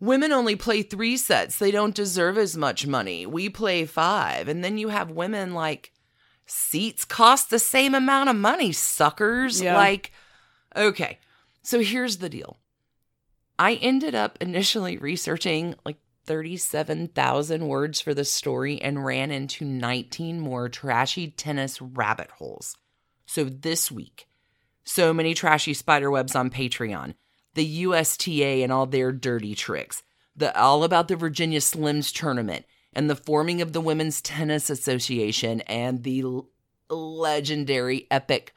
women 0.00 0.32
only 0.32 0.56
play 0.56 0.82
three 0.82 1.16
sets. 1.16 1.58
They 1.58 1.70
don't 1.70 1.94
deserve 1.94 2.38
as 2.38 2.56
much 2.56 2.86
money. 2.86 3.24
We 3.26 3.48
play 3.48 3.86
five. 3.86 4.48
And 4.48 4.64
then 4.64 4.78
you 4.78 4.88
have 4.88 5.10
women 5.12 5.54
like, 5.54 5.92
seats 6.50 7.04
cost 7.04 7.50
the 7.50 7.58
same 7.58 7.94
amount 7.94 8.28
of 8.28 8.36
money, 8.36 8.72
suckers. 8.72 9.60
Yeah. 9.60 9.76
Like, 9.76 10.12
okay. 10.74 11.18
So 11.62 11.80
here's 11.80 12.18
the 12.18 12.28
deal. 12.28 12.58
I 13.58 13.74
ended 13.74 14.14
up 14.14 14.38
initially 14.40 14.96
researching 14.98 15.74
like 15.84 15.98
37,000 16.26 17.66
words 17.66 18.00
for 18.00 18.14
the 18.14 18.24
story 18.24 18.80
and 18.80 19.04
ran 19.04 19.30
into 19.30 19.64
19 19.64 20.40
more 20.40 20.68
trashy 20.68 21.28
tennis 21.28 21.80
rabbit 21.80 22.30
holes. 22.30 22.76
So 23.26 23.44
this 23.44 23.90
week, 23.90 24.26
so 24.84 25.12
many 25.12 25.34
trashy 25.34 25.74
spider 25.74 26.10
webs 26.10 26.34
on 26.34 26.50
Patreon, 26.50 27.14
the 27.54 27.64
USTA 27.64 28.62
and 28.62 28.72
all 28.72 28.86
their 28.86 29.12
dirty 29.12 29.54
tricks, 29.54 30.02
the 30.34 30.56
all 30.58 30.84
about 30.84 31.08
the 31.08 31.16
Virginia 31.16 31.60
Slims 31.60 32.14
tournament 32.14 32.64
and 32.92 33.08
the 33.10 33.16
forming 33.16 33.60
of 33.62 33.72
the 33.72 33.80
Women's 33.80 34.20
Tennis 34.20 34.68
Association 34.70 35.60
and 35.62 36.02
the 36.02 36.22
l- 36.22 36.48
legendary 36.88 38.06
epic 38.10 38.54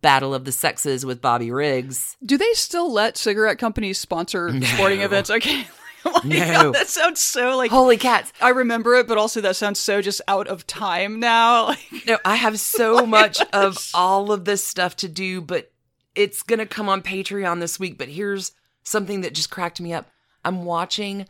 Battle 0.00 0.34
of 0.34 0.44
the 0.44 0.52
Sexes 0.52 1.06
with 1.06 1.20
Bobby 1.20 1.50
Riggs. 1.50 2.16
Do 2.24 2.36
they 2.36 2.52
still 2.54 2.92
let 2.92 3.16
cigarette 3.16 3.58
companies 3.58 3.98
sponsor 3.98 4.48
sporting 4.62 4.98
No. 5.00 5.04
events? 5.04 5.30
Okay. 5.30 5.66
Oh 6.04 6.20
my 6.24 6.30
No. 6.36 6.62
God, 6.64 6.74
that 6.74 6.88
sounds 6.88 7.20
so 7.20 7.56
like 7.56 7.70
Holy 7.70 7.96
cats. 7.96 8.32
I 8.40 8.48
remember 8.48 8.96
it, 8.96 9.06
but 9.06 9.18
also 9.18 9.40
that 9.42 9.54
sounds 9.54 9.78
so 9.78 10.02
just 10.02 10.20
out 10.26 10.48
of 10.48 10.66
time 10.66 11.20
now. 11.20 11.66
Like, 11.92 12.06
No, 12.08 12.18
I 12.24 12.34
have 12.34 12.58
so 12.58 13.06
much 13.06 13.40
of 13.52 13.78
all 13.94 14.32
of 14.32 14.44
this 14.44 14.64
stuff 14.64 14.96
to 14.96 15.08
do, 15.08 15.40
but 15.40 15.70
it's 16.16 16.42
going 16.42 16.58
to 16.58 16.66
come 16.66 16.88
on 16.88 17.02
Patreon 17.02 17.60
this 17.60 17.78
week. 17.78 17.98
But 17.98 18.08
here's 18.08 18.50
something 18.82 19.20
that 19.20 19.32
just 19.32 19.52
cracked 19.52 19.80
me 19.80 19.92
up. 19.92 20.10
I'm 20.44 20.64
watching 20.64 21.26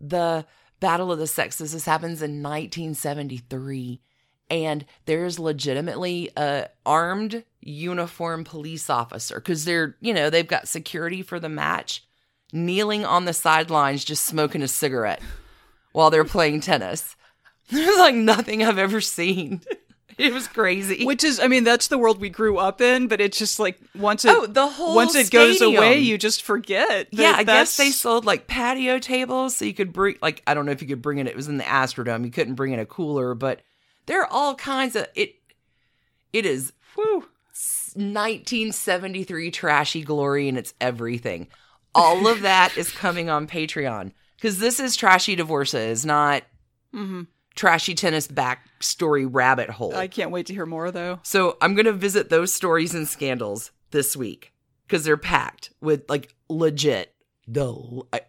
the 0.00 0.44
Battle 0.80 1.12
of 1.12 1.18
the 1.18 1.26
Sexes. 1.26 1.72
This 1.72 1.84
happens 1.84 2.22
in 2.22 2.42
1973. 2.42 4.00
And 4.50 4.86
there's 5.04 5.38
legitimately 5.38 6.30
a 6.36 6.68
armed 6.86 7.44
uniform 7.60 8.44
police 8.44 8.88
officer 8.88 9.36
because 9.36 9.64
they're, 9.64 9.96
you 10.00 10.14
know, 10.14 10.30
they've 10.30 10.46
got 10.46 10.68
security 10.68 11.22
for 11.22 11.38
the 11.38 11.50
match, 11.50 12.06
kneeling 12.52 13.04
on 13.04 13.26
the 13.26 13.34
sidelines, 13.34 14.04
just 14.04 14.24
smoking 14.24 14.62
a 14.62 14.68
cigarette 14.68 15.20
while 15.92 16.10
they're 16.10 16.24
playing 16.24 16.60
tennis. 16.60 17.14
There's 17.70 17.98
like 17.98 18.14
nothing 18.14 18.62
I've 18.62 18.78
ever 18.78 19.00
seen. 19.02 19.60
It 20.28 20.32
was 20.34 20.48
crazy. 20.48 21.04
which 21.04 21.22
is, 21.22 21.38
I 21.38 21.46
mean, 21.46 21.62
that's 21.64 21.86
the 21.86 21.96
world 21.98 22.20
we 22.20 22.28
grew 22.28 22.58
up 22.58 22.80
in, 22.80 23.06
but 23.06 23.20
it's 23.20 23.38
just 23.38 23.60
like 23.60 23.78
once 23.94 24.24
it 24.24 24.34
Oh, 24.36 24.46
the 24.46 24.66
whole 24.66 24.96
once 24.96 25.14
it 25.14 25.30
goes 25.30 25.60
away, 25.60 25.98
you 26.00 26.18
just 26.18 26.42
forget. 26.42 27.08
yeah, 27.12 27.34
I 27.36 27.44
guess 27.44 27.76
they 27.76 27.90
sold 27.90 28.24
like 28.24 28.46
patio 28.48 28.98
tables 28.98 29.56
so 29.56 29.64
you 29.64 29.74
could 29.74 29.92
bring 29.92 30.16
like 30.20 30.42
I 30.46 30.54
don't 30.54 30.66
know 30.66 30.72
if 30.72 30.82
you 30.82 30.88
could 30.88 31.02
bring 31.02 31.18
in 31.18 31.26
it 31.28 31.36
was 31.36 31.46
in 31.48 31.56
the 31.56 31.64
Astrodome. 31.64 32.24
You 32.24 32.30
couldn't 32.32 32.54
bring 32.54 32.72
in 32.72 32.80
a 32.80 32.86
cooler, 32.86 33.34
but 33.34 33.60
there 34.06 34.20
are 34.22 34.26
all 34.28 34.54
kinds 34.56 34.96
of 34.96 35.06
it 35.14 35.36
it 36.32 36.44
is 36.44 36.72
Whew. 36.96 37.26
1973 37.94 39.50
trashy 39.50 40.02
glory 40.02 40.48
and 40.48 40.58
it's 40.58 40.74
everything. 40.80 41.48
All 41.94 42.26
of 42.26 42.42
that 42.42 42.76
is 42.76 42.90
coming 42.90 43.28
on 43.30 43.46
Patreon 43.46 44.12
because 44.36 44.58
this 44.58 44.78
is 44.80 44.96
trashy 44.96 45.36
divorces, 45.36 46.04
not 46.04 46.42
hmm 46.92 47.22
trashy 47.58 47.92
tennis 47.92 48.28
backstory 48.28 49.28
rabbit 49.28 49.68
hole. 49.68 49.94
I 49.94 50.06
can't 50.06 50.30
wait 50.30 50.46
to 50.46 50.54
hear 50.54 50.64
more 50.64 50.90
though. 50.92 51.18
So 51.24 51.58
I'm 51.60 51.74
gonna 51.74 51.92
visit 51.92 52.30
those 52.30 52.54
stories 52.54 52.94
and 52.94 53.06
scandals 53.06 53.72
this 53.90 54.16
week 54.16 54.52
because 54.86 55.04
they're 55.04 55.16
packed 55.16 55.70
with 55.80 56.08
like 56.08 56.34
legit. 56.48 57.14
The 57.48 58.02
I, 58.12 58.20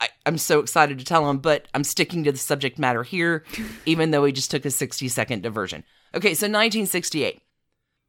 I, 0.00 0.08
I'm 0.24 0.38
so 0.38 0.60
excited 0.60 0.98
to 0.98 1.04
tell 1.04 1.26
them, 1.26 1.38
but 1.38 1.68
I'm 1.74 1.84
sticking 1.84 2.24
to 2.24 2.32
the 2.32 2.38
subject 2.38 2.78
matter 2.78 3.02
here, 3.02 3.44
even 3.86 4.10
though 4.10 4.22
we 4.22 4.32
just 4.32 4.50
took 4.50 4.64
a 4.64 4.70
60 4.70 5.08
second 5.08 5.42
diversion. 5.42 5.84
Okay, 6.14 6.34
so 6.34 6.46
1968, 6.46 7.42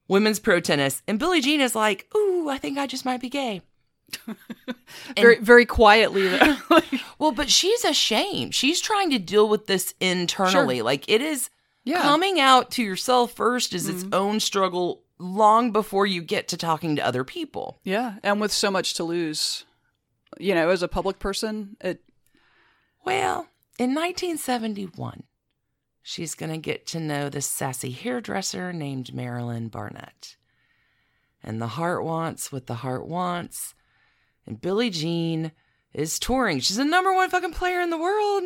women's 0.07 0.39
pro 0.39 0.59
tennis, 0.61 1.03
and 1.05 1.19
Billie 1.19 1.41
Jean 1.41 1.59
is 1.59 1.75
like, 1.75 2.07
"Ooh, 2.15 2.47
I 2.49 2.57
think 2.57 2.77
I 2.77 2.87
just 2.87 3.05
might 3.05 3.21
be 3.21 3.29
gay." 3.29 3.61
very 5.17 5.39
very 5.39 5.65
quietly. 5.65 6.29
Well, 7.19 7.31
but 7.31 7.51
she's 7.51 7.85
ashamed. 7.85 8.55
She's 8.55 8.81
trying 8.81 9.11
to 9.11 9.19
deal 9.19 9.47
with 9.47 9.67
this 9.67 9.93
internally. 9.99 10.81
Like 10.81 11.07
it 11.07 11.21
is 11.21 11.51
yeah. 11.83 12.01
coming 12.01 12.39
out 12.39 12.71
to 12.71 12.83
yourself 12.83 13.33
first 13.33 13.73
is 13.73 13.87
its 13.87 14.03
mm-hmm. 14.03 14.15
own 14.15 14.39
struggle 14.39 15.03
long 15.19 15.71
before 15.71 16.07
you 16.07 16.23
get 16.23 16.47
to 16.47 16.57
talking 16.57 16.95
to 16.95 17.05
other 17.05 17.23
people. 17.23 17.79
yeah, 17.83 18.15
and 18.23 18.41
with 18.41 18.51
so 18.51 18.71
much 18.71 18.95
to 18.95 19.03
lose, 19.03 19.65
you 20.39 20.55
know, 20.55 20.69
as 20.69 20.81
a 20.81 20.87
public 20.87 21.19
person, 21.19 21.77
it 21.79 22.01
Well, 23.05 23.47
in 23.77 23.93
1971, 23.93 25.23
she's 26.01 26.35
going 26.35 26.51
to 26.51 26.57
get 26.57 26.85
to 26.87 26.99
know 26.99 27.29
this 27.29 27.47
sassy 27.47 27.91
hairdresser 27.91 28.73
named 28.73 29.13
Marilyn 29.13 29.67
Barnett. 29.67 30.37
And 31.43 31.61
the 31.61 31.67
heart 31.67 32.03
wants 32.03 32.51
what 32.51 32.67
the 32.67 32.75
heart 32.75 33.07
wants. 33.07 33.73
And 34.45 34.59
Billie 34.59 34.89
Jean 34.89 35.51
is 35.93 36.19
touring. 36.19 36.59
She's 36.59 36.77
the 36.77 36.85
number 36.85 37.13
one 37.13 37.29
fucking 37.29 37.53
player 37.53 37.81
in 37.81 37.89
the 37.89 37.97
world 37.97 38.43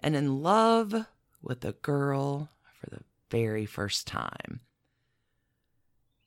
and 0.00 0.14
in 0.14 0.42
love 0.42 1.06
with 1.42 1.64
a 1.64 1.72
girl 1.72 2.50
for 2.80 2.90
the 2.90 3.02
very 3.30 3.66
first 3.66 4.06
time. 4.06 4.60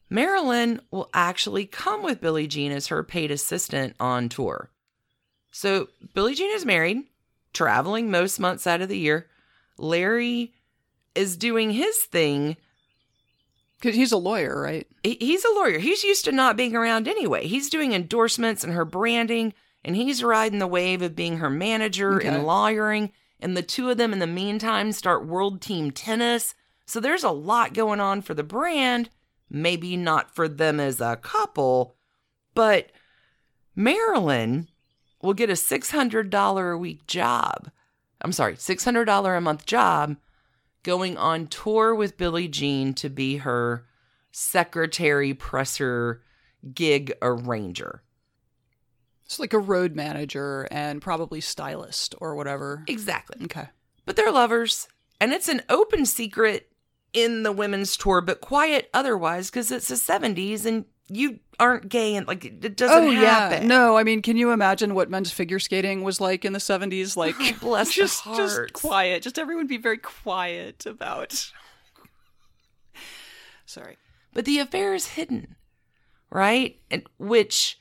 Marilyn 0.09 0.81
will 0.89 1.09
actually 1.13 1.65
come 1.65 2.03
with 2.03 2.21
Billie 2.21 2.47
Jean 2.47 2.71
as 2.71 2.87
her 2.87 3.03
paid 3.03 3.29
assistant 3.29 3.95
on 3.99 4.27
tour. 4.27 4.71
So 5.51 5.89
Billie 6.13 6.35
Jean 6.35 6.55
is 6.55 6.65
married, 6.65 7.03
traveling 7.53 8.09
most 8.09 8.39
months 8.39 8.65
out 8.65 8.81
of 8.81 8.89
the 8.89 8.97
year. 8.97 9.27
Larry 9.77 10.53
is 11.15 11.37
doing 11.37 11.71
his 11.71 11.97
thing. 12.03 12.57
Because 13.79 13.95
he's 13.95 14.11
a 14.11 14.17
lawyer, 14.17 14.61
right? 14.61 14.85
He's 15.03 15.45
a 15.45 15.53
lawyer. 15.53 15.79
He's 15.79 16.03
used 16.03 16.25
to 16.25 16.31
not 16.31 16.57
being 16.57 16.75
around 16.75 17.07
anyway. 17.07 17.47
He's 17.47 17.69
doing 17.69 17.93
endorsements 17.93 18.63
and 18.63 18.73
her 18.73 18.85
branding, 18.85 19.53
and 19.85 19.95
he's 19.95 20.23
riding 20.23 20.59
the 20.59 20.67
wave 20.67 21.01
of 21.01 21.15
being 21.15 21.37
her 21.37 21.49
manager 21.49 22.15
Okay. 22.17 22.27
and 22.27 22.45
lawyering. 22.45 23.11
And 23.39 23.55
the 23.55 23.61
two 23.63 23.89
of 23.89 23.97
them, 23.97 24.11
in 24.11 24.19
the 24.19 24.27
meantime, 24.27 24.91
start 24.91 25.25
world 25.25 25.61
team 25.61 25.91
tennis. 25.91 26.55
So 26.85 26.99
there's 26.99 27.23
a 27.23 27.31
lot 27.31 27.73
going 27.73 28.01
on 28.01 28.21
for 28.21 28.33
the 28.33 28.43
brand. 28.43 29.09
Maybe 29.49 29.95
not 29.95 30.35
for 30.35 30.47
them 30.49 30.79
as 30.79 30.99
a 30.99 31.15
couple, 31.15 31.95
but 32.53 32.91
Marilyn 33.75 34.67
will 35.21 35.33
get 35.33 35.49
a 35.49 35.53
$600 35.53 36.73
a 36.73 36.77
week 36.77 37.07
job. 37.07 37.71
I'm 38.21 38.31
sorry, 38.33 38.55
$600 38.55 39.37
a 39.37 39.41
month 39.41 39.65
job 39.65 40.17
going 40.83 41.17
on 41.17 41.47
tour 41.47 41.93
with 41.93 42.17
Billie 42.17 42.47
Jean 42.47 42.93
to 42.95 43.09
be 43.09 43.37
her 43.37 43.85
secretary, 44.31 45.33
presser, 45.33 46.21
gig 46.73 47.13
arranger. 47.21 48.03
It's 49.25 49.39
like 49.39 49.53
a 49.53 49.59
road 49.59 49.95
manager 49.95 50.67
and 50.71 51.01
probably 51.01 51.41
stylist 51.41 52.15
or 52.19 52.35
whatever. 52.35 52.83
Exactly. 52.87 53.45
Okay. 53.45 53.67
But 54.05 54.15
they're 54.15 54.31
lovers. 54.31 54.87
And 55.21 55.33
it's 55.33 55.49
an 55.49 55.61
open 55.69 56.05
secret 56.05 56.71
in 57.13 57.43
the 57.43 57.51
women's 57.51 57.97
tour, 57.97 58.21
but 58.21 58.41
quiet 58.41 58.89
otherwise 58.93 59.49
because 59.49 59.71
it's 59.71 59.87
the 59.87 59.95
70s 59.95 60.65
and 60.65 60.85
you 61.07 61.39
aren't 61.59 61.89
gay 61.89 62.15
and 62.15 62.27
like 62.27 62.45
it 62.45 62.77
doesn't 62.77 63.07
oh 63.07 63.11
happen. 63.11 63.63
yeah. 63.63 63.67
No, 63.67 63.97
I 63.97 64.03
mean, 64.03 64.21
can 64.21 64.37
you 64.37 64.51
imagine 64.51 64.95
what 64.95 65.09
men's 65.09 65.31
figure 65.31 65.59
skating 65.59 66.03
was 66.03 66.21
like 66.21 66.45
in 66.45 66.53
the 66.53 66.59
seventies? 66.59 67.17
Like, 67.17 67.35
Oh, 67.39 67.51
bless 67.61 67.93
just 67.93 68.23
just 68.23 68.73
quiet. 68.73 69.23
Just 69.23 69.37
everyone 69.37 69.67
be 69.67 69.77
very 69.77 69.97
quiet 69.97 70.85
about. 70.85 71.51
Sorry. 73.65 73.97
but 74.33 74.45
the 74.45 74.59
affair 74.59 74.93
is 74.95 75.09
hidden, 75.09 75.55
right? 76.31 76.79
And 76.89 77.03
which, 77.19 77.77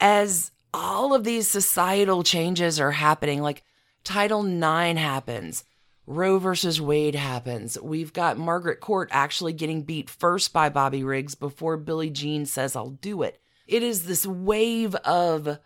as 0.00 0.50
all 0.72 1.14
of 1.14 1.22
these 1.24 1.48
societal 1.48 2.22
changes 2.24 2.80
are 2.80 2.90
happening, 2.92 3.40
like 3.42 3.62
Title 4.02 4.44
IX 4.44 4.98
happens, 4.98 5.62
Roe 6.06 6.38
versus 6.38 6.80
Wade 6.80 7.14
happens. 7.14 7.80
We've 7.80 8.12
got 8.12 8.36
Margaret 8.36 8.80
Court 8.80 9.08
actually 9.10 9.52
getting 9.52 9.82
beat 9.82 10.10
first 10.10 10.52
by 10.52 10.68
Bobby 10.68 11.02
Riggs 11.02 11.34
before 11.34 11.76
Billie 11.76 12.10
Jean 12.10 12.44
says, 12.44 12.76
I'll 12.76 12.90
do 12.90 13.22
it. 13.22 13.40
It 13.66 13.82
is 13.82 14.04
this 14.04 14.26
wave 14.26 14.94
of 14.96 15.58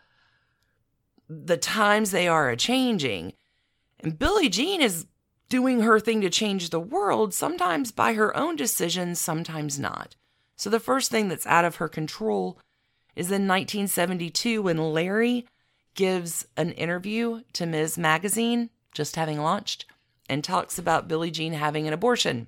the 1.28 1.56
times 1.56 2.10
they 2.10 2.28
are 2.28 2.50
a 2.50 2.56
changing. 2.56 3.32
And 4.00 4.18
Billie 4.18 4.48
Jean 4.48 4.80
is 4.80 5.06
doing 5.48 5.80
her 5.80 5.98
thing 5.98 6.20
to 6.20 6.30
change 6.30 6.70
the 6.70 6.80
world, 6.80 7.34
sometimes 7.34 7.90
by 7.90 8.14
her 8.14 8.36
own 8.36 8.54
decisions, 8.54 9.18
sometimes 9.18 9.78
not. 9.78 10.14
So 10.56 10.70
the 10.70 10.80
first 10.80 11.10
thing 11.10 11.28
that's 11.28 11.46
out 11.46 11.64
of 11.64 11.76
her 11.76 11.88
control 11.88 12.60
is 13.16 13.26
in 13.26 13.48
1972 13.48 14.62
when 14.62 14.92
Larry 14.92 15.46
gives 15.94 16.46
an 16.56 16.72
interview 16.72 17.42
to 17.54 17.66
Ms. 17.66 17.98
Magazine, 17.98 18.70
just 18.92 19.16
having 19.16 19.40
launched, 19.40 19.86
and 20.28 20.42
talks 20.44 20.78
about 20.78 21.08
Billie 21.08 21.30
Jean 21.30 21.52
having 21.54 21.86
an 21.86 21.92
abortion, 21.92 22.46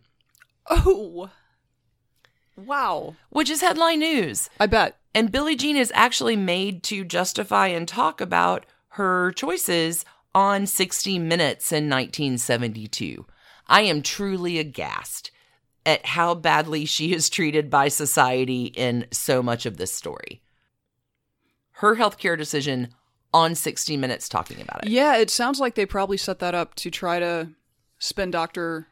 Oh. 0.68 1.30
Wow. 2.56 3.16
which 3.30 3.48
is 3.50 3.60
headline 3.60 4.00
news. 4.00 4.50
I 4.58 4.66
bet. 4.66 4.96
And 5.14 5.32
Billie 5.32 5.56
Jean 5.56 5.76
is 5.76 5.90
actually 5.94 6.36
made 6.36 6.82
to 6.84 7.04
justify 7.04 7.68
and 7.68 7.88
talk 7.88 8.20
about 8.20 8.66
her 8.94 9.32
choices 9.32 10.04
on 10.34 10.66
60 10.66 11.18
Minutes 11.18 11.72
in 11.72 11.88
1972. 11.88 13.24
I 13.66 13.82
am 13.82 14.02
truly 14.02 14.58
aghast 14.58 15.30
at 15.86 16.04
how 16.06 16.34
badly 16.34 16.84
she 16.84 17.12
is 17.14 17.30
treated 17.30 17.70
by 17.70 17.88
society 17.88 18.66
in 18.66 19.06
so 19.10 19.42
much 19.42 19.64
of 19.64 19.76
this 19.78 19.92
story. 19.92 20.42
Her 21.74 21.96
healthcare 21.96 22.36
decision 22.36 22.88
on 23.32 23.54
60 23.54 23.96
Minutes 23.96 24.28
talking 24.28 24.60
about 24.60 24.84
it. 24.84 24.90
Yeah, 24.90 25.16
it 25.16 25.30
sounds 25.30 25.58
like 25.60 25.74
they 25.76 25.86
probably 25.86 26.16
set 26.18 26.40
that 26.40 26.54
up 26.54 26.74
to 26.76 26.90
try 26.90 27.18
to 27.18 27.48
spin 28.00 28.32
Doctor. 28.32 28.88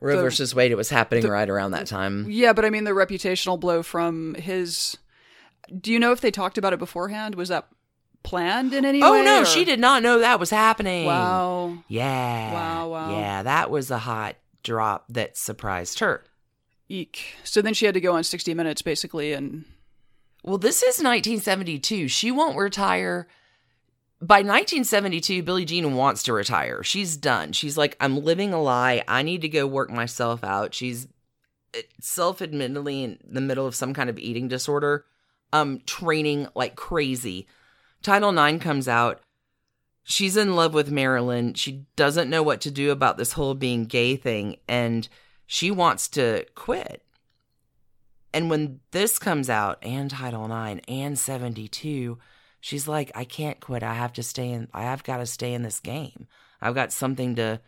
Roe 0.00 0.16
the- 0.16 0.22
versus 0.22 0.54
Wade, 0.54 0.70
it 0.72 0.76
was 0.76 0.90
happening 0.90 1.26
right 1.26 1.48
around 1.48 1.70
that 1.70 1.86
time. 1.86 2.26
Yeah, 2.28 2.52
but 2.52 2.64
I 2.66 2.70
mean 2.70 2.84
the 2.84 2.90
reputational 2.90 3.58
blow 3.58 3.82
from 3.82 4.34
his. 4.34 4.98
Do 5.80 5.90
you 5.92 5.98
know 5.98 6.12
if 6.12 6.20
they 6.20 6.30
talked 6.32 6.58
about 6.58 6.72
it 6.74 6.78
beforehand? 6.80 7.36
Was 7.36 7.48
that 7.48 7.68
planned 8.24 8.74
in 8.74 8.84
any 8.84 9.00
Oh 9.02 9.12
way? 9.12 9.20
Oh 9.20 9.24
no, 9.24 9.42
or- 9.42 9.44
she 9.46 9.64
did 9.64 9.78
not 9.80 10.02
know 10.02 10.18
that 10.18 10.40
was 10.40 10.50
happening. 10.50 11.06
Wow. 11.06 11.78
Yeah. 11.88 12.52
Wow, 12.52 12.88
wow. 12.88 13.18
Yeah, 13.18 13.42
that 13.44 13.70
was 13.70 13.90
a 13.90 13.98
hot 13.98 14.36
drop 14.64 15.06
that 15.08 15.36
surprised 15.36 16.00
her. 16.00 16.24
Eek. 16.88 17.36
So 17.44 17.62
then 17.62 17.72
she 17.74 17.86
had 17.86 17.94
to 17.94 18.00
go 18.00 18.14
on 18.14 18.24
60 18.24 18.52
Minutes 18.54 18.82
basically, 18.82 19.32
and 19.32 19.64
Well, 20.44 20.58
this 20.58 20.78
is 20.82 20.98
1972. 21.00 22.08
She 22.08 22.30
won't 22.32 22.56
retire 22.58 23.28
by 24.22 24.36
1972, 24.36 25.42
Billie 25.42 25.64
Jean 25.64 25.96
wants 25.96 26.22
to 26.22 26.32
retire. 26.32 26.84
She's 26.84 27.16
done. 27.16 27.52
She's 27.52 27.76
like, 27.76 27.96
I'm 27.98 28.22
living 28.22 28.52
a 28.52 28.62
lie. 28.62 29.02
I 29.08 29.22
need 29.22 29.40
to 29.40 29.48
go 29.48 29.66
work 29.66 29.90
myself 29.90 30.44
out. 30.44 30.74
She's 30.74 31.08
self 32.00 32.40
admittedly 32.40 33.02
in 33.02 33.18
the 33.28 33.40
middle 33.40 33.66
of 33.66 33.74
some 33.74 33.92
kind 33.92 34.08
of 34.08 34.20
eating 34.20 34.46
disorder, 34.46 35.06
um, 35.52 35.80
training 35.86 36.46
like 36.54 36.76
crazy. 36.76 37.48
Title 38.00 38.36
IX 38.38 38.62
comes 38.62 38.86
out. 38.86 39.20
She's 40.04 40.36
in 40.36 40.54
love 40.54 40.72
with 40.72 40.90
Marilyn. 40.90 41.54
She 41.54 41.86
doesn't 41.96 42.30
know 42.30 42.44
what 42.44 42.60
to 42.60 42.70
do 42.70 42.92
about 42.92 43.16
this 43.16 43.32
whole 43.32 43.54
being 43.54 43.86
gay 43.86 44.14
thing, 44.14 44.56
and 44.68 45.08
she 45.46 45.72
wants 45.72 46.06
to 46.10 46.44
quit. 46.54 47.02
And 48.32 48.48
when 48.48 48.80
this 48.92 49.18
comes 49.18 49.50
out, 49.50 49.78
and 49.82 50.10
Title 50.10 50.44
IX, 50.44 50.80
and 50.86 51.18
72, 51.18 52.18
she's 52.62 52.88
like, 52.88 53.10
I 53.14 53.24
can't 53.24 53.60
quit. 53.60 53.82
I 53.82 53.92
have 53.92 54.14
to 54.14 54.22
stay 54.22 54.48
in, 54.48 54.68
I 54.72 54.84
have 54.84 55.04
got 55.04 55.18
to 55.18 55.26
stay 55.26 55.52
in 55.52 55.62
this 55.62 55.80
game. 55.80 56.26
I've 56.62 56.74
got 56.74 56.92
something 56.92 57.34
to 57.34 57.60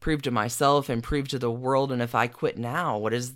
prove 0.00 0.20
to 0.22 0.30
myself 0.30 0.90
and 0.90 1.02
prove 1.02 1.28
to 1.28 1.38
the 1.38 1.50
world. 1.50 1.90
And 1.90 2.02
if 2.02 2.14
I 2.14 2.26
quit 2.26 2.58
now, 2.58 2.98
what 2.98 3.12
does, 3.12 3.32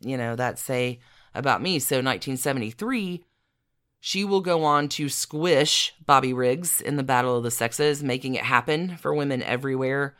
you 0.00 0.16
know, 0.16 0.36
that 0.36 0.60
say 0.60 1.00
about 1.34 1.62
me? 1.62 1.80
So 1.80 1.96
1973, 1.96 3.24
she 3.98 4.24
will 4.24 4.42
go 4.42 4.64
on 4.64 4.88
to 4.90 5.08
squish 5.08 5.94
Bobby 6.04 6.34
Riggs 6.34 6.80
in 6.80 6.96
the 6.96 7.02
Battle 7.02 7.38
of 7.38 7.42
the 7.42 7.50
Sexes, 7.50 8.02
making 8.02 8.34
it 8.34 8.44
happen 8.44 8.98
for 8.98 9.14
women 9.14 9.42
everywhere. 9.42 10.14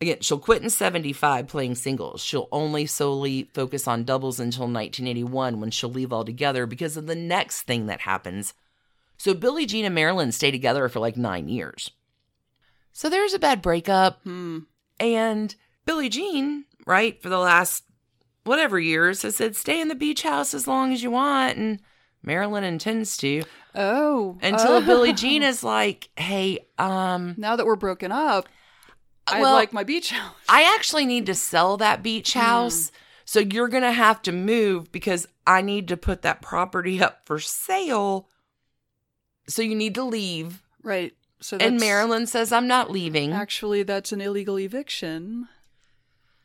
Again, 0.00 0.18
she'll 0.20 0.38
quit 0.38 0.62
in 0.62 0.70
75 0.70 1.48
playing 1.48 1.74
singles. 1.74 2.22
She'll 2.22 2.48
only 2.52 2.86
solely 2.86 3.50
focus 3.52 3.88
on 3.88 4.04
doubles 4.04 4.38
until 4.38 4.66
1981 4.66 5.58
when 5.58 5.70
she'll 5.72 5.90
leave 5.90 6.12
altogether 6.12 6.66
because 6.66 6.96
of 6.96 7.06
the 7.06 7.16
next 7.16 7.62
thing 7.62 7.86
that 7.86 8.02
happens. 8.02 8.54
So 9.16 9.34
Billie 9.34 9.66
Jean 9.66 9.84
and 9.84 9.94
Marilyn 9.94 10.32
stay 10.32 10.50
together 10.50 10.88
for 10.88 11.00
like 11.00 11.16
nine 11.16 11.48
years. 11.48 11.90
So 12.92 13.08
there's 13.08 13.34
a 13.34 13.38
bad 13.38 13.62
breakup. 13.62 14.22
Hmm. 14.22 14.60
And 14.98 15.54
Billie 15.84 16.08
Jean, 16.08 16.64
right, 16.86 17.20
for 17.22 17.28
the 17.28 17.38
last 17.38 17.84
whatever 18.44 18.78
years, 18.78 19.22
has 19.22 19.36
said, 19.36 19.56
stay 19.56 19.80
in 19.80 19.88
the 19.88 19.94
beach 19.94 20.22
house 20.22 20.54
as 20.54 20.66
long 20.66 20.92
as 20.92 21.02
you 21.02 21.10
want. 21.10 21.58
And 21.58 21.80
Marilyn 22.22 22.64
intends 22.64 23.16
to. 23.18 23.42
Oh. 23.74 24.38
Until 24.42 24.72
oh. 24.72 24.80
Billie 24.80 25.12
Jean 25.14 25.42
is 25.42 25.62
like, 25.62 26.08
hey, 26.16 26.58
um, 26.78 27.34
Now 27.36 27.56
that 27.56 27.66
we're 27.66 27.76
broken 27.76 28.12
up, 28.12 28.48
I 29.26 29.40
well, 29.40 29.54
like 29.54 29.72
my 29.72 29.84
beach 29.84 30.10
house. 30.10 30.34
I 30.48 30.74
actually 30.76 31.04
need 31.04 31.26
to 31.26 31.34
sell 31.34 31.76
that 31.78 32.02
beach 32.02 32.32
house. 32.34 32.92
So 33.24 33.40
you're 33.40 33.68
going 33.68 33.82
to 33.82 33.92
have 33.92 34.22
to 34.22 34.32
move 34.32 34.92
because 34.92 35.26
I 35.46 35.60
need 35.60 35.88
to 35.88 35.96
put 35.96 36.22
that 36.22 36.42
property 36.42 37.02
up 37.02 37.22
for 37.26 37.40
sale. 37.40 38.28
So 39.48 39.62
you 39.62 39.74
need 39.74 39.94
to 39.94 40.04
leave. 40.04 40.62
Right. 40.82 41.14
So 41.40 41.56
And 41.58 41.78
Marilyn 41.78 42.26
says, 42.26 42.50
I'm 42.52 42.66
not 42.66 42.90
leaving. 42.90 43.32
Actually, 43.32 43.82
that's 43.82 44.12
an 44.12 44.20
illegal 44.20 44.58
eviction. 44.58 45.48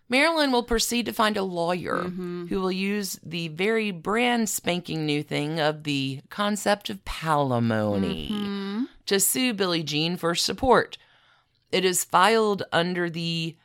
Marilyn 0.09 0.51
will 0.51 0.63
proceed 0.63 1.05
to 1.05 1.13
find 1.13 1.37
a 1.37 1.43
lawyer 1.43 2.03
Mhm. 2.03 2.49
who 2.49 2.59
will 2.59 2.71
use 2.71 3.17
the 3.23 3.47
very 3.47 3.91
brand 3.91 4.49
spanking 4.49 5.05
new 5.05 5.23
thing 5.23 5.59
of 5.59 5.83
the 5.83 6.21
concept 6.29 6.89
of 6.89 7.03
palimony 7.05 8.29
Mhm. 8.29 8.87
to 9.05 9.19
sue 9.21 9.53
Billie 9.53 9.83
Jean 9.83 10.17
for 10.17 10.35
support. 10.35 10.97
It 11.71 11.85
is 11.85 12.03
filed 12.03 12.63
under 12.73 13.09
the 13.09 13.55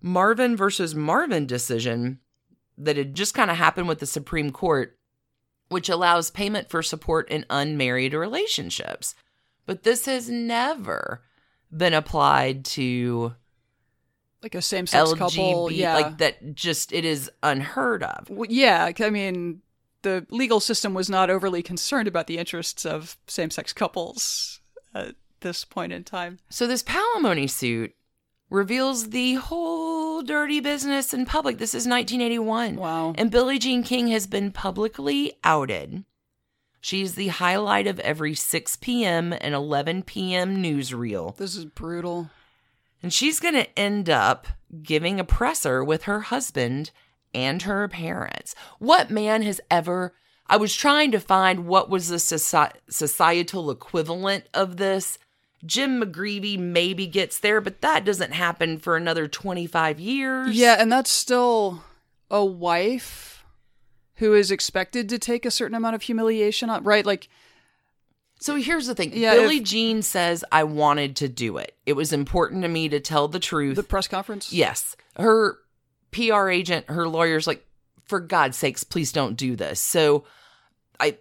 Marvin 0.00 0.56
versus 0.56 0.94
Marvin 0.94 1.46
decision 1.46 2.20
that 2.76 2.96
had 2.96 3.14
just 3.16 3.34
kind 3.34 3.50
of 3.50 3.56
happened 3.56 3.88
with 3.88 3.98
the 3.98 4.06
Supreme 4.06 4.52
Court, 4.52 4.96
which 5.68 5.88
allows 5.88 6.30
payment 6.30 6.68
for 6.70 6.82
support 6.82 7.28
in 7.30 7.44
unmarried 7.50 8.14
relationships. 8.14 9.14
But 9.66 9.82
this 9.82 10.06
has 10.06 10.28
never 10.30 11.22
been 11.76 11.92
applied 11.94 12.64
to 12.64 13.34
Like 14.42 14.54
a 14.54 14.62
same-sex 14.62 15.12
couple. 15.14 15.70
Yeah. 15.70 15.94
like 15.94 16.18
that 16.18 16.54
just 16.54 16.92
it 16.92 17.04
is 17.04 17.30
unheard 17.42 18.02
of. 18.02 18.28
W- 18.28 18.46
yeah. 18.48 18.90
I 18.98 19.10
mean, 19.10 19.60
the 20.02 20.26
legal 20.30 20.60
system 20.60 20.94
was 20.94 21.10
not 21.10 21.28
overly 21.28 21.62
concerned 21.62 22.08
about 22.08 22.26
the 22.28 22.38
interests 22.38 22.86
of 22.86 23.18
same-sex 23.26 23.72
couples 23.74 24.60
at 24.94 25.16
this 25.40 25.64
point 25.66 25.92
in 25.92 26.02
time. 26.04 26.38
So 26.48 26.66
this 26.66 26.82
palimony 26.82 27.50
suit 27.50 27.94
reveals 28.48 29.10
the 29.10 29.34
whole 29.34 30.07
dirty 30.22 30.60
business 30.60 31.12
in 31.14 31.26
public. 31.26 31.58
This 31.58 31.74
is 31.74 31.86
1981. 31.86 32.76
Wow. 32.76 33.14
And 33.16 33.30
Billie 33.30 33.58
Jean 33.58 33.82
King 33.82 34.08
has 34.08 34.26
been 34.26 34.52
publicly 34.52 35.34
outed. 35.44 36.04
She's 36.80 37.14
the 37.14 37.28
highlight 37.28 37.86
of 37.86 37.98
every 38.00 38.34
6 38.34 38.76
p.m. 38.76 39.32
and 39.32 39.54
11 39.54 40.04
p.m. 40.04 40.62
newsreel. 40.62 41.36
This 41.36 41.56
is 41.56 41.64
brutal. 41.64 42.30
And 43.02 43.12
she's 43.12 43.40
going 43.40 43.54
to 43.54 43.78
end 43.78 44.08
up 44.08 44.46
giving 44.82 45.18
a 45.18 45.24
presser 45.24 45.82
with 45.82 46.04
her 46.04 46.20
husband 46.20 46.90
and 47.34 47.62
her 47.62 47.88
parents. 47.88 48.54
What 48.78 49.10
man 49.10 49.42
has 49.42 49.60
ever. 49.70 50.14
I 50.46 50.56
was 50.56 50.74
trying 50.74 51.10
to 51.12 51.20
find 51.20 51.66
what 51.66 51.90
was 51.90 52.08
the 52.08 52.16
soci- 52.16 52.72
societal 52.88 53.70
equivalent 53.70 54.44
of 54.54 54.78
this. 54.78 55.18
Jim 55.66 56.00
McGreevey 56.02 56.58
maybe 56.58 57.06
gets 57.06 57.38
there, 57.40 57.60
but 57.60 57.80
that 57.80 58.04
doesn't 58.04 58.32
happen 58.32 58.78
for 58.78 58.96
another 58.96 59.26
25 59.26 59.98
years. 59.98 60.54
Yeah, 60.56 60.76
and 60.78 60.90
that's 60.90 61.10
still 61.10 61.82
a 62.30 62.44
wife 62.44 63.44
who 64.16 64.34
is 64.34 64.50
expected 64.50 65.08
to 65.08 65.18
take 65.18 65.44
a 65.44 65.50
certain 65.50 65.74
amount 65.76 65.94
of 65.94 66.02
humiliation 66.02 66.70
on, 66.70 66.82
right? 66.84 67.04
Like, 67.06 67.28
So 68.40 68.54
here's 68.56 68.86
the 68.86 68.94
thing 68.94 69.12
Yeah, 69.16 69.34
Billie 69.34 69.56
if- 69.58 69.64
Jean 69.64 70.02
says, 70.02 70.44
I 70.52 70.62
wanted 70.64 71.16
to 71.16 71.28
do 71.28 71.58
it. 71.58 71.76
It 71.86 71.94
was 71.94 72.12
important 72.12 72.62
to 72.62 72.68
me 72.68 72.88
to 72.88 73.00
tell 73.00 73.26
the 73.28 73.40
truth. 73.40 73.76
the 73.76 73.82
press 73.82 74.06
conference. 74.08 74.52
Yes. 74.52 74.96
Her 75.16 75.58
PR 76.12 76.48
agent, 76.48 76.88
her 76.88 77.08
lawyer's 77.08 77.46
like, 77.48 77.64
for 78.06 78.20
God's 78.20 78.56
sakes, 78.56 78.84
please 78.84 79.10
don't 79.12 79.36
do 79.36 79.54
this. 79.56 79.80
So 79.80 80.24
I 81.00 81.18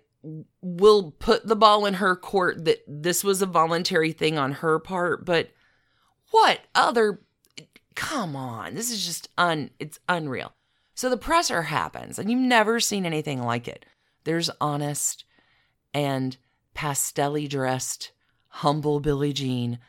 will 0.75 1.11
put 1.11 1.47
the 1.47 1.55
ball 1.55 1.85
in 1.85 1.95
her 1.95 2.15
court 2.15 2.65
that 2.65 2.83
this 2.87 3.23
was 3.23 3.41
a 3.41 3.45
voluntary 3.45 4.11
thing 4.11 4.37
on 4.37 4.53
her 4.53 4.79
part, 4.79 5.25
but 5.25 5.51
what 6.31 6.61
other 6.75 7.21
come 7.95 8.35
on. 8.35 8.75
This 8.75 8.91
is 8.91 9.05
just 9.05 9.29
un 9.37 9.71
it's 9.79 9.99
unreal. 10.07 10.53
So 10.93 11.09
the 11.09 11.17
presser 11.17 11.63
happens, 11.63 12.17
and 12.17 12.29
you've 12.29 12.39
never 12.39 12.79
seen 12.79 13.05
anything 13.05 13.41
like 13.41 13.67
it. 13.67 13.85
There's 14.23 14.49
honest 14.59 15.23
and 15.93 16.37
pastelly 16.75 17.47
dressed, 17.47 18.11
humble 18.49 18.99
Billie 18.99 19.33
Jean 19.33 19.79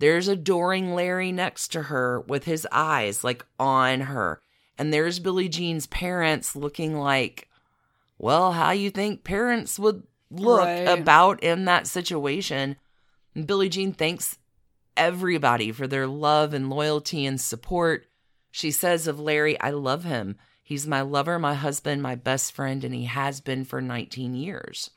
there's 0.00 0.28
adoring 0.28 0.94
Larry 0.94 1.30
next 1.30 1.68
to 1.68 1.82
her 1.82 2.22
with 2.22 2.44
his 2.44 2.66
eyes 2.72 3.22
like 3.22 3.44
on 3.58 4.00
her. 4.00 4.40
And 4.78 4.92
there's 4.92 5.20
Billie 5.20 5.50
Jean's 5.50 5.86
parents 5.86 6.56
looking 6.56 6.96
like, 6.96 7.48
well, 8.18 8.52
how 8.52 8.70
you 8.70 8.90
think 8.90 9.24
parents 9.24 9.78
would 9.78 10.02
look 10.30 10.60
Right. 10.60 10.88
about 10.88 11.42
in 11.42 11.64
that 11.66 11.86
situation. 11.86 12.76
And 13.34 13.46
Billie 13.46 13.68
Jean 13.68 13.92
thanks 13.92 14.38
everybody 14.96 15.72
for 15.72 15.86
their 15.86 16.06
love 16.06 16.52
and 16.52 16.68
loyalty 16.70 17.24
and 17.26 17.40
support. 17.40 18.06
She 18.50 18.70
says 18.70 19.06
of 19.06 19.20
Larry, 19.20 19.58
I 19.60 19.70
love 19.70 20.04
him. 20.04 20.36
He's 20.62 20.86
my 20.86 21.00
lover, 21.00 21.38
my 21.38 21.54
husband, 21.54 22.02
my 22.02 22.14
best 22.14 22.52
friend, 22.52 22.84
and 22.84 22.94
he 22.94 23.04
has 23.06 23.40
been 23.40 23.64
for 23.64 23.80
19 23.80 24.34
years. 24.34 24.90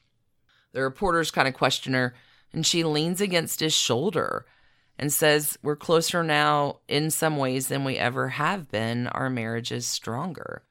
The 0.72 0.82
reporters 0.82 1.32
kind 1.32 1.48
of 1.48 1.54
question 1.54 1.93
her, 1.93 2.13
and 2.52 2.65
she 2.65 2.84
leans 2.84 3.22
against 3.22 3.60
his 3.60 3.74
shoulder 3.74 4.46
and 5.00 5.12
says, 5.12 5.58
We're 5.63 5.76
closer 5.76 6.24
now 6.24 6.80
in 6.88 7.10
some 7.10 7.38
ways 7.38 7.67
than 7.67 7.84
we 7.84 7.98
ever 7.98 8.30
have 8.30 8.69
been. 8.69 9.08
Our 9.08 9.30
marriage 9.30 9.72
is 9.72 9.88
stronger. 9.88 10.63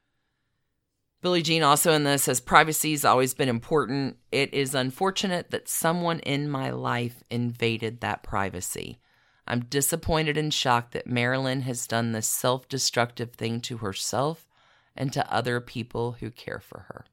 Billie 1.23 1.43
Jean 1.43 1.63
also 1.63 1.93
in 1.93 2.03
this 2.03 2.25
says, 2.25 2.41
privacy 2.41 2.91
has 2.91 3.05
always 3.05 3.33
been 3.33 3.49
important. 3.49 4.17
It 4.33 4.53
is 4.53 4.75
unfortunate 4.75 5.51
that 5.51 5.69
someone 5.69 6.19
in 6.21 6.51
my 6.51 6.71
life 6.71 7.23
invaded 7.31 8.01
that 8.01 8.25
privacy. 8.25 8.99
I'm 9.47 9.65
disappointed 9.67 10.37
and 10.37 10.53
shocked 10.53 10.93
that 10.93 11.07
Marilyn 11.07 11.63
has 11.63 11.87
done 11.87 12.13
this 12.13 12.27
self 12.27 12.69
destructive 12.69 13.33
thing 13.33 13.61
to 13.63 13.79
herself 13.79 14.49
and 14.97 15.13
to 15.13 15.33
other 15.33 15.61
people 15.61 16.17
who 16.21 16.31
care 16.31 16.61
for 16.61 16.87
her. 16.89 17.05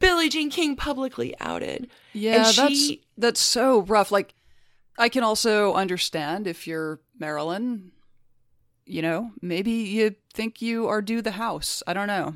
Billie 0.00 0.28
Jean 0.28 0.50
King 0.50 0.74
publicly 0.74 1.34
outed. 1.38 1.88
Yeah, 2.12 2.48
And 2.48 2.56
that's 2.56 2.90
that's 3.16 3.40
so 3.40 3.82
rough. 3.82 4.10
Like, 4.10 4.34
I 4.98 5.08
can 5.08 5.22
also 5.22 5.74
understand 5.74 6.48
if 6.48 6.66
you're 6.66 7.00
Marilyn. 7.18 7.92
You 8.92 9.00
know, 9.00 9.30
maybe 9.40 9.70
you 9.70 10.16
think 10.34 10.60
you 10.60 10.86
are 10.86 11.00
due 11.00 11.22
the 11.22 11.30
house. 11.30 11.82
I 11.86 11.94
don't 11.94 12.08
know. 12.08 12.34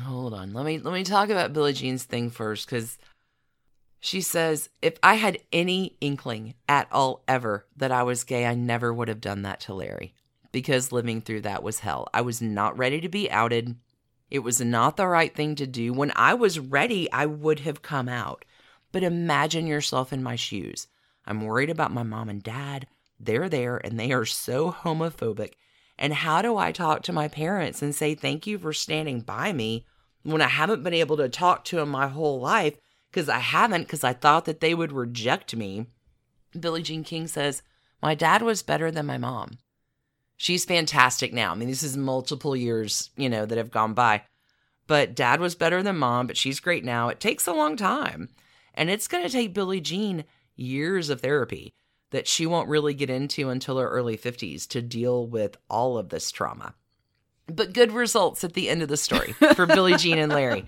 Hold 0.00 0.32
on. 0.32 0.52
Let 0.52 0.64
me 0.64 0.78
let 0.78 0.94
me 0.94 1.02
talk 1.02 1.28
about 1.28 1.52
Billie 1.52 1.72
Jean's 1.72 2.04
thing 2.04 2.30
first 2.30 2.68
cuz 2.68 2.98
she 3.98 4.20
says 4.20 4.68
if 4.80 4.96
I 5.02 5.14
had 5.14 5.40
any 5.52 5.96
inkling 6.00 6.54
at 6.68 6.86
all 6.92 7.24
ever 7.26 7.66
that 7.76 7.90
I 7.90 8.04
was 8.04 8.22
gay, 8.22 8.46
I 8.46 8.54
never 8.54 8.94
would 8.94 9.08
have 9.08 9.20
done 9.20 9.42
that 9.42 9.58
to 9.62 9.74
Larry 9.74 10.14
because 10.52 10.92
living 10.92 11.20
through 11.20 11.40
that 11.40 11.64
was 11.64 11.80
hell. 11.80 12.06
I 12.14 12.20
was 12.20 12.40
not 12.40 12.78
ready 12.78 13.00
to 13.00 13.08
be 13.08 13.28
outed. 13.28 13.74
It 14.30 14.44
was 14.44 14.60
not 14.60 14.96
the 14.96 15.08
right 15.08 15.34
thing 15.34 15.56
to 15.56 15.66
do. 15.66 15.92
When 15.92 16.12
I 16.14 16.34
was 16.34 16.60
ready, 16.60 17.10
I 17.10 17.26
would 17.26 17.58
have 17.60 17.82
come 17.82 18.08
out. 18.08 18.44
But 18.92 19.02
imagine 19.02 19.66
yourself 19.66 20.12
in 20.12 20.22
my 20.22 20.36
shoes. 20.36 20.86
I'm 21.24 21.40
worried 21.40 21.70
about 21.70 21.92
my 21.92 22.04
mom 22.04 22.28
and 22.28 22.40
dad. 22.40 22.86
They're 23.18 23.48
there 23.48 23.78
and 23.78 23.98
they 23.98 24.12
are 24.12 24.24
so 24.24 24.72
homophobic. 24.72 25.52
And 25.98 26.12
how 26.12 26.42
do 26.42 26.56
I 26.56 26.72
talk 26.72 27.02
to 27.04 27.12
my 27.12 27.28
parents 27.28 27.80
and 27.82 27.94
say 27.94 28.14
thank 28.14 28.46
you 28.46 28.58
for 28.58 28.72
standing 28.72 29.20
by 29.20 29.52
me 29.52 29.86
when 30.22 30.42
I 30.42 30.48
haven't 30.48 30.82
been 30.82 30.94
able 30.94 31.16
to 31.16 31.28
talk 31.28 31.64
to 31.66 31.76
them 31.76 31.88
my 31.88 32.08
whole 32.08 32.40
life 32.40 32.76
because 33.10 33.28
I 33.28 33.38
haven't 33.38 33.82
because 33.82 34.04
I 34.04 34.12
thought 34.12 34.44
that 34.44 34.60
they 34.60 34.74
would 34.74 34.92
reject 34.92 35.56
me? 35.56 35.86
Billie 36.58 36.82
Jean 36.82 37.04
King 37.04 37.26
says, 37.26 37.62
My 38.02 38.14
dad 38.14 38.42
was 38.42 38.62
better 38.62 38.90
than 38.90 39.06
my 39.06 39.18
mom. 39.18 39.58
She's 40.36 40.66
fantastic 40.66 41.32
now. 41.32 41.52
I 41.52 41.54
mean, 41.54 41.68
this 41.68 41.82
is 41.82 41.96
multiple 41.96 42.54
years, 42.54 43.10
you 43.16 43.30
know, 43.30 43.46
that 43.46 43.56
have 43.56 43.70
gone 43.70 43.94
by. 43.94 44.24
But 44.86 45.14
dad 45.14 45.40
was 45.40 45.54
better 45.54 45.82
than 45.82 45.96
mom, 45.96 46.26
but 46.26 46.36
she's 46.36 46.60
great 46.60 46.84
now. 46.84 47.08
It 47.08 47.20
takes 47.20 47.46
a 47.46 47.52
long 47.52 47.76
time. 47.76 48.28
And 48.74 48.90
it's 48.90 49.08
going 49.08 49.24
to 49.24 49.32
take 49.32 49.54
Billie 49.54 49.80
Jean 49.80 50.24
years 50.54 51.08
of 51.08 51.22
therapy 51.22 51.72
that 52.10 52.28
she 52.28 52.46
won't 52.46 52.68
really 52.68 52.94
get 52.94 53.10
into 53.10 53.48
until 53.50 53.78
her 53.78 53.88
early 53.88 54.16
50s 54.16 54.66
to 54.68 54.80
deal 54.82 55.26
with 55.26 55.56
all 55.68 55.98
of 55.98 56.08
this 56.08 56.30
trauma. 56.30 56.74
But 57.48 57.72
good 57.72 57.92
results 57.92 58.42
at 58.44 58.54
the 58.54 58.68
end 58.68 58.82
of 58.82 58.88
the 58.88 58.96
story 58.96 59.32
for 59.54 59.66
Billie 59.66 59.96
Jean 59.96 60.18
and 60.18 60.32
Larry. 60.32 60.64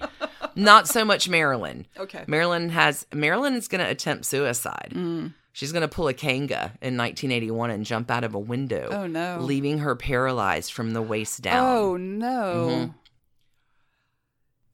Not 0.55 0.87
so 0.89 1.05
much 1.05 1.29
Marilyn. 1.29 1.87
Okay. 1.99 2.25
Marilyn 2.29 2.69
has 2.71 3.07
Marilyn 3.13 3.55
is 3.55 3.67
going 3.69 3.85
to 3.85 3.91
attempt 3.91 4.25
suicide. 4.27 4.93
Mm. 4.95 5.35
She's 5.53 5.73
going 5.73 5.83
to 5.83 5.89
pull 5.89 6.07
a 6.07 6.15
kanga 6.15 6.73
in 6.81 6.97
1981 6.97 7.71
and 7.71 7.85
jump 7.85 8.13
out 8.13 8.23
of 8.23 8.35
a 8.35 8.39
window, 8.39 8.89
Oh 8.93 9.07
no. 9.09 9.39
leaving 9.41 9.79
her 9.79 9.97
paralyzed 9.97 10.73
from 10.73 10.93
the 10.93 11.03
waist 11.03 11.43
down. 11.43 11.67
Oh 11.67 11.97
no. 11.97 12.69
Mhm. 12.71 12.95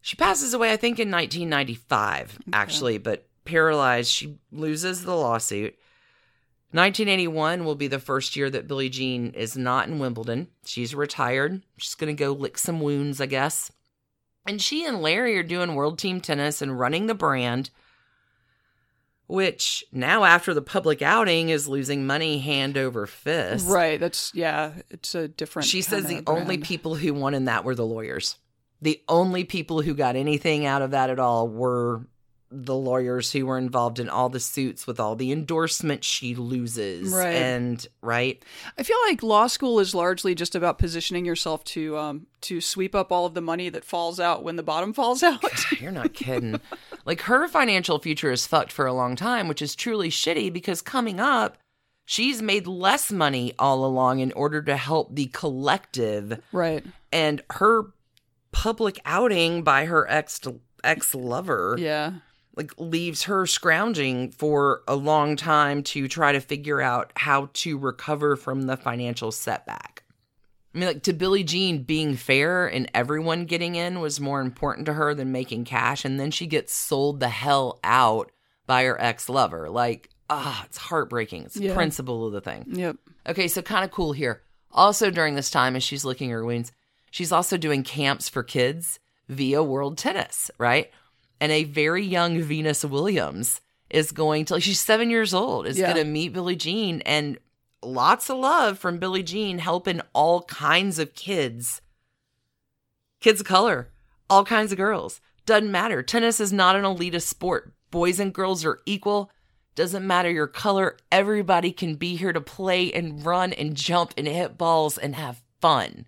She 0.03 0.17
passes 0.17 0.53
away, 0.53 0.73
I 0.73 0.77
think, 0.77 0.99
in 0.99 1.11
1995, 1.11 2.39
actually, 2.53 2.99
but 2.99 3.27
paralyzed. 3.47 4.11
She 4.11 4.37
loses 4.53 5.05
the 5.05 5.17
lawsuit. 5.17 5.75
1981 6.75 7.65
will 7.65 7.77
be 7.77 7.87
the 7.87 8.01
first 8.01 8.35
year 8.35 8.51
that 8.51 8.67
Billie 8.67 8.89
Jean 8.89 9.31
is 9.31 9.57
not 9.57 9.87
in 9.87 10.01
Wimbledon. 10.01 10.49
She's 10.65 10.93
retired. 10.93 11.63
She's 11.77 11.95
going 11.95 12.15
to 12.15 12.21
go 12.21 12.33
lick 12.33 12.59
some 12.59 12.81
wounds, 12.81 13.21
I 13.21 13.27
guess. 13.27 13.71
And 14.45 14.61
she 14.61 14.85
and 14.85 15.01
Larry 15.01 15.39
are 15.39 15.45
doing 15.45 15.77
world 15.77 16.01
team 16.01 16.21
tennis 16.21 16.61
and 16.61 16.77
running 16.77 17.07
the 17.07 17.15
brand, 17.15 17.71
which 19.29 19.85
now, 19.93 20.25
after 20.25 20.53
the 20.53 20.63
public 20.63 21.01
outing, 21.01 21.49
is 21.49 21.69
losing 21.69 22.09
money 22.09 22.41
hand 22.41 22.77
over 22.77 23.07
fist. 23.07 23.69
Right. 23.69 24.01
That's 24.01 24.33
yeah. 24.35 24.73
It's 24.91 25.15
a 25.15 25.29
different. 25.29 25.69
She 25.69 25.81
says 25.81 26.07
the 26.07 26.25
only 26.27 26.59
people 26.59 26.97
who 26.97 27.15
won 27.15 27.35
in 27.35 27.45
that 27.45 27.65
were 27.65 27.77
the 27.77 27.87
lawyers. 27.87 28.37
The 28.83 29.01
only 29.09 29.45
people 29.45 29.81
who 29.81 29.95
got 29.95 30.17
anything 30.17 30.67
out 30.67 30.83
of 30.83 30.91
that 30.91 31.09
at 31.09 31.21
all 31.21 31.49
were 31.49 32.05
the 32.51 32.75
lawyers 32.75 33.33
who 33.33 33.47
were 33.47 33.59
involved 33.59 33.99
in 33.99 34.09
all 34.09 34.29
the 34.29 34.39
suits 34.39 34.87
with 34.87 35.01
all 35.01 35.17
the 35.17 35.33
endorsements 35.33 36.07
she 36.07 36.35
loses. 36.35 37.13
Right. 37.13 37.35
And 37.35 37.87
right. 38.01 38.43
I 38.79 38.83
feel 38.85 38.97
like 39.07 39.23
law 39.23 39.47
school 39.49 39.81
is 39.81 39.95
largely 39.95 40.35
just 40.35 40.55
about 40.55 40.79
positioning 40.79 41.25
yourself 41.25 41.65
to 41.65 41.97
um 41.99 42.27
to 42.43 42.61
sweep 42.61 42.95
up 42.95 43.11
all 43.11 43.27
of 43.27 43.35
the 43.35 43.41
money 43.41 43.69
that 43.71 43.85
falls 43.85 44.21
out 44.21 44.45
when 44.45 44.57
the 44.57 44.63
bottom 44.63 44.93
falls 44.93 45.23
out. 45.23 45.43
You're 45.81 45.91
not 45.91 46.15
kidding. 46.15 46.61
like 47.05 47.23
her 47.23 47.49
financial 47.49 47.99
future 47.99 48.31
is 48.31 48.47
fucked 48.47 48.71
for 48.71 48.87
a 48.87 48.93
long 48.93 49.17
time, 49.17 49.49
which 49.49 49.63
is 49.63 49.75
truly 49.75 50.11
shitty 50.11 50.53
because 50.53 50.83
coming 50.83 51.19
up, 51.19 51.59
she's 52.05 52.43
made 52.43 52.67
less 52.67 53.11
money 53.11 53.55
all 53.59 53.85
along 53.85 54.21
in 54.21 54.31
order 54.33 54.63
to 54.63 54.77
help 54.77 55.15
the 55.15 55.27
collective 55.27 56.41
right. 56.53 56.85
and 57.11 57.43
her 57.51 57.87
public 58.53 59.01
outing 59.05 59.63
by 59.63 59.87
her 59.87 60.09
ex 60.09 60.41
ex 60.85 61.15
lover 61.15 61.77
Yeah. 61.79 62.13
Like 62.57 62.73
leaves 62.79 63.25
her 63.25 63.47
scrounging 63.47 64.31
for 64.31 64.83
a 64.87 64.95
long 64.95 65.37
time 65.37 65.83
to 65.83 66.09
try 66.09 66.33
to 66.33 66.41
figure 66.41 66.81
out 66.81 67.13
how 67.17 67.51
to 67.55 67.79
recover 67.79 68.37
from 68.37 68.63
the 68.63 68.77
financial 68.77 69.33
setback. 69.33 70.05
I 70.75 70.79
mean, 70.79 70.89
like 70.89 71.03
to 71.05 71.13
Billie 71.13 71.45
Jean, 71.45 71.83
being 71.83 72.17
fair 72.17 72.67
and 72.67 72.91
everyone 72.95 73.45
getting 73.45 73.77
in 73.77 74.01
was 74.01 74.21
more 74.21 74.41
important 74.41 74.87
to 74.87 74.95
her 74.95 75.15
than 75.15 75.31
making 75.31 75.65
cash, 75.65 76.05
and 76.05 76.19
then 76.19 76.31
she 76.31 76.47
gets 76.47 76.75
sold 76.75 77.21
the 77.21 77.29
hell 77.29 77.79
out 77.85 78.33
by 78.67 78.85
her 78.85 79.01
ex 79.01 79.29
lover. 79.29 79.71
Like, 79.71 80.11
ah, 80.29 80.65
it's 80.65 80.79
heartbreaking. 80.79 81.45
It's 81.45 81.55
the 81.55 81.73
principle 81.73 82.27
of 82.27 82.33
the 82.33 82.41
thing. 82.41 82.65
Yep. 82.69 82.97
Okay, 83.29 83.47
so 83.47 83.63
kind 83.63 83.85
of 83.85 83.93
cool 83.93 84.13
here. 84.13 84.43
Also, 84.73 85.11
during 85.11 85.37
this 85.37 85.51
time, 85.51 85.77
as 85.77 85.85
she's 85.85 86.05
licking 86.05 86.31
her 86.31 86.45
wounds, 86.45 86.73
she's 87.11 87.31
also 87.31 87.57
doing 87.57 87.85
camps 87.85 88.29
for 88.29 88.43
kids 88.43 88.99
via 89.29 89.63
World 89.63 89.97
Tennis, 89.97 90.51
right? 90.59 90.91
And 91.45 91.53
a 91.53 91.65
very 91.65 92.03
young 92.03 92.41
Venus 92.41 92.87
Williams 92.87 93.61
is 93.91 94.13
going 94.13 94.47
to, 94.47 94.59
she's 94.63 94.81
seven 94.81 95.11
years 95.11 95.35
old, 95.35 95.67
is 95.67 95.77
Yeah. 95.79 95.93
going 95.93 96.03
to 96.03 96.11
meet 96.11 96.33
Billie 96.33 96.57
Jean 96.57 97.03
and 97.03 97.37
lots 97.83 98.31
of 98.31 98.39
love 98.39 98.79
from 98.79 98.97
Billie 98.97 99.23
Jean 99.23 99.59
helping 99.59 100.01
all 100.15 100.45
kinds 100.45 100.99
of 100.99 101.15
kids, 101.15 101.83
kids 103.21 103.43
of 103.43 103.47
color, 103.47 103.91
all 104.31 104.47
kinds 104.47 104.73
of 104.73 104.79
girls. 104.79 105.21
Doesn't 105.45 105.71
matter. 105.71 106.03
Tennis 106.03 106.41
is 106.41 106.51
not 106.51 106.77
an 106.77 106.85
elitist 106.85 107.27
sport. 107.27 107.75
Boys 107.91 108.19
and 108.19 108.33
girls 108.33 108.65
are 108.65 108.81
equal. 108.87 109.31
Doesn't 109.75 110.07
matter 110.07 110.31
your 110.31 110.47
color. 110.47 110.97
Everybody 111.13 111.73
can 111.73 111.97
be 111.97 112.17
here 112.17 112.33
to 112.33 112.41
play 112.41 112.91
and 112.91 113.23
run 113.23 113.53
and 113.53 113.77
jump 113.77 114.15
and 114.17 114.27
hit 114.27 114.57
balls 114.57 114.97
and 114.97 115.15
have 115.15 115.43
fun. 115.61 116.07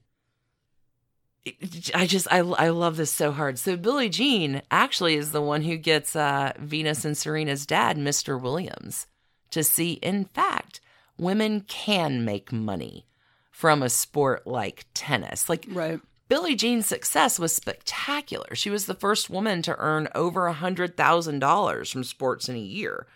I 1.95 2.07
just 2.07 2.27
I 2.31 2.39
I 2.39 2.69
love 2.71 2.97
this 2.97 3.13
so 3.13 3.33
hard. 3.33 3.59
So 3.59 3.77
Billie 3.77 4.09
Jean 4.09 4.63
actually 4.71 5.15
is 5.15 5.33
the 5.33 5.43
one 5.43 5.63
who 5.63 5.77
gets 5.77 6.17
uh, 6.17 6.53
Venus 6.59 7.05
and 7.05 7.17
Serena's 7.17 7.67
dad, 7.67 7.97
Mr. 7.97 8.41
Williams, 8.41 9.07
to 9.51 9.63
see 9.63 9.95
in 9.95 10.25
fact 10.25 10.81
women 11.19 11.61
can 11.63 12.25
make 12.25 12.53
money 12.53 13.07
from 13.51 13.83
a 13.83 13.89
sport 13.89 14.47
like 14.47 14.87
tennis. 14.95 15.49
Like 15.49 15.67
Right. 15.69 16.01
Billie 16.29 16.57
Jean's 16.57 16.87
success 16.87 17.39
was 17.39 17.55
spectacular. 17.55 18.55
She 18.55 18.69
was 18.69 18.87
the 18.87 18.95
first 18.95 19.31
woman 19.31 19.63
to 19.63 19.77
earn 19.79 20.09
over 20.15 20.49
a 20.49 20.55
$100,000 20.55 21.93
from 21.93 22.05
sports 22.05 22.49
in 22.49 22.57
a 22.57 22.59
year. 22.59 23.07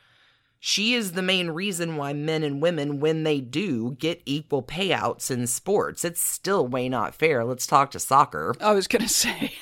She 0.63 0.93
is 0.93 1.13
the 1.13 1.23
main 1.23 1.51
reason 1.51 1.97
why 1.97 2.13
men 2.13 2.43
and 2.43 2.61
women, 2.61 3.01
when 3.01 3.25
they 3.25 3.41
do, 3.41 3.97
get 3.99 4.23
equal 4.27 4.63
payouts 4.63 5.31
in 5.31 5.47
sports. 5.47 6.05
It's 6.05 6.21
still 6.21 6.67
way 6.67 6.87
not 6.91 7.15
fair. 7.15 7.45
Let's 7.47 7.67
talk 7.67 7.91
to 7.93 7.99
soccer. 7.99 8.55
I 8.61 8.73
was 8.73 8.87
gonna 8.87 9.09
say. 9.09 9.55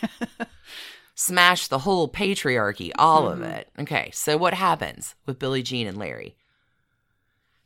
Smash 1.15 1.69
the 1.69 1.81
whole 1.81 2.09
patriarchy, 2.09 2.91
all 2.99 3.29
of 3.29 3.39
mm-hmm. 3.39 3.51
it. 3.51 3.69
Okay, 3.79 4.11
so 4.13 4.37
what 4.37 4.55
happens 4.55 5.15
with 5.25 5.39
Billie 5.39 5.63
Jean 5.63 5.87
and 5.87 5.99
Larry? 5.99 6.37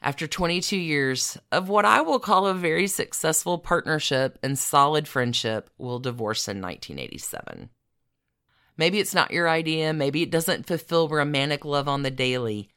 After 0.02 0.26
22 0.26 0.76
years 0.76 1.38
of 1.50 1.70
what 1.70 1.86
I 1.86 2.02
will 2.02 2.18
call 2.18 2.46
a 2.46 2.54
very 2.54 2.86
successful 2.86 3.56
partnership 3.56 4.38
and 4.42 4.58
solid 4.58 5.08
friendship, 5.08 5.70
will 5.78 6.00
divorce 6.00 6.48
in 6.48 6.60
1987. 6.60 7.70
Maybe 8.76 8.98
it's 8.98 9.14
not 9.14 9.30
your 9.30 9.48
idea, 9.48 9.92
maybe 9.92 10.22
it 10.22 10.30
doesn't 10.30 10.66
fulfill 10.66 11.08
romantic 11.08 11.64
love 11.64 11.88
on 11.88 12.02
the 12.02 12.10
daily, 12.10 12.68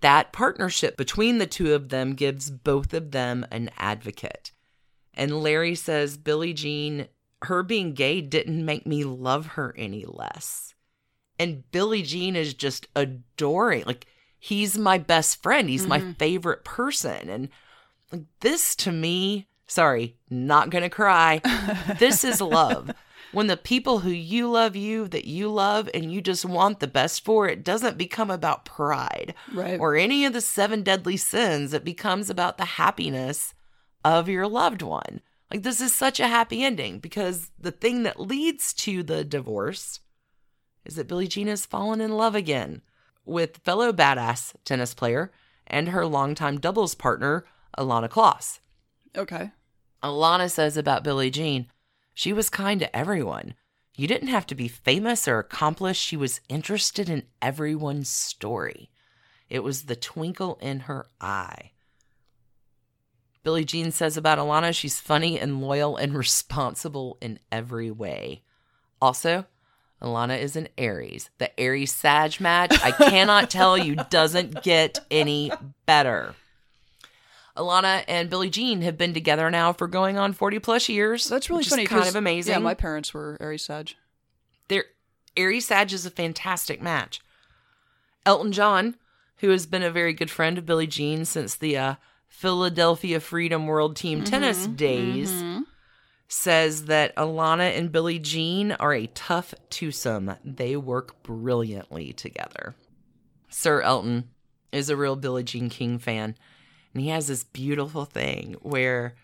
that 0.00 0.32
partnership 0.32 0.96
between 0.96 1.38
the 1.38 1.46
two 1.46 1.74
of 1.74 1.88
them 1.90 2.14
gives 2.14 2.50
both 2.50 2.94
of 2.94 3.10
them 3.10 3.46
an 3.50 3.70
advocate. 3.78 4.52
And 5.14 5.42
Larry 5.42 5.74
says, 5.74 6.16
Billie 6.16 6.54
Jean, 6.54 7.08
her 7.42 7.62
being 7.62 7.94
gay 7.94 8.20
didn't 8.20 8.64
make 8.64 8.86
me 8.86 9.04
love 9.04 9.46
her 9.46 9.74
any 9.76 10.04
less. 10.06 10.74
And 11.38 11.70
Billie 11.70 12.02
Jean 12.02 12.36
is 12.36 12.54
just 12.54 12.86
adoring. 12.94 13.84
Like, 13.86 14.06
he's 14.38 14.78
my 14.78 14.98
best 14.98 15.42
friend. 15.42 15.68
He's 15.68 15.86
my 15.86 16.00
mm-hmm. 16.00 16.12
favorite 16.12 16.64
person. 16.64 17.28
And 17.28 17.48
like, 18.12 18.22
this 18.40 18.74
to 18.76 18.92
me, 18.92 19.48
sorry, 19.66 20.16
not 20.28 20.70
gonna 20.70 20.90
cry. 20.90 21.40
this 21.98 22.24
is 22.24 22.40
love. 22.40 22.90
When 23.32 23.46
the 23.46 23.56
people 23.56 24.00
who 24.00 24.10
you 24.10 24.50
love 24.50 24.74
you, 24.74 25.06
that 25.08 25.24
you 25.24 25.48
love, 25.50 25.88
and 25.94 26.12
you 26.12 26.20
just 26.20 26.44
want 26.44 26.80
the 26.80 26.86
best 26.88 27.24
for, 27.24 27.48
it 27.48 27.62
doesn't 27.64 27.96
become 27.98 28.30
about 28.30 28.64
pride 28.64 29.34
Right. 29.52 29.78
or 29.78 29.94
any 29.96 30.24
of 30.24 30.32
the 30.32 30.40
seven 30.40 30.82
deadly 30.82 31.16
sins. 31.16 31.72
It 31.72 31.84
becomes 31.84 32.28
about 32.28 32.58
the 32.58 32.64
happiness 32.64 33.54
of 34.04 34.28
your 34.28 34.48
loved 34.48 34.82
one. 34.82 35.20
Like, 35.50 35.62
this 35.62 35.80
is 35.80 35.94
such 35.94 36.18
a 36.20 36.28
happy 36.28 36.62
ending 36.64 36.98
because 36.98 37.50
the 37.58 37.70
thing 37.72 38.02
that 38.04 38.20
leads 38.20 38.72
to 38.74 39.02
the 39.02 39.24
divorce 39.24 40.00
is 40.84 40.96
that 40.96 41.08
Billie 41.08 41.28
Jean 41.28 41.46
has 41.48 41.66
fallen 41.66 42.00
in 42.00 42.12
love 42.12 42.34
again 42.34 42.82
with 43.24 43.58
fellow 43.58 43.92
badass 43.92 44.54
tennis 44.64 44.94
player 44.94 45.30
and 45.66 45.88
her 45.90 46.06
longtime 46.06 46.58
doubles 46.58 46.94
partner, 46.94 47.44
Ilana 47.78 48.08
Kloss. 48.08 48.60
okay. 49.16 49.50
Ilana 50.02 50.50
says 50.50 50.76
about 50.78 51.04
Billie 51.04 51.30
Jean, 51.30 51.66
she 52.20 52.34
was 52.34 52.50
kind 52.50 52.80
to 52.80 52.94
everyone. 52.94 53.54
You 53.96 54.06
didn't 54.06 54.28
have 54.28 54.46
to 54.48 54.54
be 54.54 54.68
famous 54.68 55.26
or 55.26 55.38
accomplished. 55.38 56.02
She 56.02 56.18
was 56.18 56.42
interested 56.50 57.08
in 57.08 57.22
everyone's 57.40 58.10
story. 58.10 58.90
It 59.48 59.60
was 59.60 59.84
the 59.84 59.96
twinkle 59.96 60.58
in 60.60 60.80
her 60.80 61.06
eye. 61.18 61.70
Billie 63.42 63.64
Jean 63.64 63.90
says 63.90 64.18
about 64.18 64.36
Ilana, 64.36 64.74
she's 64.74 65.00
funny 65.00 65.40
and 65.40 65.62
loyal 65.62 65.96
and 65.96 66.12
responsible 66.18 67.16
in 67.22 67.38
every 67.50 67.90
way. 67.90 68.42
Also, 69.00 69.46
Ilana 70.02 70.38
is 70.38 70.56
an 70.56 70.68
Aries. 70.76 71.30
The 71.38 71.58
Aries 71.58 71.94
Sag 71.94 72.38
match, 72.38 72.78
I 72.84 72.90
cannot 72.90 73.48
tell 73.48 73.78
you, 73.78 73.96
doesn't 74.10 74.62
get 74.62 74.98
any 75.10 75.52
better. 75.86 76.34
Ilana 77.56 78.04
and 78.06 78.30
Billie 78.30 78.50
Jean 78.50 78.82
have 78.82 78.96
been 78.96 79.14
together 79.14 79.50
now 79.50 79.72
for 79.72 79.88
going 79.88 80.16
on 80.16 80.32
40 80.32 80.58
plus 80.60 80.88
years. 80.88 81.28
That's 81.28 81.50
really 81.50 81.64
funny. 81.64 81.86
Kind 81.86 82.08
of 82.08 82.16
amazing. 82.16 82.52
Yeah, 82.52 82.58
my 82.58 82.74
parents 82.74 83.12
were 83.12 83.36
Aries 83.40 83.64
Sag. 83.64 83.94
Their 84.68 84.84
Aries 85.36 85.66
Sag 85.66 85.92
is 85.92 86.06
a 86.06 86.10
fantastic 86.10 86.80
match. 86.80 87.20
Elton 88.24 88.52
John, 88.52 88.96
who 89.38 89.50
has 89.50 89.66
been 89.66 89.82
a 89.82 89.90
very 89.90 90.12
good 90.12 90.30
friend 90.30 90.58
of 90.58 90.66
Billie 90.66 90.86
Jean 90.86 91.24
since 91.24 91.56
the 91.56 91.76
uh, 91.76 91.94
Philadelphia 92.28 93.18
Freedom 93.20 93.66
World 93.66 93.96
Team 93.96 94.22
tennis 94.22 94.66
days, 94.66 95.42
says 96.28 96.84
that 96.84 97.14
Ilana 97.16 97.76
and 97.76 97.90
Billie 97.90 98.18
Jean 98.20 98.72
are 98.72 98.94
a 98.94 99.08
tough 99.08 99.52
twosome. 99.70 100.36
They 100.44 100.76
work 100.76 101.22
brilliantly 101.24 102.12
together. 102.12 102.76
Sir 103.48 103.82
Elton 103.82 104.30
is 104.70 104.88
a 104.88 104.96
real 104.96 105.16
Billie 105.16 105.42
Jean 105.42 105.68
King 105.68 105.98
fan, 105.98 106.36
and 106.92 107.02
he 107.02 107.08
has 107.08 107.28
this 107.28 107.44
beautiful 107.44 108.04
thing 108.04 108.56
where 108.60 109.14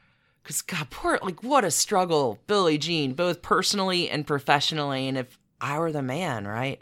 because 0.46 0.62
God, 0.62 0.90
poor, 0.90 1.18
like, 1.22 1.42
what 1.42 1.64
a 1.64 1.72
struggle, 1.72 2.38
Billie 2.46 2.78
Jean, 2.78 3.14
both 3.14 3.42
personally 3.42 4.08
and 4.08 4.24
professionally. 4.24 5.08
And 5.08 5.18
if 5.18 5.36
I 5.60 5.80
were 5.80 5.90
the 5.90 6.02
man, 6.02 6.46
right? 6.46 6.80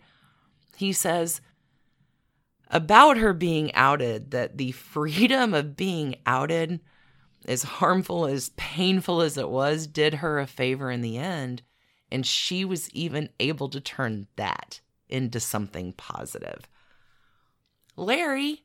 He 0.77 0.93
says 0.93 1.41
about 2.69 3.17
her 3.17 3.33
being 3.33 3.73
outed 3.75 4.33
that 4.33 4.59
the 4.59 4.73
freedom 4.73 5.55
of 5.55 5.77
being 5.77 6.17
outed, 6.27 6.81
as 7.47 7.63
harmful, 7.63 8.27
as 8.27 8.51
painful 8.51 9.23
as 9.23 9.39
it 9.39 9.49
was, 9.49 9.87
did 9.87 10.15
her 10.15 10.39
a 10.39 10.47
favor 10.47 10.91
in 10.91 11.01
the 11.01 11.17
end. 11.17 11.63
And 12.13 12.27
she 12.27 12.67
was 12.67 12.91
even 12.91 13.31
able 13.41 13.71
to 13.71 13.81
turn 13.81 14.27
that 14.37 14.83
into 15.09 15.41
something 15.41 15.95
positive. 15.95 16.69
Larry 17.97 18.65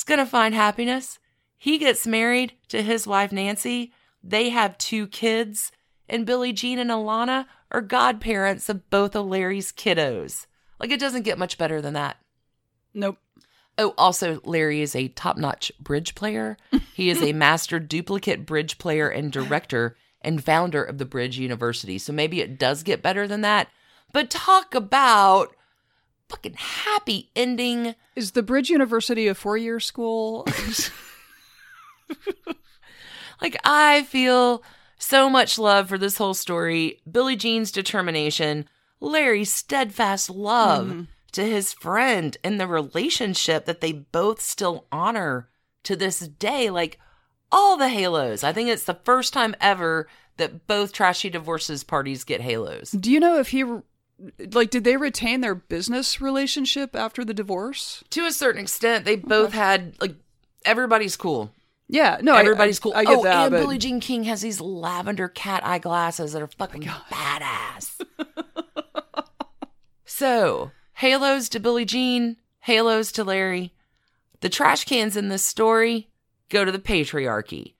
is 0.00 0.04
going 0.04 0.18
to 0.18 0.26
find 0.26 0.54
happiness. 0.54 1.18
He 1.58 1.76
gets 1.76 2.06
married 2.06 2.54
to 2.68 2.82
his 2.82 3.06
wife, 3.06 3.32
Nancy. 3.32 3.92
They 4.24 4.48
have 4.48 4.78
two 4.78 5.06
kids, 5.06 5.72
and 6.08 6.24
Billie 6.24 6.54
Jean 6.54 6.78
and 6.78 6.90
Ilana 6.90 7.44
are 7.70 7.82
godparents 7.82 8.70
of 8.70 8.88
both 8.88 9.14
of 9.14 9.26
Larry's 9.26 9.72
kiddos. 9.72 10.46
Like, 10.78 10.90
it 10.90 11.00
doesn't 11.00 11.24
get 11.24 11.38
much 11.38 11.58
better 11.58 11.82
than 11.82 11.92
that. 11.94 12.16
Nope. 12.94 13.18
Oh, 13.76 13.92
also, 13.98 14.40
Larry 14.42 14.80
is 14.80 14.96
a 14.96 15.08
top 15.08 15.36
notch 15.36 15.70
bridge 15.78 16.14
player. 16.14 16.56
He 16.94 17.08
is 17.08 17.22
a 17.22 17.32
master 17.32 17.78
duplicate 17.78 18.44
bridge 18.44 18.76
player 18.76 19.08
and 19.08 19.32
director 19.32 19.96
and 20.20 20.44
founder 20.44 20.82
of 20.82 20.98
the 20.98 21.06
Bridge 21.06 21.38
University. 21.38 21.96
So 21.96 22.12
maybe 22.12 22.42
it 22.42 22.58
does 22.58 22.82
get 22.82 23.00
better 23.00 23.26
than 23.26 23.40
that. 23.40 23.68
But 24.12 24.28
talk 24.28 24.74
about 24.74 25.56
fucking 26.30 26.54
happy 26.54 27.30
ending. 27.36 27.94
Is 28.16 28.32
the 28.32 28.42
Bridge 28.42 28.70
University 28.70 29.26
a 29.26 29.34
four 29.34 29.56
year 29.56 29.80
school? 29.80 30.46
Like, 33.40 33.56
I 33.64 34.02
feel 34.02 34.62
so 34.98 35.30
much 35.30 35.58
love 35.58 35.88
for 35.88 35.98
this 35.98 36.18
whole 36.18 36.34
story. 36.34 37.00
Billie 37.10 37.36
Jean's 37.36 37.72
determination, 37.72 38.68
Larry's 39.00 39.52
steadfast 39.52 40.28
love 40.28 40.86
mm-hmm. 40.88 41.02
to 41.32 41.42
his 41.42 41.72
friend, 41.72 42.36
and 42.44 42.60
the 42.60 42.66
relationship 42.66 43.64
that 43.64 43.80
they 43.80 43.92
both 43.92 44.40
still 44.40 44.86
honor 44.92 45.48
to 45.84 45.96
this 45.96 46.20
day. 46.20 46.70
Like, 46.70 46.98
all 47.50 47.76
the 47.76 47.88
halos. 47.88 48.44
I 48.44 48.52
think 48.52 48.68
it's 48.68 48.84
the 48.84 49.00
first 49.04 49.32
time 49.32 49.56
ever 49.60 50.06
that 50.36 50.66
both 50.66 50.92
trashy 50.92 51.30
divorces 51.30 51.82
parties 51.82 52.24
get 52.24 52.40
halos. 52.40 52.90
Do 52.92 53.10
you 53.10 53.20
know 53.20 53.38
if 53.38 53.48
he, 53.48 53.64
like, 54.52 54.70
did 54.70 54.84
they 54.84 54.96
retain 54.96 55.40
their 55.40 55.54
business 55.54 56.20
relationship 56.20 56.94
after 56.94 57.24
the 57.24 57.34
divorce? 57.34 58.04
To 58.10 58.26
a 58.26 58.32
certain 58.32 58.60
extent, 58.60 59.04
they 59.04 59.16
both 59.16 59.52
had, 59.52 59.94
like, 60.00 60.14
everybody's 60.64 61.16
cool. 61.16 61.52
Yeah, 61.92 62.18
no, 62.22 62.36
Everybody's 62.36 62.78
I, 62.78 62.82
cool. 62.82 62.92
I 62.94 63.04
get 63.04 63.18
oh, 63.18 63.22
that, 63.24 63.46
and 63.46 63.50
but 63.50 63.58
Billie 63.58 63.78
Jean 63.78 63.98
King 63.98 64.22
has 64.24 64.42
these 64.42 64.60
lavender 64.60 65.26
cat 65.26 65.66
eye 65.66 65.80
glasses 65.80 66.32
that 66.32 66.42
are 66.42 66.46
fucking 66.46 66.88
oh 66.88 67.04
badass. 67.10 68.00
so, 70.04 70.70
halos 70.94 71.48
to 71.48 71.58
Billie 71.58 71.84
Jean, 71.84 72.36
halos 72.60 73.10
to 73.12 73.24
Larry. 73.24 73.72
The 74.40 74.48
trash 74.48 74.84
cans 74.84 75.16
in 75.16 75.30
this 75.30 75.44
story 75.44 76.08
go 76.48 76.64
to 76.64 76.70
the 76.70 76.78
patriarchy. 76.78 77.74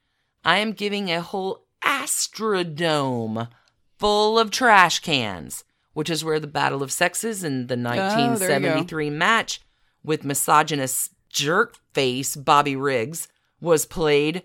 I 0.44 0.58
am 0.58 0.72
giving 0.72 1.08
a 1.08 1.20
whole 1.22 1.66
astrodome 1.84 3.48
full 3.96 4.40
of 4.40 4.50
trash 4.50 4.98
cans, 4.98 5.62
which 6.00 6.08
is 6.08 6.24
where 6.24 6.40
the 6.40 6.46
Battle 6.46 6.82
of 6.82 6.90
Sexes 6.90 7.44
in 7.44 7.66
the 7.66 7.74
Oh, 7.74 7.82
1973 7.82 9.10
match 9.10 9.60
with 10.02 10.24
misogynist 10.24 11.12
jerk 11.28 11.76
face 11.92 12.34
Bobby 12.34 12.74
Riggs 12.74 13.28
was 13.60 13.84
played. 13.84 14.42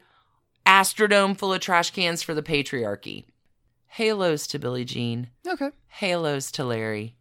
Astrodome 0.66 1.38
full 1.38 1.54
of 1.54 1.62
trash 1.62 1.92
cans 1.92 2.22
for 2.22 2.34
the 2.34 2.44
patriarchy. 2.44 3.24
Halos 3.88 4.48
to 4.48 4.60
Billie 4.60 4.84
Jean. 4.84 5.30
okay. 5.48 5.72
Halos 5.88 6.52
to 6.52 6.66
Larry. 6.66 7.16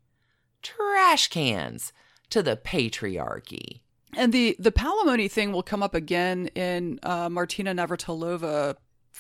Trash 0.62 1.28
cans 1.28 1.93
to 2.30 2.43
the 2.43 2.57
patriarchy. 2.57 3.82
And 4.16 4.32
the 4.32 4.57
the 4.59 4.72
palimony 4.72 5.30
thing 5.30 5.53
will 5.53 5.62
come 5.62 5.80
up 5.85 5.95
again 5.95 6.49
in 6.57 6.99
uh, 7.05 7.28
Martina 7.28 7.72
Navratilova 7.72 8.74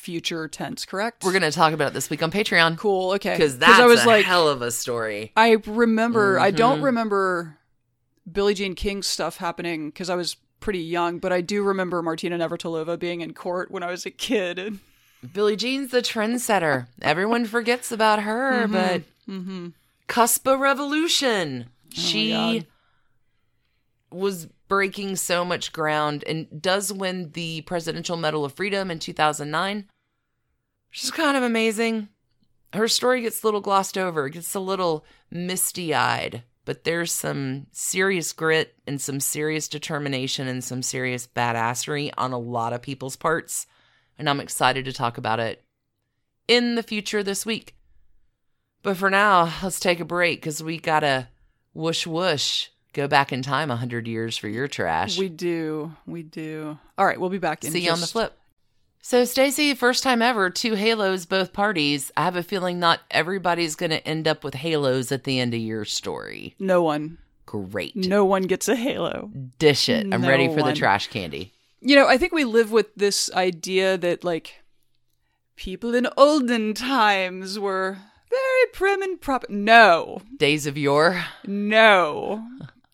future 0.04 0.46
tense, 0.48 0.84
correct? 0.84 1.24
We're 1.24 1.32
going 1.32 1.42
to 1.42 1.50
talk 1.50 1.72
about 1.72 1.88
it 1.88 1.94
this 1.94 2.10
week 2.10 2.22
on 2.22 2.30
Patreon. 2.30 2.76
cool. 2.76 3.12
Okay, 3.14 3.32
Because 3.32 3.58
that's 3.58 3.80
I 3.80 3.86
was 3.86 4.04
a 4.04 4.06
like, 4.06 4.26
hell 4.26 4.48
of 4.48 4.60
a 4.60 4.70
story. 4.70 5.32
I 5.36 5.56
remember. 5.66 6.38
I 6.38 6.50
don't 6.50 6.82
remember 6.82 7.58
Billie 8.30 8.54
Jean 8.54 8.74
King 8.74 9.02
stuff 9.02 9.38
happening 9.38 9.88
because 9.88 10.10
I 10.10 10.14
was 10.14 10.36
pretty 10.60 10.80
young, 10.80 11.18
but 11.18 11.32
I 11.32 11.40
do 11.40 11.62
remember 11.62 12.02
Martina 12.02 12.38
Navratilova 12.38 12.98
being 12.98 13.22
in 13.22 13.32
court 13.32 13.70
when 13.70 13.82
I 13.82 13.90
was 13.90 14.04
a 14.04 14.10
kid. 14.10 14.58
And, 14.58 14.80
Billie 15.32 15.56
Jean's 15.56 15.90
the 15.90 16.02
trendsetter. 16.02 16.86
Everyone 17.00 17.46
forgets 17.46 17.90
about 17.90 18.22
her, 18.22 18.68
but 18.68 19.02
mm-hmm. 19.28 19.68
Cuspa 20.08 20.58
Revolution. 20.58 21.70
she 21.90 22.66
was 24.10 24.46
breaking 24.68 25.16
so 25.16 25.44
much 25.44 25.72
ground 25.72 26.24
and 26.26 26.46
does 26.62 26.92
win 26.92 27.30
the 27.32 27.60
Presidential 27.62 28.16
Medal 28.16 28.44
of 28.44 28.52
Freedom 28.54 28.90
in 28.90 28.98
2009. 28.98 29.88
She's 30.96 31.10
kind 31.10 31.36
of 31.36 31.42
amazing. 31.42 32.08
Her 32.72 32.86
story 32.86 33.22
gets 33.22 33.42
a 33.42 33.46
little 33.48 33.60
glossed 33.60 33.98
over, 33.98 34.28
gets 34.28 34.54
a 34.54 34.60
little 34.60 35.04
misty 35.28 35.92
eyed, 35.92 36.44
but 36.64 36.84
there's 36.84 37.10
some 37.10 37.66
serious 37.72 38.32
grit 38.32 38.76
and 38.86 39.00
some 39.00 39.18
serious 39.18 39.66
determination 39.66 40.46
and 40.46 40.62
some 40.62 40.82
serious 40.82 41.26
badassery 41.26 42.12
on 42.16 42.30
a 42.30 42.38
lot 42.38 42.72
of 42.72 42.80
people's 42.80 43.16
parts. 43.16 43.66
And 44.20 44.30
I'm 44.30 44.38
excited 44.38 44.84
to 44.84 44.92
talk 44.92 45.18
about 45.18 45.40
it 45.40 45.64
in 46.46 46.76
the 46.76 46.82
future 46.84 47.24
this 47.24 47.44
week. 47.44 47.74
But 48.84 48.96
for 48.96 49.10
now, 49.10 49.52
let's 49.64 49.80
take 49.80 49.98
a 49.98 50.04
break 50.04 50.42
because 50.42 50.62
we 50.62 50.78
gotta 50.78 51.26
whoosh 51.72 52.06
whoosh 52.06 52.68
go 52.92 53.08
back 53.08 53.32
in 53.32 53.42
time 53.42 53.72
a 53.72 53.76
hundred 53.76 54.06
years 54.06 54.36
for 54.36 54.46
your 54.46 54.68
trash. 54.68 55.18
we 55.18 55.28
do, 55.28 55.92
we 56.06 56.22
do. 56.22 56.78
All 56.96 57.04
right, 57.04 57.18
we'll 57.18 57.30
be 57.30 57.38
back. 57.38 57.64
In 57.64 57.72
See 57.72 57.80
you 57.80 57.90
on 57.90 58.00
the 58.00 58.06
flip. 58.06 58.38
So, 59.06 59.24
Stacie, 59.24 59.76
first 59.76 60.02
time 60.02 60.22
ever, 60.22 60.48
two 60.48 60.76
halos, 60.76 61.26
both 61.26 61.52
parties. 61.52 62.10
I 62.16 62.24
have 62.24 62.36
a 62.36 62.42
feeling 62.42 62.78
not 62.80 63.00
everybody's 63.10 63.76
going 63.76 63.90
to 63.90 64.02
end 64.08 64.26
up 64.26 64.42
with 64.42 64.54
halos 64.54 65.12
at 65.12 65.24
the 65.24 65.38
end 65.40 65.52
of 65.52 65.60
your 65.60 65.84
story. 65.84 66.54
No 66.58 66.82
one, 66.82 67.18
Great. 67.44 67.94
no 67.94 68.24
one 68.24 68.44
gets 68.44 68.66
a 68.66 68.74
halo. 68.74 69.30
Dish 69.58 69.90
it. 69.90 70.06
I'm 70.10 70.22
No 70.22 70.28
ready 70.28 70.48
for 70.48 70.62
the 70.62 70.72
trash 70.72 71.08
candy. 71.08 71.52
You 71.82 71.96
know, 71.96 72.06
I 72.08 72.16
think 72.16 72.32
we 72.32 72.44
live 72.44 72.72
with 72.72 72.94
this 72.94 73.30
idea 73.34 73.98
that 73.98 74.24
like 74.24 74.62
people 75.54 75.94
in 75.94 76.08
olden 76.16 76.72
times 76.72 77.58
were 77.58 77.98
very 78.30 78.66
prim 78.72 79.02
and 79.02 79.20
proper. 79.20 79.48
No, 79.50 80.22
Days 80.38 80.66
of 80.66 80.78
yore. 80.78 81.22
no, 81.46 82.42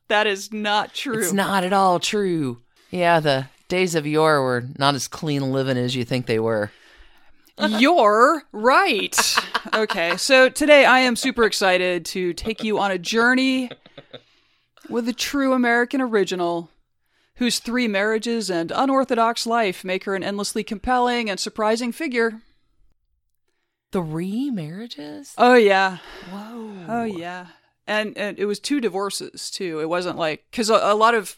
that 0.09 0.27
is 0.27 0.53
not 0.53 0.93
true. 0.93 1.21
It's 1.21 1.33
not 1.33 1.63
at 1.63 1.73
all 1.73 2.01
true. 2.01 2.63
Yeah, 2.91 3.21
the 3.21 3.47
days 3.71 3.95
of 3.95 4.07
yore 4.07 4.43
were 4.43 4.65
not 4.79 4.95
as 4.95 5.09
clean 5.09 5.51
living 5.53 5.79
as 5.79 5.97
you 5.97 6.05
think 6.05 6.27
they 6.27 6.39
were. 6.39 6.71
You're 7.59 8.43
right. 8.53 9.37
Okay, 9.75 10.17
so 10.17 10.49
today 10.49 10.85
I 10.85 11.01
am 11.01 11.17
super 11.17 11.45
excited 11.45 12.05
to 12.07 12.33
take 12.35 12.63
you 12.63 12.79
on 12.79 12.91
a 12.91 12.99
journey 12.99 13.71
with 14.89 15.09
a 15.09 15.13
true 15.13 15.53
American 15.53 16.01
original 16.01 16.71
whose 17.37 17.59
three 17.59 17.87
marriages 17.87 18.51
and 18.51 18.71
unorthodox 18.71 19.47
life 19.47 19.85
make 19.85 20.05
her 20.05 20.15
an 20.15 20.23
endlessly 20.23 20.65
compelling 20.65 21.31
and 21.31 21.39
surprising 21.39 21.93
figure. 21.93 22.43
Three 23.93 24.51
marriages? 24.51 25.35
Oh, 25.37 25.55
yeah. 25.55 25.99
Whoa. 26.31 26.73
Oh, 26.89 27.05
yeah. 27.05 27.47
And, 27.87 28.17
and 28.17 28.39
it 28.39 28.47
was 28.47 28.61
two 28.61 28.81
divorces, 28.81 29.51
too. 29.51 29.81
It 29.81 29.89
wasn't 29.89 30.17
like, 30.17 30.45
because 30.51 30.71
a, 30.71 30.81
a 30.83 30.95
lot 30.95 31.15
of. 31.15 31.37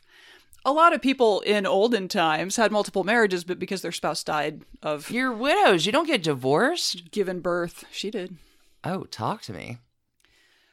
A 0.65 0.73
lot 0.73 0.93
of 0.93 1.03
people 1.03 1.41
in 1.41 1.67
olden 1.67 2.07
times 2.07 2.57
had 2.57 2.71
multiple 2.71 3.03
marriages, 3.03 3.43
but 3.43 3.59
because 3.59 3.83
their 3.83 3.91
spouse 3.91 4.23
died 4.23 4.65
of 4.81 5.11
You're 5.11 5.33
widows. 5.33 5.87
You 5.87 5.93
don't 5.93 6.07
get 6.07 6.23
divorced. 6.23 7.11
given 7.11 7.41
birth, 7.41 7.85
she 7.91 8.11
did. 8.11 8.37
Oh, 8.85 9.05
talk 9.05 9.43
to 9.43 9.53
me. 9.53 9.79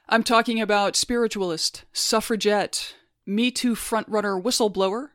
I'm 0.08 0.24
talking 0.24 0.62
about 0.62 0.96
spiritualist, 0.96 1.86
suffragette, 1.94 2.96
Me 3.26 3.52
Too 3.52 3.76
frontrunner 3.76 4.42
whistleblower, 4.42 5.10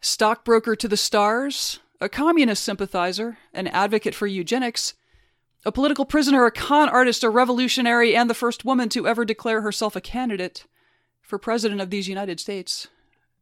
stockbroker 0.00 0.76
to 0.76 0.88
the 0.88 0.96
stars, 0.96 1.80
a 2.00 2.08
communist 2.08 2.62
sympathizer, 2.62 3.38
an 3.52 3.66
advocate 3.68 4.14
for 4.14 4.26
eugenics, 4.28 4.94
a 5.64 5.72
political 5.72 6.04
prisoner, 6.04 6.46
a 6.46 6.52
con 6.52 6.88
artist, 6.88 7.24
a 7.24 7.30
revolutionary, 7.30 8.14
and 8.14 8.30
the 8.30 8.34
first 8.34 8.64
woman 8.64 8.88
to 8.88 9.08
ever 9.08 9.24
declare 9.24 9.62
herself 9.62 9.96
a 9.96 10.00
candidate 10.00 10.64
for 11.20 11.38
president 11.38 11.80
of 11.80 11.90
these 11.90 12.08
United 12.08 12.38
States. 12.38 12.88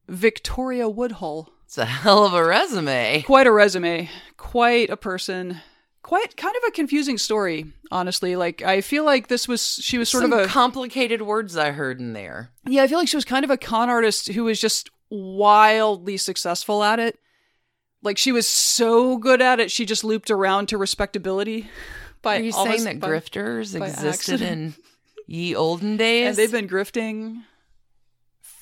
Victoria 0.08 0.88
Woodhull. 0.88 1.52
It's 1.64 1.78
a 1.78 1.84
hell 1.84 2.24
of 2.24 2.32
a 2.32 2.44
resume. 2.44 3.22
Quite 3.22 3.46
a 3.46 3.52
resume, 3.52 4.08
quite 4.36 4.88
a 4.88 4.96
person, 4.96 5.60
quite 6.02 6.36
kind 6.36 6.54
of 6.56 6.62
a 6.68 6.70
confusing 6.70 7.18
story, 7.18 7.66
honestly. 7.90 8.36
Like 8.36 8.62
I 8.62 8.80
feel 8.80 9.04
like 9.04 9.26
this 9.26 9.48
was 9.48 9.80
she 9.82 9.98
was 9.98 10.08
sort 10.08 10.22
Some 10.22 10.32
of 10.32 10.40
a 10.40 10.46
complicated 10.46 11.22
words 11.22 11.56
I 11.56 11.72
heard 11.72 11.98
in 11.98 12.12
there. 12.12 12.50
Yeah, 12.64 12.84
I 12.84 12.86
feel 12.86 12.98
like 12.98 13.08
she 13.08 13.16
was 13.16 13.24
kind 13.24 13.44
of 13.44 13.50
a 13.50 13.56
con 13.56 13.90
artist 13.90 14.28
who 14.28 14.44
was 14.44 14.60
just 14.60 14.90
wildly 15.10 16.16
successful 16.16 16.84
at 16.84 17.00
it. 17.00 17.18
Like 18.02 18.16
she 18.18 18.30
was 18.30 18.46
so 18.46 19.16
good 19.16 19.42
at 19.42 19.58
it, 19.58 19.70
she 19.72 19.84
just 19.84 20.04
looped 20.04 20.30
around 20.30 20.68
to 20.68 20.78
respectability. 20.78 21.68
By 22.22 22.38
Are 22.38 22.42
you 22.42 22.52
saying 22.52 22.84
that 22.84 22.98
by- 22.98 23.08
grifters 23.08 23.78
by 23.78 23.86
existed 23.86 24.40
in 24.40 24.74
ye 25.26 25.54
olden 25.54 25.96
days? 25.96 26.28
and 26.28 26.36
they've 26.36 26.50
been 26.50 26.68
grifting 26.68 27.42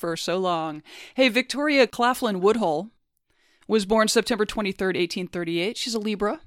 for 0.04 0.16
so 0.18 0.36
long. 0.38 0.82
Hey, 1.14 1.28
Victoria 1.30 1.86
Claflin 1.86 2.40
Woodhull 2.42 2.90
was 3.66 3.86
born 3.86 4.08
September 4.08 4.44
23rd, 4.44 4.96
1838. 4.96 5.78
She's 5.78 5.94
a 5.94 5.98
Libra. 5.98 6.40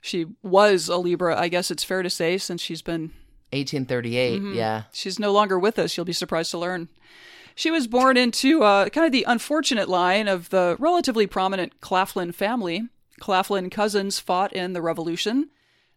She 0.00 0.26
was 0.42 0.88
a 0.88 0.96
Libra, 0.96 1.38
I 1.38 1.46
guess 1.48 1.70
it's 1.70 1.84
fair 1.84 2.02
to 2.02 2.10
say, 2.10 2.36
since 2.38 2.60
she's 2.60 2.82
been 2.82 3.12
1838, 3.52 4.40
Mm-hmm. 4.42 4.54
yeah. 4.54 4.82
She's 4.92 5.18
no 5.20 5.32
longer 5.32 5.58
with 5.58 5.78
us. 5.78 5.96
You'll 5.96 6.04
be 6.04 6.12
surprised 6.12 6.50
to 6.50 6.58
learn. 6.58 6.88
She 7.54 7.70
was 7.70 7.86
born 7.86 8.16
into 8.16 8.64
uh, 8.64 8.88
kind 8.88 9.06
of 9.06 9.12
the 9.12 9.24
unfortunate 9.28 9.88
line 9.88 10.26
of 10.26 10.50
the 10.50 10.76
relatively 10.80 11.28
prominent 11.28 11.80
Claflin 11.80 12.32
family. 12.32 12.88
Claflin 13.20 13.70
cousins 13.70 14.18
fought 14.18 14.52
in 14.52 14.72
the 14.72 14.82
Revolution. 14.82 15.50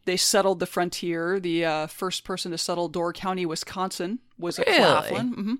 They 0.05 0.17
settled 0.17 0.59
the 0.59 0.67
frontier. 0.67 1.39
The 1.39 1.65
uh, 1.65 1.87
first 1.87 2.23
person 2.23 2.51
to 2.51 2.59
settle 2.59 2.87
Door 2.89 3.13
County, 3.13 3.45
Wisconsin, 3.47 4.19
was 4.37 4.59
a 4.59 4.63
Really? 4.67 4.77
Claflin. 4.79 5.33
hmm 5.33 5.53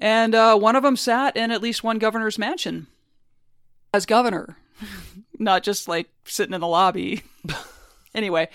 And 0.00 0.34
uh, 0.34 0.56
one 0.56 0.76
of 0.76 0.82
them 0.82 0.96
sat 0.96 1.36
in 1.36 1.50
at 1.50 1.62
least 1.62 1.82
one 1.82 1.98
governor's 1.98 2.38
mansion 2.38 2.86
as 3.92 4.06
governor, 4.06 4.56
not 5.38 5.62
just 5.62 5.88
like 5.88 6.08
sitting 6.24 6.54
in 6.54 6.60
the 6.60 6.66
lobby. 6.66 7.22
anyway, 8.14 8.48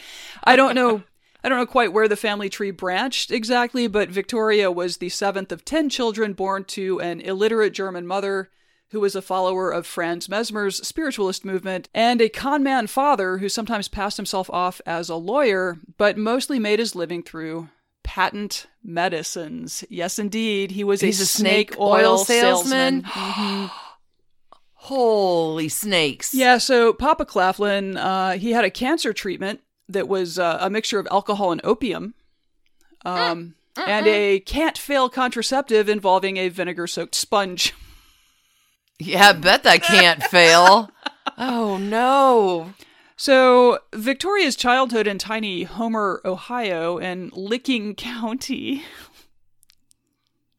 I 0.44 0.56
don't 0.56 0.76
know. 0.76 1.04
I 1.46 1.50
don't 1.50 1.58
know 1.58 1.66
quite 1.66 1.92
where 1.92 2.08
the 2.08 2.16
family 2.16 2.48
tree 2.50 2.72
branched 2.72 3.30
exactly, 3.30 3.88
but 3.88 4.10
Victoria 4.10 4.72
was 4.72 4.98
the 4.98 5.10
seventh 5.10 5.52
of 5.52 5.66
ten 5.66 5.90
children 5.90 6.32
born 6.32 6.64
to 6.66 7.02
an 7.02 7.20
illiterate 7.20 7.74
German 7.74 8.08
mother 8.08 8.50
who 8.94 9.02
was 9.02 9.16
a 9.16 9.22
follower 9.22 9.72
of 9.72 9.88
Franz 9.88 10.30
Mesmer's 10.30 10.88
spiritualist 10.88 11.44
movement, 11.44 11.90
and 11.96 12.22
a 12.22 12.30
con 12.30 12.62
man 12.62 12.86
father 12.86 13.40
who 13.40 13.50
sometimes 13.50 13.88
passed 13.88 14.18
himself 14.18 14.52
off 14.52 14.80
as 14.86 15.10
a 15.10 15.16
lawyer, 15.16 15.80
but 15.98 16.16
mostly 16.16 16.60
made 16.60 16.78
his 16.78 16.96
living 16.96 17.24
through 17.24 17.70
patent 18.04 18.68
medicines. 18.84 19.84
Yes, 19.90 20.20
indeed, 20.20 20.72
he 20.72 20.84
was 20.84 21.02
He's 21.02 21.20
a 21.20 21.26
snake, 21.26 21.72
snake 21.72 21.80
oil, 21.80 22.12
oil 22.12 22.18
salesman. 22.18 23.04
salesman? 23.06 23.70
Holy 24.74 25.70
snakes. 25.70 26.34
Yeah, 26.34 26.58
so 26.58 26.92
Papa 26.92 27.26
Claflin, 27.26 27.96
uh, 27.98 28.34
he 28.34 28.52
had 28.52 28.66
a 28.66 28.70
cancer 28.70 29.14
treatment 29.14 29.62
that 29.88 30.08
was 30.10 30.38
uh, 30.38 30.58
a 30.60 30.70
mixture 30.70 31.00
of 31.00 31.08
alcohol 31.10 31.52
and 31.54 31.62
opium, 31.64 32.14
um, 33.06 33.56
and 33.78 34.06
a 34.08 34.40
can't 34.42 34.78
fail 34.78 35.08
contraceptive 35.10 35.88
involving 35.88 36.36
a 36.38 36.50
vinegar 36.50 36.88
soaked 36.88 37.16
sponge. 37.16 37.74
Yeah, 39.00 39.30
I 39.30 39.34
bet 39.34 39.64
that 39.64 39.84
can't 39.84 40.24
fail. 40.24 40.90
Oh 41.38 41.78
no. 41.78 42.74
So 43.24 43.80
Victoria's 43.96 44.58
childhood 44.58 45.08
in 45.08 45.18
tiny 45.18 45.64
Homer, 45.64 46.20
Ohio, 46.26 46.98
in 46.98 47.30
Licking 47.34 47.96
County. 48.12 48.84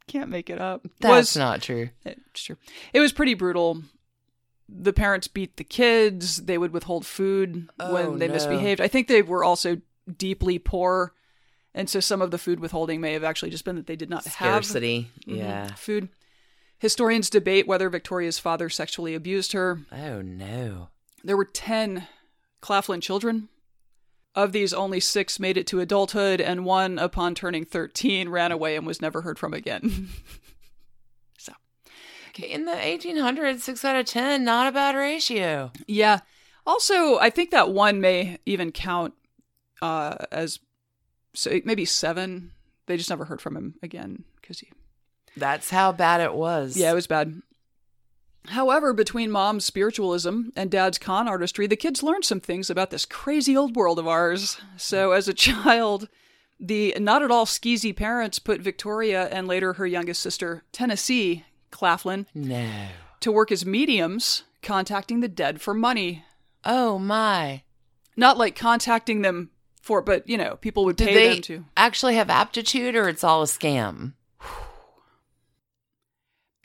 Can't 0.06 0.30
make 0.30 0.48
it 0.48 0.58
up. 0.58 0.80
That's 0.98 1.12
was 1.12 1.36
not 1.36 1.60
true. 1.60 1.90
It's 2.06 2.42
true. 2.42 2.56
It 2.94 3.00
was 3.00 3.12
pretty 3.12 3.34
brutal. 3.34 3.82
The 4.66 4.94
parents 4.94 5.28
beat 5.28 5.58
the 5.58 5.62
kids. 5.64 6.38
They 6.38 6.56
would 6.56 6.72
withhold 6.72 7.04
food 7.04 7.68
Oh, 7.78 7.92
when 7.92 8.18
they 8.18 8.28
no. 8.28 8.32
misbehaved. 8.32 8.80
I 8.80 8.88
think 8.88 9.08
they 9.08 9.20
were 9.20 9.44
also 9.44 9.82
deeply 10.16 10.58
poor. 10.58 11.12
And 11.74 11.90
so 11.90 12.00
some 12.00 12.22
of 12.22 12.30
the 12.30 12.38
food 12.38 12.60
withholding 12.60 12.98
may 12.98 13.12
have 13.12 13.24
actually 13.24 13.50
just 13.50 13.66
been 13.66 13.76
that 13.76 13.86
they 13.88 13.96
did 13.96 14.08
not 14.08 14.24
Scarcity. 14.24 15.10
have 15.26 15.34
mhm, 15.34 15.36
Yeah. 15.38 15.74
food. 15.74 16.08
Historians 16.78 17.28
debate 17.28 17.66
whether 17.66 17.90
Victoria's 17.90 18.38
father 18.38 18.70
sexually 18.70 19.14
abused 19.14 19.52
her. 19.52 19.80
Oh 19.92 20.22
no. 20.22 20.88
There 21.22 21.36
were 21.36 21.44
10 21.44 22.06
Claflin 22.64 23.02
children. 23.02 23.50
Of 24.34 24.52
these, 24.52 24.72
only 24.72 24.98
six 24.98 25.38
made 25.38 25.58
it 25.58 25.66
to 25.68 25.80
adulthood, 25.80 26.40
and 26.40 26.64
one, 26.64 26.98
upon 26.98 27.34
turning 27.34 27.66
13, 27.66 28.30
ran 28.30 28.50
away 28.50 28.74
and 28.74 28.86
was 28.86 29.02
never 29.02 29.20
heard 29.20 29.38
from 29.38 29.54
again. 29.54 30.08
So. 31.38 31.52
Okay, 32.30 32.48
in 32.50 32.64
the 32.64 32.72
1800s, 32.72 33.60
6 33.60 33.84
out 33.84 33.96
of 33.96 34.06
10, 34.06 34.44
not 34.44 34.66
a 34.66 34.72
bad 34.72 34.96
ratio. 34.96 35.72
Yeah. 35.86 36.20
Also, 36.66 37.18
I 37.18 37.28
think 37.28 37.50
that 37.50 37.70
one 37.70 38.00
may 38.00 38.38
even 38.46 38.72
count 38.72 39.12
uh, 39.82 40.16
as 40.32 40.58
so 41.34 41.60
maybe 41.64 41.84
seven. 41.84 42.52
They 42.86 42.96
just 42.96 43.10
never 43.10 43.26
heard 43.26 43.42
from 43.42 43.56
him 43.56 43.74
again 43.82 44.24
because 44.40 44.60
he. 44.60 44.70
That's 45.36 45.68
how 45.68 45.92
bad 45.92 46.22
it 46.22 46.32
was. 46.32 46.76
Yeah, 46.76 46.92
it 46.92 46.94
was 46.94 47.06
bad. 47.06 47.42
However, 48.48 48.92
between 48.92 49.30
mom's 49.30 49.64
spiritualism 49.64 50.48
and 50.54 50.70
dad's 50.70 50.98
con 50.98 51.26
artistry, 51.28 51.66
the 51.66 51.76
kids 51.76 52.02
learned 52.02 52.24
some 52.24 52.40
things 52.40 52.68
about 52.70 52.90
this 52.90 53.04
crazy 53.06 53.56
old 53.56 53.74
world 53.74 53.98
of 53.98 54.06
ours. 54.06 54.58
So, 54.76 55.10
hmm. 55.10 55.16
as 55.16 55.28
a 55.28 55.34
child, 55.34 56.08
the 56.60 56.94
not 56.98 57.22
at 57.22 57.30
all 57.30 57.46
skeezy 57.46 57.94
parents 57.96 58.38
put 58.38 58.60
Victoria 58.60 59.28
and 59.28 59.48
later 59.48 59.74
her 59.74 59.86
youngest 59.86 60.22
sister, 60.22 60.62
Tennessee 60.72 61.44
Claflin, 61.70 62.26
No. 62.34 62.68
to 63.20 63.32
work 63.32 63.50
as 63.50 63.66
mediums, 63.66 64.44
contacting 64.62 65.20
the 65.20 65.28
dead 65.28 65.60
for 65.60 65.74
money. 65.74 66.24
Oh 66.64 66.98
my. 66.98 67.62
not 68.16 68.38
like 68.38 68.56
contacting 68.56 69.22
them 69.22 69.50
for 69.82 70.00
but 70.00 70.26
you 70.26 70.38
know 70.38 70.56
people 70.62 70.84
would 70.86 70.96
Did 70.96 71.08
pay 71.08 71.28
them 71.34 71.42
to 71.42 71.64
actually 71.76 72.14
have 72.14 72.30
aptitude 72.30 72.94
or 72.96 73.06
it's 73.08 73.22
all 73.24 73.42
a 73.42 73.46
scam? 73.46 74.12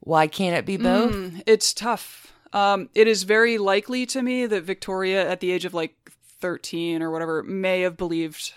Why 0.09 0.25
can't 0.27 0.55
it 0.55 0.65
be 0.65 0.75
both? 0.77 1.13
Mm, 1.13 1.43
it's 1.45 1.73
tough 1.73 2.33
um 2.51 2.89
it 2.95 3.07
is 3.07 3.23
very 3.23 3.59
likely 3.59 4.07
to 4.07 4.23
me 4.23 4.47
that 4.47 4.63
victoria 4.63 5.29
at 5.29 5.39
the 5.39 5.51
age 5.51 5.65
of 5.65 5.73
like 5.75 5.93
13 6.41 7.03
or 7.03 7.11
whatever 7.11 7.43
may 7.43 7.81
have 7.81 7.95
believed 7.95 8.53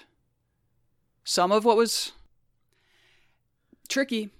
some 1.24 1.53
of 1.53 1.62
what 1.66 1.76
was 1.76 2.12
tricky 3.88 4.30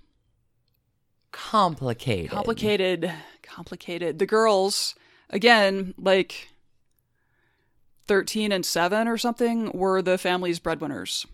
Complicated. 1.32 2.30
complicated 2.30 3.12
complicated 3.42 4.18
the 4.18 4.24
girls 4.26 4.94
again 5.28 5.92
like 5.98 6.48
13 8.06 8.52
and 8.52 8.64
7 8.64 9.06
or 9.06 9.18
something 9.18 9.70
were 9.72 10.00
the 10.00 10.16
family's 10.16 10.58
breadwinners 10.58 11.26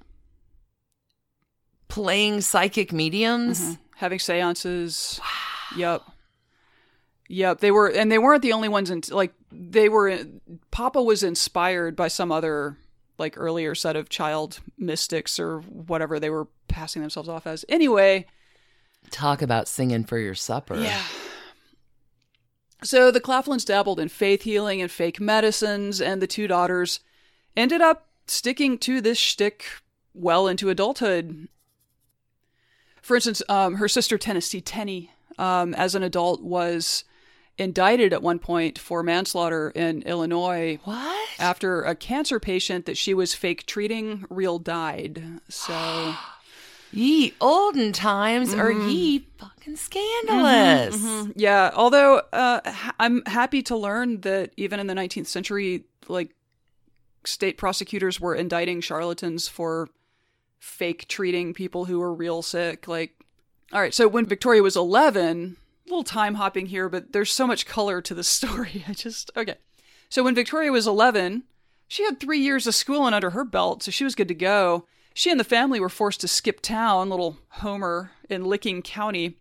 Playing 1.86 2.40
psychic 2.42 2.92
mediums? 2.92 3.60
Mhm. 3.60 3.78
having 3.96 4.18
seances. 4.18 5.20
Yep. 5.76 6.02
Yep. 7.28 7.60
They 7.60 7.70
were, 7.70 7.88
and 7.88 8.10
they 8.10 8.18
weren't 8.18 8.42
the 8.42 8.52
only 8.52 8.68
ones. 8.68 8.90
In 8.90 9.02
like 9.10 9.32
they 9.52 9.88
were. 9.88 10.18
Papa 10.70 11.02
was 11.02 11.22
inspired 11.22 11.94
by 11.96 12.08
some 12.08 12.32
other 12.32 12.76
like 13.18 13.34
earlier 13.36 13.74
set 13.74 13.96
of 13.96 14.08
child 14.08 14.60
mystics 14.78 15.38
or 15.40 15.60
whatever 15.60 16.18
they 16.20 16.30
were 16.30 16.46
passing 16.68 17.02
themselves 17.02 17.28
off 17.28 17.46
as. 17.46 17.64
Anyway, 17.68 18.26
Talk 19.10 19.42
about 19.42 19.68
singing 19.68 20.04
for 20.04 20.18
your 20.18 20.34
supper. 20.34 20.78
yeah. 20.78 21.02
So 22.84 23.10
the 23.10 23.20
Claflins 23.20 23.66
dabbled 23.66 23.98
in 23.98 24.08
faith 24.08 24.42
healing 24.42 24.80
and 24.80 24.90
fake 24.90 25.18
medicines, 25.20 26.00
and 26.00 26.22
the 26.22 26.26
two 26.28 26.46
daughters 26.46 27.00
ended 27.56 27.80
up 27.80 28.06
sticking 28.26 28.78
to 28.78 29.00
this 29.00 29.18
shtick 29.18 29.64
well 30.14 30.46
into 30.46 30.70
adulthood. 30.70 31.48
For 33.02 33.16
instance, 33.16 33.42
um, 33.48 33.76
her 33.76 33.88
sister 33.88 34.16
Tennessee 34.16 34.60
Tenney, 34.60 35.10
um, 35.39 35.74
as 35.74 35.95
an 35.95 36.03
adult, 36.03 36.43
was 36.43 37.05
indicted 37.57 38.12
at 38.12 38.22
one 38.22 38.39
point 38.39 38.78
for 38.78 39.03
manslaughter 39.03 39.70
in 39.70 40.03
Illinois 40.03 40.78
What? 40.84 41.28
after 41.41 41.82
a 41.82 41.95
cancer 41.95 42.39
patient 42.39 42.86
that 42.86 42.97
she 42.97 43.14
was 43.14 43.34
fake 43.34 43.66
treating 43.66 44.24
real 44.30 44.59
died. 44.59 45.22
So. 45.49 46.14
Ye 46.91 47.34
olden 47.41 47.93
times 47.93 48.55
are 48.55 48.70
Mm-hmm. 48.72 48.89
ye 48.89 49.26
fucking 49.36 49.76
scandalous. 49.76 50.97
Mhm. 50.97 51.32
Yeah, 51.36 51.70
although 51.74 52.22
uh, 52.32 52.61
I'm 52.99 53.22
happy 53.26 53.61
to 53.64 53.76
learn 53.76 54.22
that 54.22 54.53
even 54.57 54.80
in 54.80 54.86
the 54.86 54.95
19th 54.95 55.26
century, 55.26 55.84
like 56.09 56.30
state 57.26 57.59
prosecutors 57.59 58.18
were 58.18 58.34
indicting 58.34 58.80
charlatans 58.80 59.49
for 59.49 59.91
fake 60.59 61.07
treating 61.09 61.53
people 61.53 61.84
who 61.84 61.99
were 61.99 62.14
real 62.14 62.41
sick. 62.41 62.89
Like, 62.89 63.12
all 63.72 63.80
right, 63.80 63.94
so 63.94 64.08
when 64.08 64.26
Victoria 64.26 64.62
was 64.62 64.76
11, 64.76 65.56
a 65.86 65.90
little 65.90 66.04
time 66.04 66.34
hopping 66.34 66.66
here, 66.66 66.88
but 66.88 67.12
there's 67.12 67.32
so 67.32 67.46
much 67.46 67.66
color 67.66 68.00
to 68.00 68.14
the 68.14 68.24
story. 68.24 68.84
I 68.88 68.92
just, 68.92 69.30
okay. 69.36 69.56
So 70.08 70.22
when 70.22 70.34
Victoria 70.34 70.72
was 70.72 70.86
11, 70.86 71.44
she 71.86 72.04
had 72.04 72.18
three 72.18 72.38
years 72.38 72.66
of 72.66 72.74
schooling 72.74 73.14
under 73.14 73.30
her 73.30 73.44
belt, 73.44 73.82
so 73.82 73.90
she 73.90 74.04
was 74.04 74.14
good 74.14 74.28
to 74.28 74.34
go. 74.34 74.86
She 75.14 75.30
and 75.30 75.40
the 75.40 75.44
family 75.44 75.80
were 75.80 75.88
forced 75.88 76.20
to 76.20 76.28
skip 76.28 76.60
town, 76.60 77.10
little 77.10 77.38
Homer 77.48 78.12
in 78.30 78.44
Licking 78.44 78.82
County, 78.82 79.38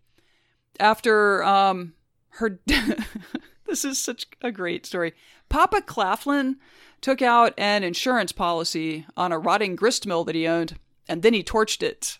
after 0.80 1.44
um, 1.44 1.94
her. 2.30 2.58
this 3.66 3.84
is 3.84 3.98
such 3.98 4.26
a 4.42 4.50
great 4.50 4.84
story. 4.86 5.14
Papa 5.48 5.82
Claflin 5.82 6.56
took 7.00 7.22
out 7.22 7.54
an 7.56 7.84
insurance 7.84 8.32
policy 8.32 9.06
on 9.16 9.30
a 9.30 9.38
rotting 9.38 9.76
grist 9.76 10.06
mill 10.06 10.24
that 10.24 10.34
he 10.34 10.48
owned, 10.48 10.78
and 11.08 11.22
then 11.22 11.32
he 11.32 11.44
torched 11.44 11.82
it. 11.82 12.18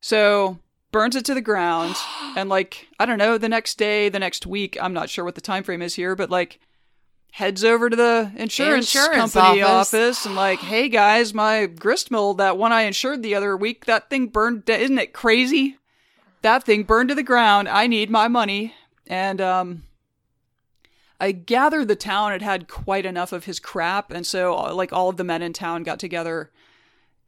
So 0.00 0.58
burns 0.92 1.16
it 1.16 1.24
to 1.24 1.34
the 1.34 1.40
ground, 1.40 1.96
and 2.36 2.48
like 2.48 2.88
I 3.00 3.06
don't 3.06 3.18
know, 3.18 3.38
the 3.38 3.48
next 3.48 3.78
day, 3.78 4.08
the 4.08 4.18
next 4.18 4.46
week, 4.46 4.76
I'm 4.80 4.92
not 4.92 5.10
sure 5.10 5.24
what 5.24 5.34
the 5.34 5.40
time 5.40 5.64
frame 5.64 5.82
is 5.82 5.94
here, 5.94 6.14
but 6.14 6.30
like 6.30 6.60
heads 7.32 7.64
over 7.64 7.88
to 7.88 7.96
the 7.96 8.30
insurance, 8.36 8.94
Insurance 8.94 9.32
company 9.32 9.62
office. 9.62 9.94
office. 9.94 10.26
and 10.26 10.36
like, 10.36 10.58
hey 10.60 10.88
guys, 10.88 11.32
my 11.32 11.66
grist 11.66 12.10
mill, 12.10 12.34
that 12.34 12.58
one 12.58 12.72
I 12.72 12.82
insured 12.82 13.22
the 13.22 13.34
other 13.34 13.56
week, 13.56 13.86
that 13.86 14.10
thing 14.10 14.26
burned. 14.28 14.68
Isn't 14.68 14.98
it 14.98 15.12
crazy? 15.12 15.78
That 16.42 16.64
thing 16.64 16.82
burned 16.82 17.08
to 17.08 17.14
the 17.14 17.22
ground. 17.22 17.68
I 17.68 17.86
need 17.86 18.10
my 18.10 18.28
money. 18.28 18.74
And 19.06 19.40
um, 19.40 19.84
I 21.20 21.32
gather 21.32 21.84
the 21.84 21.96
town 21.96 22.32
had 22.32 22.42
had 22.42 22.68
quite 22.68 23.06
enough 23.06 23.32
of 23.32 23.44
his 23.44 23.58
crap, 23.60 24.10
and 24.10 24.26
so 24.26 24.56
uh, 24.56 24.74
like 24.74 24.92
all 24.92 25.08
of 25.08 25.16
the 25.16 25.24
men 25.24 25.40
in 25.42 25.52
town 25.52 25.84
got 25.84 25.98
together 25.98 26.50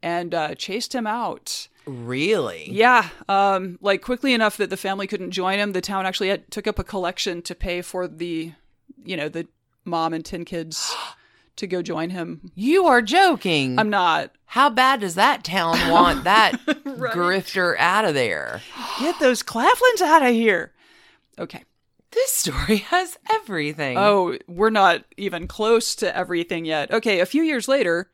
and 0.03 0.33
uh, 0.35 0.55
chased 0.55 0.93
him 0.93 1.07
out. 1.07 1.67
Really? 1.87 2.69
Yeah, 2.71 3.09
um, 3.29 3.77
like 3.81 4.01
quickly 4.01 4.33
enough 4.33 4.57
that 4.57 4.69
the 4.69 4.77
family 4.77 5.07
couldn't 5.07 5.31
join 5.31 5.59
him. 5.59 5.73
The 5.73 5.81
town 5.81 6.05
actually 6.05 6.29
had, 6.29 6.49
took 6.51 6.67
up 6.67 6.79
a 6.79 6.83
collection 6.83 7.41
to 7.43 7.55
pay 7.55 7.81
for 7.81 8.07
the, 8.07 8.53
you 9.03 9.17
know, 9.17 9.29
the 9.29 9.47
mom 9.83 10.13
and 10.13 10.25
ten 10.25 10.45
kids 10.45 10.95
to 11.57 11.67
go 11.67 11.81
join 11.81 12.09
him. 12.09 12.51
You 12.55 12.85
are 12.85 13.01
joking. 13.01 13.79
I'm 13.79 13.89
not. 13.89 14.31
How 14.45 14.69
bad 14.69 15.01
does 15.01 15.15
that 15.15 15.43
town 15.43 15.89
want 15.89 16.23
that 16.25 16.53
grifter 16.65 17.75
out 17.77 18.05
of 18.05 18.13
there? 18.13 18.61
Get 18.99 19.19
those 19.19 19.43
Claflins 19.43 20.01
out 20.01 20.23
of 20.23 20.33
here. 20.33 20.71
Okay. 21.37 21.63
This 22.11 22.31
story 22.31 22.77
has 22.77 23.17
everything. 23.29 23.97
Oh, 23.97 24.37
we're 24.47 24.69
not 24.69 25.03
even 25.17 25.47
close 25.47 25.95
to 25.95 26.15
everything 26.15 26.63
yet. 26.63 26.89
Okay, 26.89 27.19
a 27.19 27.25
few 27.25 27.43
years 27.43 27.67
later, 27.67 28.09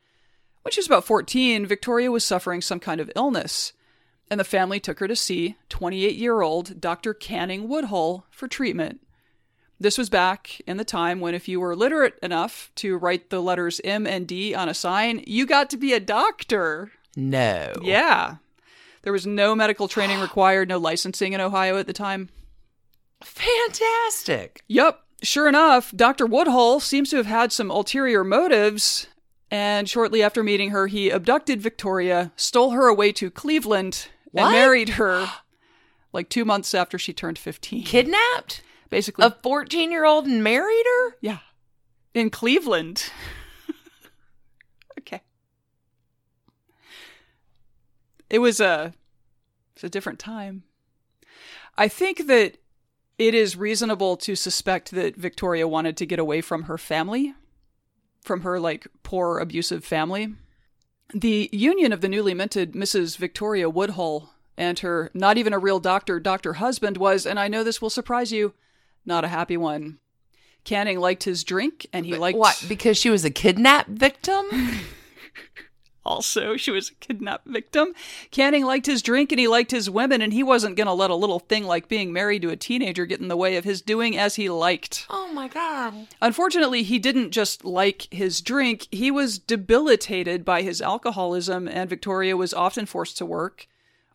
when 0.62 0.72
she 0.72 0.78
was 0.80 0.86
about 0.86 1.04
14, 1.04 1.66
Victoria 1.66 2.10
was 2.10 2.24
suffering 2.24 2.60
some 2.60 2.80
kind 2.80 3.00
of 3.00 3.10
illness, 3.16 3.72
and 4.30 4.38
the 4.38 4.44
family 4.44 4.80
took 4.80 5.00
her 5.00 5.08
to 5.08 5.16
see 5.16 5.56
28 5.68 6.14
year 6.16 6.40
old 6.42 6.80
Dr. 6.80 7.14
Canning 7.14 7.68
Woodhull 7.68 8.26
for 8.30 8.48
treatment. 8.48 9.00
This 9.80 9.98
was 9.98 10.08
back 10.08 10.60
in 10.66 10.76
the 10.76 10.84
time 10.84 11.18
when, 11.18 11.34
if 11.34 11.48
you 11.48 11.58
were 11.58 11.74
literate 11.74 12.16
enough 12.22 12.70
to 12.76 12.96
write 12.96 13.30
the 13.30 13.42
letters 13.42 13.80
M 13.82 14.06
and 14.06 14.28
D 14.28 14.54
on 14.54 14.68
a 14.68 14.74
sign, 14.74 15.24
you 15.26 15.44
got 15.44 15.68
to 15.70 15.76
be 15.76 15.92
a 15.92 16.00
doctor. 16.00 16.92
no. 17.16 17.72
Yeah. 17.82 18.36
There 19.02 19.12
was 19.12 19.26
no 19.26 19.56
medical 19.56 19.88
training 19.88 20.20
required, 20.22 20.68
no 20.68 20.78
licensing 20.78 21.32
in 21.32 21.40
Ohio 21.40 21.76
at 21.76 21.88
the 21.88 21.92
time. 21.92 22.28
Fantastic. 23.24 24.62
Yep. 24.68 25.00
Sure 25.22 25.48
enough, 25.48 25.92
Dr. 25.94 26.26
Woodhull 26.26 26.80
seems 26.80 27.10
to 27.10 27.16
have 27.16 27.26
had 27.26 27.52
some 27.52 27.70
ulterior 27.70 28.24
motives, 28.24 29.06
and 29.52 29.88
shortly 29.88 30.22
after 30.22 30.42
meeting 30.42 30.70
her, 30.70 30.88
he 30.88 31.10
abducted 31.10 31.60
Victoria, 31.62 32.32
stole 32.36 32.70
her 32.70 32.88
away 32.88 33.12
to 33.12 33.30
Cleveland, 33.30 34.08
What? 34.32 34.44
and 34.44 34.52
married 34.52 34.88
her 34.90 35.28
like 36.12 36.28
two 36.28 36.44
months 36.44 36.74
after 36.74 36.98
she 36.98 37.12
turned 37.12 37.38
15. 37.38 37.84
Kidnapped 37.84 38.62
Basically. 38.90 39.24
a 39.24 39.30
14 39.42 39.90
year 39.92 40.04
old 40.04 40.26
and 40.26 40.42
married 40.42 40.84
her? 40.86 41.16
yeah. 41.20 41.38
In 42.14 42.28
Cleveland. 42.30 43.10
okay. 44.98 45.22
It 48.28 48.38
was 48.40 48.60
a, 48.60 48.92
it's 49.74 49.84
a 49.84 49.88
different 49.88 50.18
time. 50.18 50.64
I 51.78 51.88
think 51.88 52.26
that 52.26 52.58
it 53.18 53.34
is 53.34 53.56
reasonable 53.56 54.16
to 54.18 54.34
suspect 54.36 54.90
that 54.90 55.16
Victoria 55.16 55.66
wanted 55.68 55.96
to 55.98 56.06
get 56.06 56.18
away 56.18 56.40
from 56.42 56.64
her 56.64 56.76
family, 56.76 57.34
from 58.22 58.42
her 58.42 58.58
like 58.58 58.86
poor 59.02 59.38
abusive 59.38 59.84
family. 59.84 60.34
The 61.14 61.50
union 61.52 61.92
of 61.92 62.00
the 62.00 62.08
newly 62.08 62.32
minted 62.32 62.72
Mrs. 62.72 63.18
Victoria 63.18 63.68
Woodhull 63.68 64.30
and 64.56 64.78
her 64.78 65.10
not 65.12 65.36
even 65.36 65.52
a 65.52 65.58
real 65.58 65.80
doctor, 65.80 66.20
doctor 66.20 66.54
husband 66.54 66.96
was, 66.96 67.26
and 67.26 67.38
I 67.38 67.48
know 67.48 67.64
this 67.64 67.82
will 67.82 67.90
surprise 67.90 68.32
you, 68.32 68.54
not 69.04 69.24
a 69.24 69.28
happy 69.28 69.56
one. 69.56 69.98
Canning 70.64 71.00
liked 71.00 71.24
his 71.24 71.44
drink 71.44 71.86
and 71.92 72.06
he 72.06 72.16
liked 72.16 72.38
What? 72.38 72.64
Because 72.68 72.96
she 72.96 73.10
was 73.10 73.24
a 73.24 73.30
kidnap 73.30 73.88
victim? 73.88 74.46
also 76.04 76.56
she 76.56 76.70
was 76.70 76.90
a 76.90 76.94
kidnapped 76.94 77.46
victim. 77.46 77.94
Canning 78.30 78.64
liked 78.64 78.86
his 78.86 79.02
drink 79.02 79.32
and 79.32 79.38
he 79.38 79.48
liked 79.48 79.70
his 79.70 79.88
women 79.88 80.20
and 80.20 80.32
he 80.32 80.42
wasn't 80.42 80.76
going 80.76 80.86
to 80.86 80.92
let 80.92 81.10
a 81.10 81.14
little 81.14 81.38
thing 81.38 81.64
like 81.64 81.88
being 81.88 82.12
married 82.12 82.42
to 82.42 82.50
a 82.50 82.56
teenager 82.56 83.06
get 83.06 83.20
in 83.20 83.28
the 83.28 83.36
way 83.36 83.56
of 83.56 83.64
his 83.64 83.80
doing 83.82 84.16
as 84.16 84.36
he 84.36 84.48
liked. 84.48 85.06
oh 85.10 85.32
my 85.32 85.48
God. 85.48 86.08
Unfortunately, 86.20 86.82
he 86.82 86.98
didn't 86.98 87.30
just 87.30 87.64
like 87.64 88.08
his 88.10 88.40
drink, 88.40 88.88
he 88.90 89.10
was 89.10 89.38
debilitated 89.38 90.44
by 90.44 90.62
his 90.62 90.80
alcoholism, 90.82 91.68
and 91.68 91.88
Victoria 91.88 92.36
was 92.36 92.54
often 92.54 92.86
forced 92.86 93.18
to 93.18 93.26
work 93.26 93.66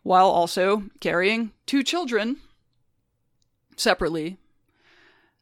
while 0.02 0.28
also 0.28 0.84
carrying 1.00 1.52
two 1.66 1.82
children 1.82 2.38
separately. 3.76 4.36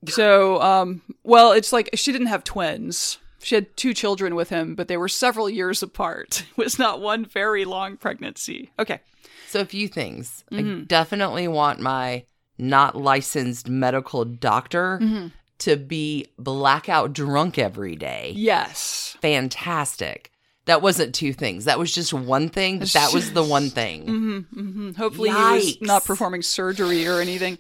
So, 0.09 0.61
um, 0.61 1.03
well, 1.25 1.53
it's 1.53 1.73
like 1.73 1.91
she 1.95 2.13
didn't 2.13 2.29
have 2.29 2.45
twins. 2.45 3.19
She 3.47 3.55
had 3.55 3.77
two 3.77 3.95
children 3.95 4.35
with 4.35 4.49
him, 4.49 4.75
but 4.75 4.89
they 4.89 4.97
were 4.97 5.09
several 5.09 5.49
years 5.49 5.81
apart. 5.81 6.43
It 6.51 6.57
was 6.57 6.81
not 6.81 7.01
one 7.01 7.25
very 7.25 7.65
long 7.65 7.97
pregnancy. 7.97 8.73
Okay. 8.77 8.99
So, 9.47 9.61
a 9.61 9.65
few 9.65 9.87
things. 9.87 10.43
I 10.51 10.63
definitely 10.85 11.47
want 11.47 11.79
my 11.79 12.25
not 12.59 12.97
licensed 12.97 13.69
medical 13.69 14.25
doctor 14.25 14.99
mm-hmm. 15.01 15.29
to 15.59 15.77
be 15.77 16.27
blackout 16.37 17.13
drunk 17.13 17.57
every 17.57 17.95
day. 17.95 18.33
Yes. 18.35 19.17
Fantastic. 19.21 20.33
That 20.65 20.83
wasn't 20.83 21.15
two 21.15 21.33
things. 21.33 21.67
That 21.67 21.79
was 21.79 21.95
just 21.95 22.13
one 22.13 22.49
thing, 22.49 22.81
but 22.81 22.89
that 22.95 23.15
was 23.15 23.33
the 23.33 23.45
one 23.45 23.71
thing. 23.71 24.07
Mm-hmm, 24.07 24.61
mm-hmm. 24.61 24.91
Hopefully, 24.95 25.31
he 25.31 25.37
was 25.37 25.81
not 25.81 26.05
performing 26.05 26.43
surgery 26.43 27.07
or 27.07 27.21
anything. 27.21 27.59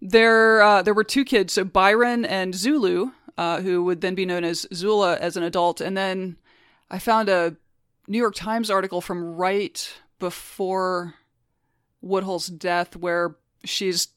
There, 0.00 0.62
uh, 0.62 0.82
there 0.82 0.94
were 0.94 1.04
two 1.04 1.24
kids, 1.24 1.52
so 1.52 1.62
Byron 1.62 2.24
and 2.24 2.56
Zulu, 2.56 3.12
uh, 3.38 3.60
who 3.60 3.84
would 3.84 4.00
then 4.00 4.14
be 4.14 4.26
known 4.26 4.44
as 4.44 4.66
Zula 4.72 5.16
as 5.16 5.36
an 5.36 5.42
adult. 5.42 5.80
And 5.80 5.96
then 5.96 6.36
I 6.90 6.98
found 6.98 7.28
a 7.28 7.56
New 8.08 8.18
York 8.18 8.34
Times 8.34 8.70
article 8.70 9.00
from 9.00 9.34
right 9.34 9.92
before 10.18 11.14
Woodhull's 12.00 12.46
death, 12.46 12.96
where 12.96 13.36
she's 13.64 14.08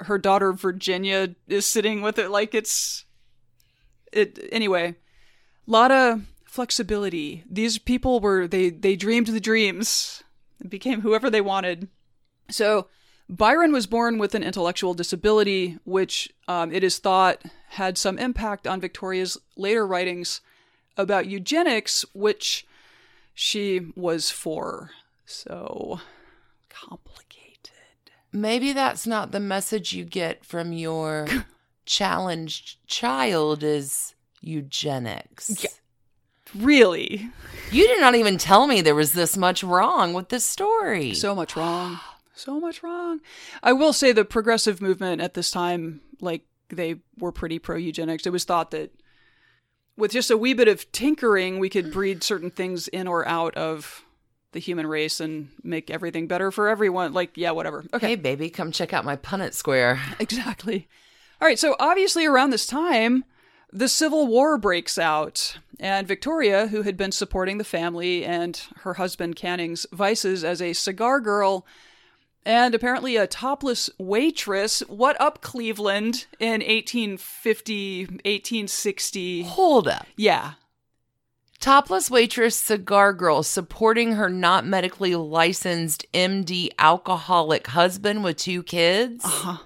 her 0.00 0.18
daughter 0.18 0.52
Virginia 0.52 1.34
is 1.48 1.66
sitting 1.66 2.02
with 2.02 2.18
it, 2.18 2.30
like 2.30 2.54
it's 2.54 3.04
it. 4.12 4.38
Anyway, 4.52 4.96
lot 5.66 5.90
of 5.90 6.22
flexibility. 6.44 7.44
These 7.50 7.78
people 7.78 8.20
were 8.20 8.46
they 8.46 8.70
they 8.70 8.96
dreamed 8.96 9.28
the 9.28 9.40
dreams 9.40 10.22
and 10.60 10.68
became 10.70 11.00
whoever 11.00 11.30
they 11.30 11.40
wanted. 11.40 11.88
So 12.50 12.88
Byron 13.28 13.72
was 13.72 13.86
born 13.86 14.18
with 14.18 14.34
an 14.34 14.42
intellectual 14.42 14.94
disability, 14.94 15.78
which 15.84 16.30
um, 16.48 16.72
it 16.72 16.84
is 16.84 16.98
thought 16.98 17.42
had 17.70 17.96
some 17.96 18.18
impact 18.18 18.66
on 18.66 18.80
Victoria's 18.80 19.38
later 19.56 19.86
writings 19.86 20.40
about 20.96 21.26
eugenics, 21.26 22.04
which 22.12 22.66
she 23.34 23.92
was 23.96 24.30
for. 24.30 24.90
So 25.24 26.00
complicated. 26.68 27.70
Maybe 28.32 28.72
that's 28.72 29.06
not 29.06 29.30
the 29.30 29.40
message 29.40 29.92
you 29.92 30.04
get 30.04 30.44
from 30.44 30.72
your 30.72 31.26
challenged 31.86 32.86
child 32.86 33.62
is 33.62 34.14
eugenics. 34.40 35.62
Yeah. 35.62 35.70
Really? 36.54 37.30
You 37.70 37.86
did 37.86 38.00
not 38.00 38.14
even 38.14 38.36
tell 38.36 38.66
me 38.66 38.82
there 38.82 38.94
was 38.94 39.12
this 39.12 39.36
much 39.36 39.64
wrong 39.64 40.12
with 40.12 40.28
this 40.28 40.44
story. 40.44 41.14
So 41.14 41.34
much 41.34 41.56
wrong. 41.56 41.98
So 42.34 42.58
much 42.58 42.82
wrong. 42.82 43.20
I 43.62 43.72
will 43.72 43.92
say 43.92 44.12
the 44.12 44.24
progressive 44.24 44.80
movement 44.80 45.20
at 45.20 45.34
this 45.34 45.50
time, 45.50 46.00
like, 46.20 46.46
they 46.68 46.96
were 47.18 47.32
pretty 47.32 47.58
pro 47.58 47.76
eugenics. 47.76 48.26
It 48.26 48.32
was 48.32 48.44
thought 48.44 48.70
that 48.70 48.92
with 49.96 50.12
just 50.12 50.30
a 50.30 50.38
wee 50.38 50.54
bit 50.54 50.68
of 50.68 50.90
tinkering, 50.92 51.58
we 51.58 51.68
could 51.68 51.92
breed 51.92 52.22
certain 52.22 52.50
things 52.50 52.88
in 52.88 53.06
or 53.06 53.28
out 53.28 53.54
of 53.56 54.04
the 54.52 54.58
human 54.58 54.86
race 54.86 55.20
and 55.20 55.48
make 55.62 55.90
everything 55.90 56.26
better 56.26 56.50
for 56.50 56.68
everyone. 56.68 57.12
Like, 57.12 57.36
yeah, 57.36 57.50
whatever. 57.50 57.84
Okay. 57.92 58.08
Hey, 58.08 58.16
baby, 58.16 58.50
come 58.50 58.72
check 58.72 58.92
out 58.92 59.04
my 59.04 59.16
Punnett 59.16 59.54
Square. 59.54 60.00
Exactly. 60.20 60.88
All 61.40 61.48
right, 61.48 61.58
so 61.58 61.74
obviously 61.80 62.24
around 62.24 62.50
this 62.50 62.66
time, 62.66 63.24
The 63.72 63.88
Civil 63.88 64.28
War 64.28 64.56
breaks 64.58 64.96
out, 64.96 65.58
and 65.80 66.06
Victoria, 66.06 66.68
who 66.68 66.82
had 66.82 66.96
been 66.96 67.10
supporting 67.10 67.58
the 67.58 67.64
family 67.64 68.24
and 68.24 68.62
her 68.82 68.94
husband 68.94 69.34
Canning's 69.34 69.84
vices 69.92 70.44
as 70.44 70.62
a 70.62 70.72
cigar 70.72 71.18
girl 71.18 71.66
and 72.44 72.74
apparently 72.74 73.16
a 73.16 73.26
topless 73.26 73.90
waitress, 73.98 74.80
what 74.88 75.20
up, 75.20 75.40
Cleveland, 75.42 76.26
in 76.38 76.60
1850, 76.60 78.06
1860? 78.06 79.42
Hold 79.44 79.88
up. 79.88 80.06
Yeah. 80.16 80.52
Topless 81.60 82.10
waitress 82.10 82.56
cigar 82.56 83.12
girl 83.12 83.44
supporting 83.44 84.14
her 84.14 84.28
not 84.28 84.66
medically 84.66 85.14
licensed 85.14 86.04
MD 86.12 86.70
alcoholic 86.78 87.68
husband 87.68 88.24
with 88.24 88.36
two 88.36 88.64
kids. 88.64 89.24
Uh-huh. 89.24 89.58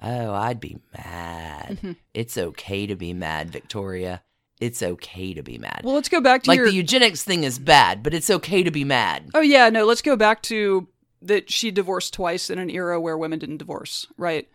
Oh, 0.00 0.32
I'd 0.32 0.60
be 0.60 0.78
mad. 0.96 1.68
Mm-hmm. 1.70 1.92
It's 2.14 2.36
okay 2.36 2.86
to 2.86 2.94
be 2.94 3.14
mad, 3.14 3.50
Victoria. 3.50 4.22
It's 4.60 4.82
okay 4.82 5.34
to 5.34 5.42
be 5.42 5.56
mad. 5.56 5.80
Well, 5.84 5.94
let's 5.94 6.08
go 6.08 6.20
back 6.20 6.42
to 6.42 6.50
like 6.50 6.58
your. 6.58 6.66
the 6.66 6.74
eugenics 6.74 7.22
thing 7.22 7.44
is 7.44 7.58
bad, 7.58 8.02
but 8.02 8.12
it's 8.12 8.28
okay 8.28 8.62
to 8.62 8.70
be 8.70 8.84
mad. 8.84 9.30
oh, 9.34 9.40
yeah, 9.40 9.70
no, 9.70 9.86
let's 9.86 10.02
go 10.02 10.16
back 10.16 10.42
to 10.42 10.86
that 11.20 11.50
she 11.50 11.70
divorced 11.70 12.14
twice 12.14 12.50
in 12.50 12.58
an 12.58 12.70
era 12.70 13.00
where 13.00 13.18
women 13.18 13.38
didn't 13.38 13.58
divorce, 13.58 14.06
right? 14.16 14.48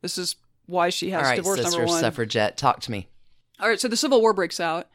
This 0.00 0.18
is 0.18 0.36
why 0.66 0.90
she 0.90 1.10
has 1.10 1.22
All 1.22 1.28
right, 1.28 1.36
divorce 1.36 1.62
sister 1.62 1.78
number 1.78 1.92
one. 1.92 2.00
suffragette, 2.00 2.56
talk 2.56 2.80
to 2.80 2.90
me. 2.90 3.08
All 3.60 3.68
right, 3.68 3.80
so 3.80 3.88
the 3.88 3.96
Civil 3.96 4.20
War 4.20 4.32
breaks 4.32 4.60
out. 4.60 4.88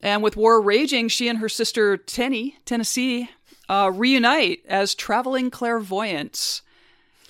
And 0.00 0.22
with 0.22 0.36
war 0.36 0.60
raging, 0.60 1.08
she 1.08 1.28
and 1.28 1.38
her 1.38 1.48
sister 1.48 1.96
Tenny, 1.96 2.56
Tennessee, 2.64 3.30
uh, 3.68 3.90
reunite 3.92 4.62
as 4.68 4.94
traveling 4.94 5.50
clairvoyants. 5.50 6.62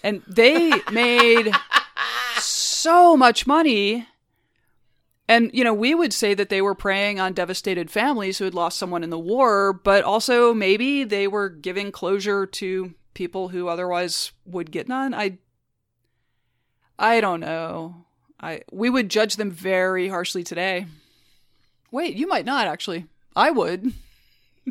And 0.02 0.22
they 0.26 0.72
made 0.92 1.52
so 2.38 3.16
much 3.16 3.46
money. 3.46 4.06
And, 5.28 5.50
you 5.52 5.64
know, 5.64 5.74
we 5.74 5.94
would 5.94 6.12
say 6.12 6.34
that 6.34 6.50
they 6.50 6.62
were 6.62 6.74
preying 6.74 7.18
on 7.18 7.32
devastated 7.32 7.90
families 7.90 8.38
who 8.38 8.44
had 8.44 8.54
lost 8.54 8.78
someone 8.78 9.02
in 9.02 9.10
the 9.10 9.18
war, 9.18 9.72
but 9.72 10.04
also 10.04 10.54
maybe 10.54 11.02
they 11.02 11.26
were 11.26 11.48
giving 11.48 11.90
closure 11.90 12.46
to 12.46 12.94
people 13.14 13.48
who 13.48 13.66
otherwise 13.66 14.30
would 14.44 14.70
get 14.70 14.88
none. 14.88 15.14
I 15.14 15.38
I 16.98 17.20
don't 17.20 17.40
know. 17.40 18.06
I 18.40 18.62
we 18.70 18.88
would 18.88 19.08
judge 19.08 19.36
them 19.36 19.50
very 19.50 20.08
harshly 20.08 20.44
today. 20.44 20.86
Wait, 21.90 22.16
you 22.16 22.28
might 22.28 22.44
not 22.44 22.68
actually. 22.68 23.06
I 23.34 23.50
would. 23.50 23.92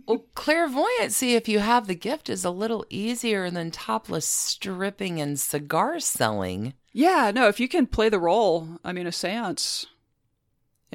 Well, 0.09 0.25
clairvoyancy, 0.35 1.35
if 1.35 1.47
you 1.47 1.59
have 1.59 1.87
the 1.87 1.95
gift, 1.95 2.29
is 2.29 2.43
a 2.43 2.49
little 2.49 2.85
easier 2.89 3.49
than 3.49 3.71
topless 3.71 4.27
stripping 4.27 5.21
and 5.21 5.39
cigar 5.39 6.01
selling. 6.01 6.73
Yeah, 6.91 7.31
no, 7.33 7.47
if 7.47 7.61
you 7.61 7.69
can 7.69 7.87
play 7.87 8.09
the 8.09 8.19
role, 8.19 8.67
I 8.83 8.91
mean, 8.91 9.07
a 9.07 9.13
seance 9.13 9.85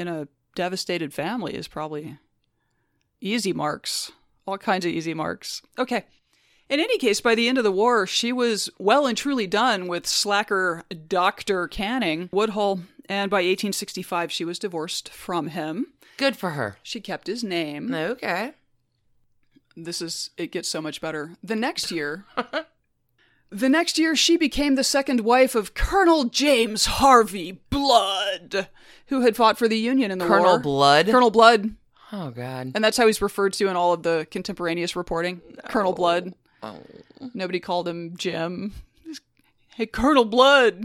in 0.00 0.08
a 0.08 0.26
devastated 0.54 1.12
family 1.14 1.54
is 1.54 1.68
probably 1.68 2.18
easy 3.20 3.52
marks. 3.52 4.10
All 4.46 4.58
kinds 4.58 4.84
of 4.84 4.90
easy 4.90 5.14
marks. 5.14 5.62
Okay. 5.78 6.04
In 6.68 6.80
any 6.80 6.98
case, 6.98 7.20
by 7.20 7.34
the 7.34 7.48
end 7.48 7.58
of 7.58 7.64
the 7.64 7.72
war, 7.72 8.06
she 8.06 8.32
was 8.32 8.70
well 8.78 9.06
and 9.06 9.16
truly 9.18 9.46
done 9.46 9.86
with 9.88 10.06
slacker 10.06 10.84
Dr. 11.08 11.68
Canning, 11.68 12.28
Woodhull, 12.32 12.80
and 13.08 13.30
by 13.30 13.38
1865, 13.38 14.30
she 14.32 14.44
was 14.44 14.58
divorced 14.58 15.08
from 15.08 15.48
him. 15.48 15.86
Good 16.16 16.36
for 16.36 16.50
her. 16.50 16.76
She 16.82 17.00
kept 17.00 17.26
his 17.26 17.42
name. 17.42 17.92
Okay. 17.92 18.52
this 19.76 20.00
is 20.00 20.30
it 20.36 20.52
gets 20.52 20.68
so 20.68 20.80
much 20.80 21.00
better. 21.00 21.36
The 21.42 21.56
next 21.56 21.90
year, 21.92 22.24
the 23.50 23.68
next 23.68 23.98
year 23.98 24.14
she 24.14 24.36
became 24.36 24.76
the 24.76 24.84
second 24.84 25.20
wife 25.20 25.54
of 25.56 25.74
Colonel 25.74 26.24
James 26.24 26.86
Harvey 26.86 27.60
Blood, 27.70 28.68
who 29.10 29.20
had 29.20 29.36
fought 29.36 29.58
for 29.58 29.68
the 29.68 29.76
Union 29.78 30.10
in 30.10 30.18
the 30.18 30.24
war? 30.26 30.38
Colonel 30.38 30.52
war. 30.54 30.58
Blood. 30.60 31.06
Colonel 31.06 31.30
Blood, 31.30 31.70
Oh 32.12 32.30
God. 32.30 32.72
and 32.74 32.82
that's 32.82 32.96
how 32.96 33.06
he's 33.06 33.20
referred 33.22 33.52
to 33.54 33.68
in 33.68 33.76
all 33.76 33.92
of 33.92 34.02
the 34.02 34.26
contemporaneous 34.30 34.96
reporting. 34.96 35.42
Colonel 35.68 35.92
Blood. 35.92 36.34
Oh. 36.62 36.78
Nobody 37.34 37.60
called 37.60 37.86
him 37.86 38.16
Jim. 38.16 38.72
Hey, 39.74 39.86
Colonel 39.86 40.24
Blood. 40.24 40.84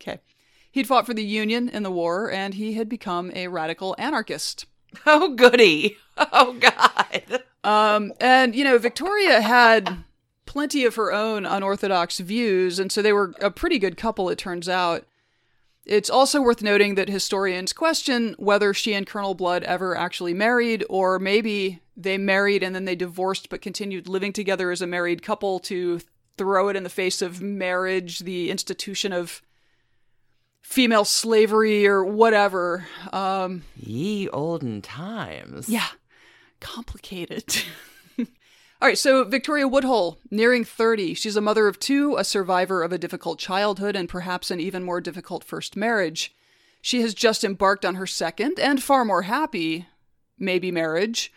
Okay. 0.00 0.20
He'd 0.70 0.86
fought 0.86 1.06
for 1.06 1.14
the 1.14 1.24
Union 1.24 1.68
in 1.68 1.82
the 1.82 1.90
war, 1.90 2.30
and 2.30 2.54
he 2.54 2.74
had 2.74 2.88
become 2.88 3.30
a 3.34 3.48
radical 3.48 3.94
anarchist. 3.98 4.66
Oh 5.06 5.34
goody. 5.34 5.96
Oh 6.18 6.52
God. 6.60 7.42
Um, 7.64 8.12
and 8.20 8.54
you 8.54 8.62
know, 8.64 8.76
Victoria 8.76 9.40
had 9.40 10.04
plenty 10.44 10.84
of 10.84 10.96
her 10.96 11.12
own 11.12 11.46
unorthodox 11.46 12.18
views, 12.18 12.78
and 12.78 12.92
so 12.92 13.00
they 13.00 13.12
were 13.14 13.32
a 13.40 13.50
pretty 13.50 13.78
good 13.78 13.96
couple, 13.96 14.28
it 14.28 14.36
turns 14.36 14.68
out. 14.68 15.04
It's 15.84 16.10
also 16.10 16.40
worth 16.40 16.62
noting 16.62 16.94
that 16.94 17.08
historians 17.08 17.72
question 17.72 18.34
whether 18.38 18.72
she 18.72 18.94
and 18.94 19.06
Colonel 19.06 19.34
Blood 19.34 19.64
ever 19.64 19.96
actually 19.96 20.32
married, 20.32 20.84
or 20.88 21.18
maybe 21.18 21.80
they 21.96 22.18
married 22.18 22.62
and 22.62 22.74
then 22.74 22.84
they 22.84 22.94
divorced 22.94 23.48
but 23.48 23.60
continued 23.62 24.08
living 24.08 24.32
together 24.32 24.70
as 24.70 24.80
a 24.80 24.86
married 24.86 25.22
couple 25.22 25.58
to 25.60 26.00
throw 26.38 26.68
it 26.68 26.76
in 26.76 26.84
the 26.84 26.88
face 26.88 27.20
of 27.20 27.42
marriage, 27.42 28.20
the 28.20 28.50
institution 28.50 29.12
of 29.12 29.42
female 30.62 31.04
slavery, 31.04 31.86
or 31.86 32.04
whatever. 32.04 32.86
Um, 33.12 33.62
Ye 33.76 34.28
olden 34.28 34.82
times. 34.82 35.68
yeah, 35.68 35.88
complicated. 36.60 37.56
All 38.82 38.88
right, 38.88 38.98
so 38.98 39.22
Victoria 39.22 39.68
Woodhull, 39.68 40.18
nearing 40.28 40.64
30. 40.64 41.14
She's 41.14 41.36
a 41.36 41.40
mother 41.40 41.68
of 41.68 41.78
two, 41.78 42.16
a 42.16 42.24
survivor 42.24 42.82
of 42.82 42.92
a 42.92 42.98
difficult 42.98 43.38
childhood, 43.38 43.94
and 43.94 44.08
perhaps 44.08 44.50
an 44.50 44.58
even 44.58 44.82
more 44.82 45.00
difficult 45.00 45.44
first 45.44 45.76
marriage. 45.76 46.34
She 46.80 47.00
has 47.02 47.14
just 47.14 47.44
embarked 47.44 47.84
on 47.84 47.94
her 47.94 48.08
second 48.08 48.58
and 48.58 48.82
far 48.82 49.04
more 49.04 49.22
happy, 49.22 49.86
maybe, 50.36 50.72
marriage. 50.72 51.32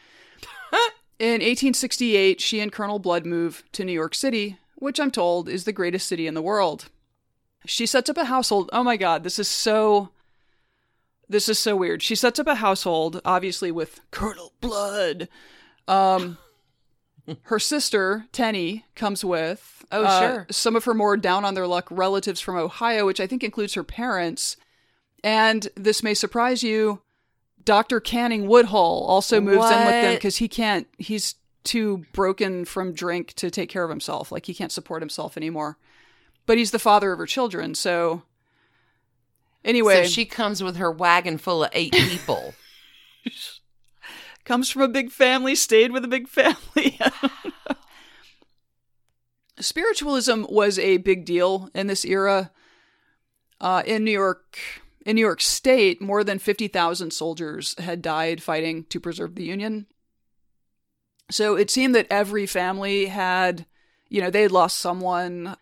In 1.19 1.33
1868, 1.33 2.41
she 2.41 2.59
and 2.61 2.71
Colonel 2.71 2.97
Blood 2.97 3.27
move 3.27 3.63
to 3.73 3.85
New 3.85 3.93
York 3.93 4.15
City, 4.15 4.57
which 4.73 4.99
I'm 4.99 5.11
told 5.11 5.47
is 5.47 5.65
the 5.65 5.71
greatest 5.71 6.07
city 6.07 6.25
in 6.25 6.33
the 6.33 6.41
world. 6.41 6.85
She 7.67 7.85
sets 7.85 8.09
up 8.09 8.17
a 8.17 8.25
household. 8.25 8.71
Oh 8.73 8.83
my 8.83 8.97
God, 8.97 9.23
this 9.23 9.37
is 9.37 9.47
so. 9.47 10.09
This 11.29 11.47
is 11.47 11.59
so 11.59 11.75
weird. 11.75 12.01
She 12.01 12.15
sets 12.15 12.39
up 12.39 12.47
a 12.47 12.55
household, 12.55 13.21
obviously 13.23 13.71
with 13.71 14.01
Colonel 14.09 14.51
Blood. 14.61 15.29
Um, 15.87 16.39
her 17.43 17.59
sister 17.59 18.26
Tenny 18.32 18.86
comes 18.95 19.23
with. 19.23 19.86
Oh, 19.91 20.03
uh, 20.03 20.19
sure. 20.19 20.47
Some 20.51 20.76
of 20.76 20.86
her 20.86 20.93
more 20.93 21.17
down 21.17 21.45
on 21.45 21.53
their 21.53 21.67
luck 21.67 21.88
relatives 21.89 22.41
from 22.41 22.57
Ohio, 22.57 23.05
which 23.05 23.19
I 23.19 23.28
think 23.28 23.43
includes 23.43 23.73
her 23.73 23.84
parents. 23.84 24.57
And 25.23 25.67
this 25.76 26.03
may 26.03 26.13
surprise 26.13 26.63
you. 26.63 27.01
Dr. 27.63 27.99
Canning 27.99 28.47
Woodhull 28.47 29.05
also 29.05 29.41
moves 29.41 29.65
in 29.65 29.80
with 29.80 29.89
them 29.89 30.15
because 30.15 30.38
he 30.38 30.47
can't. 30.47 30.88
He's 30.97 31.36
too 31.63 32.05
broken 32.13 32.63
from 32.63 32.93
drink 32.93 33.34
to 33.34 33.49
take 33.49 33.69
care 33.69 33.84
of 33.84 33.89
himself. 33.89 34.32
Like 34.32 34.45
he 34.45 34.53
can't 34.53 34.71
support 34.71 35.01
himself 35.01 35.36
anymore. 35.36 35.78
But 36.45 36.59
he's 36.59 36.69
the 36.69 36.80
father 36.80 37.11
of 37.11 37.17
her 37.17 37.26
children, 37.26 37.73
so. 37.73 38.21
Anyway, 39.63 40.03
So 40.03 40.09
she 40.09 40.26
comes 40.26 40.61
with 40.61 40.78
her 40.78 40.91
wagon 40.91 41.39
full 41.39 41.63
of 41.63 41.71
eight 41.73 41.93
people. 41.93 42.53
comes 44.45 44.69
from 44.69 44.83
a 44.83 44.87
big 44.87 45.11
family, 45.11 45.55
stayed 45.55 45.91
with 45.91 46.05
a 46.05 46.07
big 46.07 46.27
family. 46.27 46.99
Spiritualism 49.59 50.43
was 50.49 50.77
a 50.79 50.97
big 50.97 51.25
deal 51.25 51.69
in 51.73 51.87
this 51.87 52.05
era. 52.05 52.51
Uh, 53.59 53.83
in 53.85 54.03
New 54.03 54.11
York, 54.11 54.57
in 55.05 55.15
New 55.15 55.21
York 55.21 55.41
State, 55.41 56.01
more 56.01 56.23
than 56.23 56.39
fifty 56.39 56.67
thousand 56.67 57.11
soldiers 57.11 57.75
had 57.79 58.01
died 58.01 58.43
fighting 58.43 58.83
to 58.85 58.99
preserve 58.99 59.35
the 59.35 59.45
Union. 59.45 59.87
So 61.31 61.55
it 61.55 61.71
seemed 61.71 61.95
that 61.95 62.07
every 62.09 62.45
family 62.45 63.07
had, 63.07 63.65
you 64.09 64.21
know, 64.21 64.29
they 64.29 64.43
had 64.43 64.51
lost 64.51 64.77
someone. 64.77 65.55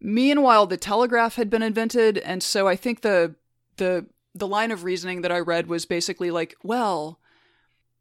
Meanwhile, 0.00 0.66
the 0.66 0.78
telegraph 0.78 1.34
had 1.34 1.50
been 1.50 1.62
invented, 1.62 2.16
and 2.18 2.42
so 2.42 2.66
I 2.66 2.76
think 2.76 3.02
the 3.02 3.34
the 3.76 4.06
the 4.34 4.46
line 4.46 4.70
of 4.70 4.84
reasoning 4.84 5.22
that 5.22 5.32
I 5.32 5.40
read 5.40 5.66
was 5.66 5.84
basically 5.84 6.30
like, 6.30 6.54
well, 6.62 7.19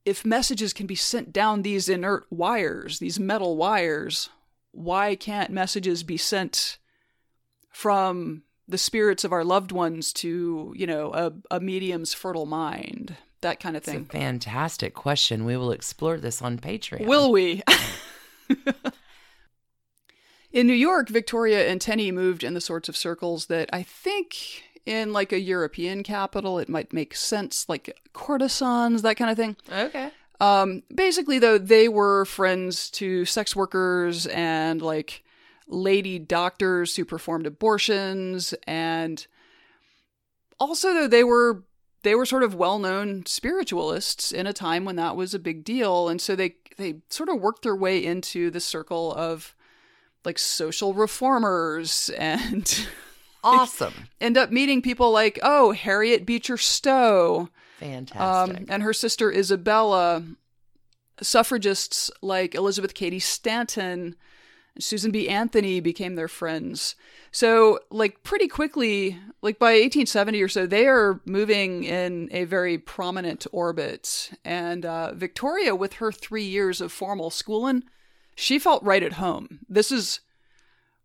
if 0.10 0.26
messages 0.26 0.74
can 0.74 0.88
be 0.88 0.96
sent 0.96 1.32
down 1.32 1.62
these 1.62 1.88
inert 1.88 2.26
wires, 2.32 2.98
these 2.98 3.20
metal 3.20 3.56
wires, 3.56 4.32
why 4.72 5.16
can't 5.16 5.52
messages 5.52 6.02
be 6.02 6.18
sent 6.18 6.80
from 7.70 8.42
the 8.68 8.80
spirits 8.80 9.24
of 9.24 9.32
our 9.32 9.44
loved 9.44 9.72
ones 9.72 10.12
to, 10.14 10.74
you 10.76 10.88
know, 10.88 11.14
a, 11.14 11.32
a 11.52 11.60
medium's 11.60 12.16
fertile 12.16 12.48
mind? 12.48 13.18
That 13.42 13.60
kind 13.60 13.78
of 13.78 13.82
It's 13.82 13.90
a 13.90 13.92
thing. 13.92 14.06
fantastic 14.06 14.96
question. 14.96 15.46
We 15.46 15.56
will 15.56 15.72
explore 15.72 16.18
this 16.18 16.42
on 16.42 16.58
Patreon. 16.58 17.06
Will 17.06 17.32
we? 17.32 17.62
in 20.52 20.66
New 20.66 20.74
York, 20.74 21.10
Victoria 21.10 21.70
and 21.70 21.80
Tenny 21.80 22.12
moved 22.12 22.44
in 22.44 22.56
the 22.56 22.62
sorts 22.62 22.90
of 22.90 22.98
circles 22.98 23.46
that 23.46 23.70
I 23.72 23.84
think 23.84 24.64
in 24.86 25.14
like 25.14 25.32
a 25.32 25.40
European 25.40 26.04
capital 26.04 26.60
it 26.60 26.70
might 26.70 26.94
make 26.94 27.16
sense, 27.16 27.68
like 27.68 28.00
courtesans, 28.14 29.02
that 29.02 29.18
kind 29.18 29.32
of 29.32 29.38
thing. 29.38 29.56
Okay. 29.72 30.12
Um, 30.42 30.84
basically, 30.94 31.40
though, 31.40 31.58
they 31.58 31.90
were 31.90 32.26
friends 32.26 32.90
to 32.92 33.26
sex 33.26 33.56
workers 33.56 34.26
and 34.28 34.82
like 34.82 35.24
lady 35.68 36.18
doctors 36.18 36.96
who 36.96 37.06
performed 37.06 37.46
abortions, 37.46 38.54
and 38.66 39.28
also 40.60 40.94
though 40.94 41.08
they 41.08 41.24
were 41.24 41.64
they 42.04 42.16
were 42.16 42.26
sort 42.26 42.44
of 42.44 42.56
well-known 42.56 43.26
spiritualists 43.26 44.32
in 44.32 44.48
a 44.48 44.54
time 44.54 44.86
when 44.86 44.96
that 44.96 45.16
was 45.16 45.34
a 45.34 45.40
big 45.40 45.64
deal 45.64 46.08
and 46.08 46.22
so 46.22 46.36
they 46.36 46.56
they 46.78 46.96
sort 47.10 47.30
of 47.30 47.42
worked 47.42 47.64
their 47.64 47.76
way 47.76 48.04
into 48.04 48.50
the 48.50 48.60
circle 48.60 49.14
of 49.14 49.56
like 50.24 50.38
social 50.38 50.94
reformers 50.94 52.10
and 52.18 52.88
Awesome. 53.44 53.94
end 54.20 54.38
up 54.38 54.52
meeting 54.52 54.82
people 54.82 55.12
like 55.12 55.40
oh 55.44 55.72
Harriet 55.72 56.26
Beecher 56.26 56.58
Stowe 56.58 57.50
Fantastic. 57.80 58.58
um, 58.58 58.66
and 58.70 58.84
her 58.84 58.94
sister 58.94 59.32
Isabella, 59.32 60.24
suffragists 61.22 62.12
like 62.22 62.54
Elizabeth 62.56 62.94
Cady 62.94 63.20
Stanton, 63.20 64.16
Susan 64.78 65.12
B. 65.12 65.30
Anthony 65.30 65.80
became 65.80 66.16
their 66.16 66.28
friends. 66.28 66.96
So, 67.32 67.80
like, 67.90 68.24
pretty 68.24 68.48
quickly, 68.48 69.18
like 69.42 69.60
by 69.60 69.72
1870 69.72 70.42
or 70.42 70.48
so, 70.48 70.66
they 70.66 70.88
are 70.88 71.22
moving 71.26 71.84
in 71.84 72.28
a 72.32 72.44
very 72.46 72.78
prominent 72.78 73.46
orbit. 73.52 74.32
And 74.44 74.86
uh, 74.86 75.14
Victoria, 75.14 75.76
with 75.76 75.94
her 75.94 76.12
three 76.12 76.46
years 76.46 76.82
of 76.82 76.92
formal 76.92 77.30
schooling, 77.30 77.84
she 78.36 78.60
felt 78.60 78.84
right 78.84 79.04
at 79.04 79.14
home. 79.14 79.60
This 79.70 79.92
is. 79.92 80.20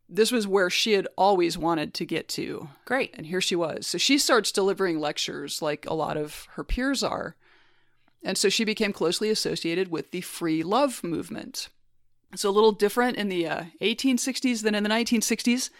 This 0.09 0.31
was 0.31 0.47
where 0.47 0.71
she 0.71 0.93
had 0.93 1.09
always 1.17 1.57
wanted 1.57 1.95
to 1.95 2.05
get 2.05 2.29
to. 2.31 2.69
Great. 2.85 3.15
And 3.15 3.27
here 3.27 3.41
she 3.41 3.57
was. 3.57 3.87
So 3.87 3.99
she 3.99 4.19
starts 4.19 4.53
delivering 4.53 5.01
lectures 5.01 5.63
like 5.63 5.87
a 5.87 5.95
lot 5.95 6.17
of 6.17 6.47
her 6.53 6.65
peers 6.65 7.03
are. 7.03 7.37
And 8.23 8.39
so 8.39 8.49
she 8.49 8.65
became 8.65 8.93
closely 8.93 9.31
associated 9.31 9.91
with 9.91 10.11
the 10.11 10.21
free 10.21 10.63
love 10.63 11.03
movement. 11.03 11.69
It's 12.33 12.45
a 12.45 12.51
little 12.51 12.73
different 12.73 13.17
in 13.17 13.29
the 13.29 13.47
uh, 13.47 13.65
1860s 13.81 14.63
than 14.63 14.75
in 14.75 14.83
the 14.83 14.91
1960s. 14.91 15.71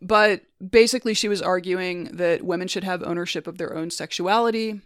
But 0.00 0.42
basically, 0.70 1.14
she 1.14 1.28
was 1.28 1.42
arguing 1.42 2.04
that 2.16 2.42
women 2.42 2.68
should 2.68 2.84
have 2.84 3.02
ownership 3.02 3.46
of 3.46 3.58
their 3.58 3.74
own 3.74 3.90
sexuality. 3.90 4.80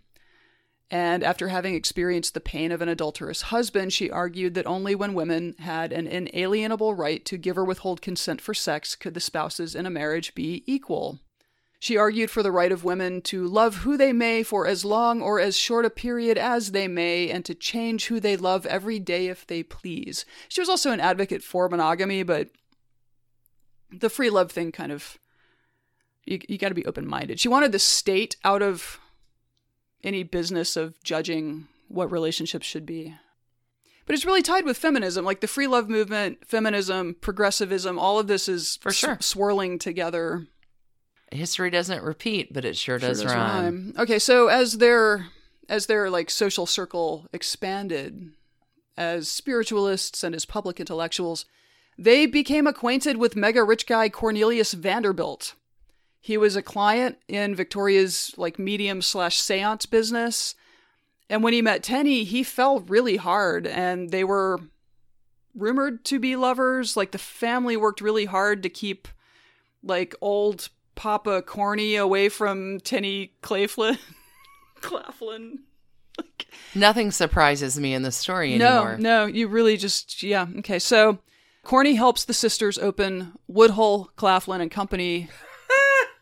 And 0.93 1.25
after 1.25 1.49
having 1.49 1.75
experienced 1.75 2.35
the 2.35 2.41
pain 2.41 2.71
of 2.71 2.83
an 2.83 2.89
adulterous 2.91 3.43
husband, 3.43 3.95
she 3.95 4.11
argued 4.11 4.53
that 4.55 4.67
only 4.67 4.95
when 4.95 5.15
women 5.15 5.55
had 5.59 5.91
an 5.91 6.07
inalienable 6.07 6.93
right 6.93 7.25
to 7.25 7.39
give 7.39 7.57
or 7.57 7.65
withhold 7.65 8.03
consent 8.03 8.43
for 8.43 8.53
sex 8.53 8.95
could 8.95 9.15
the 9.15 9.21
spouses 9.21 9.75
in 9.75 9.87
a 9.87 9.91
marriage 9.91 10.35
be 10.35 10.63
equal. 10.67 11.19
She 11.81 11.97
argued 11.97 12.31
for 12.31 12.43
the 12.43 12.53
right 12.53 12.71
of 12.71 12.85
women 12.85 13.23
to 13.23 13.47
love 13.47 13.77
who 13.77 13.97
they 13.97 14.13
may 14.13 14.43
for 14.43 14.67
as 14.67 14.85
long 14.85 15.23
or 15.23 15.41
as 15.41 15.57
short 15.57 15.87
a 15.87 15.91
period 15.91 16.37
as 16.37 16.73
they 16.73 16.89
may, 16.89 17.31
and 17.31 17.43
to 17.47 17.55
change 17.55 18.09
who 18.09 18.21
they 18.21 18.37
love 18.37 18.67
every 18.67 18.99
day 18.99 19.29
if 19.29 19.47
they 19.47 19.63
please. 19.63 20.27
She 20.49 20.61
was 20.61 20.69
also 20.69 20.93
an 20.93 21.01
advocate 21.01 21.43
for 21.43 21.71
monogamy, 21.71 22.23
but 22.23 22.51
the 23.91 24.11
free 24.11 24.29
love 24.29 24.53
thing 24.53 24.73
kind 24.73 24.93
of 24.93 25.19
you, 26.27 26.39
you 26.49 26.59
got 26.59 26.69
to 26.69 26.75
be 26.75 26.87
open 26.87 27.07
minded. 27.07 27.41
She 27.41 27.49
wanted 27.49 27.73
the 27.73 27.79
state 27.79 28.37
out 28.45 28.61
of 28.61 29.01
any 30.05 30.23
business 30.23 30.77
of 30.77 31.01
judging 31.03 31.69
what 31.89 32.11
relationships 32.11 32.67
should 32.67 32.87
be. 32.87 33.15
But 34.05 34.15
it's 34.15 34.25
really 34.25 34.43
tied 34.43 34.65
with 34.65 34.77
feminism, 34.79 35.25
like 35.25 35.41
the 35.41 35.47
free 35.47 35.67
love 35.69 35.89
movement, 35.89 36.45
feminism, 36.47 37.15
progressivism, 37.21 37.99
all 37.99 38.19
of 38.19 38.27
this 38.27 38.49
is 38.49 38.79
For 38.83 38.91
sure. 38.93 39.17
swirling 39.21 39.79
together. 39.79 40.47
History 41.31 41.71
doesn't 41.71 42.03
repeat, 42.03 42.53
but 42.53 42.65
it 42.65 42.77
sure 42.77 42.99
Sure 42.99 43.09
does 43.09 43.23
does 43.23 43.33
rhyme. 43.33 43.65
rhyme. 43.65 43.95
Okay, 43.99 44.19
so 44.19 44.49
as 44.49 44.79
their 44.79 45.29
as 45.69 45.87
their 45.87 46.11
like 46.11 46.29
social 46.31 46.67
circle 46.67 47.27
expanded, 47.33 48.33
as 48.97 49.29
spiritualists 49.29 50.23
and 50.25 50.35
as 50.35 50.45
public 50.45 50.81
intellectuals, 50.81 51.47
they 51.97 52.27
became 52.27 52.67
acquainted 52.67 53.17
with 53.17 53.37
mega 53.37 53.63
rich 53.63 53.87
guy 53.87 54.09
Cornelius 54.09 54.73
Vanderbilt. 54.75 55.55
He 56.25 56.37
was 56.37 56.55
a 56.55 56.63
client 56.63 57.19
in 57.27 57.57
Victoria's 57.57 58.33
like 58.37 58.57
medium 58.57 59.03
slash 59.03 59.41
seance 59.41 59.87
business. 59.87 60.55
And 61.29 61.43
when 61.43 61.53
he 61.53 61.61
met 61.61 61.83
Tenny, 61.83 62.23
he 62.23 62.45
fell 62.45 62.79
really 62.79 63.17
hard 63.17 63.67
and 63.67 64.11
they 64.11 64.23
were 64.23 64.61
rumored 65.53 66.05
to 66.05 66.21
be 66.21 66.37
lovers. 66.37 66.97
Like 66.97 67.11
the 67.11 67.19
family 67.19 67.77
worked 67.77 68.01
really 68.01 68.27
hard 68.27 68.63
to 68.63 68.69
keep 68.69 69.09
like 69.83 70.15
old 70.21 70.69
Papa 70.95 71.43
Corny 71.43 71.97
away 71.97 72.29
from 72.29 72.79
Tenny 72.79 73.33
Claflin. 73.43 73.99
Claflin. 74.81 75.65
Like, 76.17 76.47
Nothing 76.73 77.11
surprises 77.11 77.81
me 77.81 77.95
in 77.95 78.03
the 78.03 78.13
story 78.13 78.57
no, 78.59 78.95
no, 78.97 79.27
you 79.27 79.49
really 79.49 79.77
just 79.77 80.23
yeah. 80.23 80.47
Okay, 80.59 80.79
so 80.79 81.19
Corny 81.65 81.95
helps 81.95 82.25
the 82.25 82.35
sisters 82.35 82.79
open 82.79 83.33
Woodhull, 83.49 84.13
Claflin 84.15 84.61
and 84.61 84.71
Company, 84.71 85.29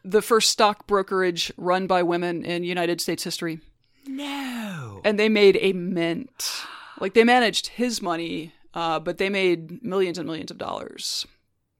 the 0.05 0.23
first 0.23 0.51
stock 0.51 0.87
brokerage 0.87 1.53
run 1.57 1.87
by 1.87 2.03
women 2.03 2.45
in 2.45 2.65
United 2.65 3.01
States 3.01 3.23
history, 3.25 3.61
No. 4.07 5.01
and 5.05 5.19
they 5.19 5.29
made 5.29 5.59
a 5.61 5.73
mint. 5.73 6.63
Like 7.01 7.15
they 7.15 7.25
managed 7.25 7.69
his 7.69 8.01
money, 8.03 8.53
uh, 8.75 8.99
but 9.01 9.19
they 9.19 9.29
made 9.29 9.83
millions 9.83 10.19
and 10.19 10.27
millions 10.27 10.51
of 10.51 10.59
dollars. 10.59 11.27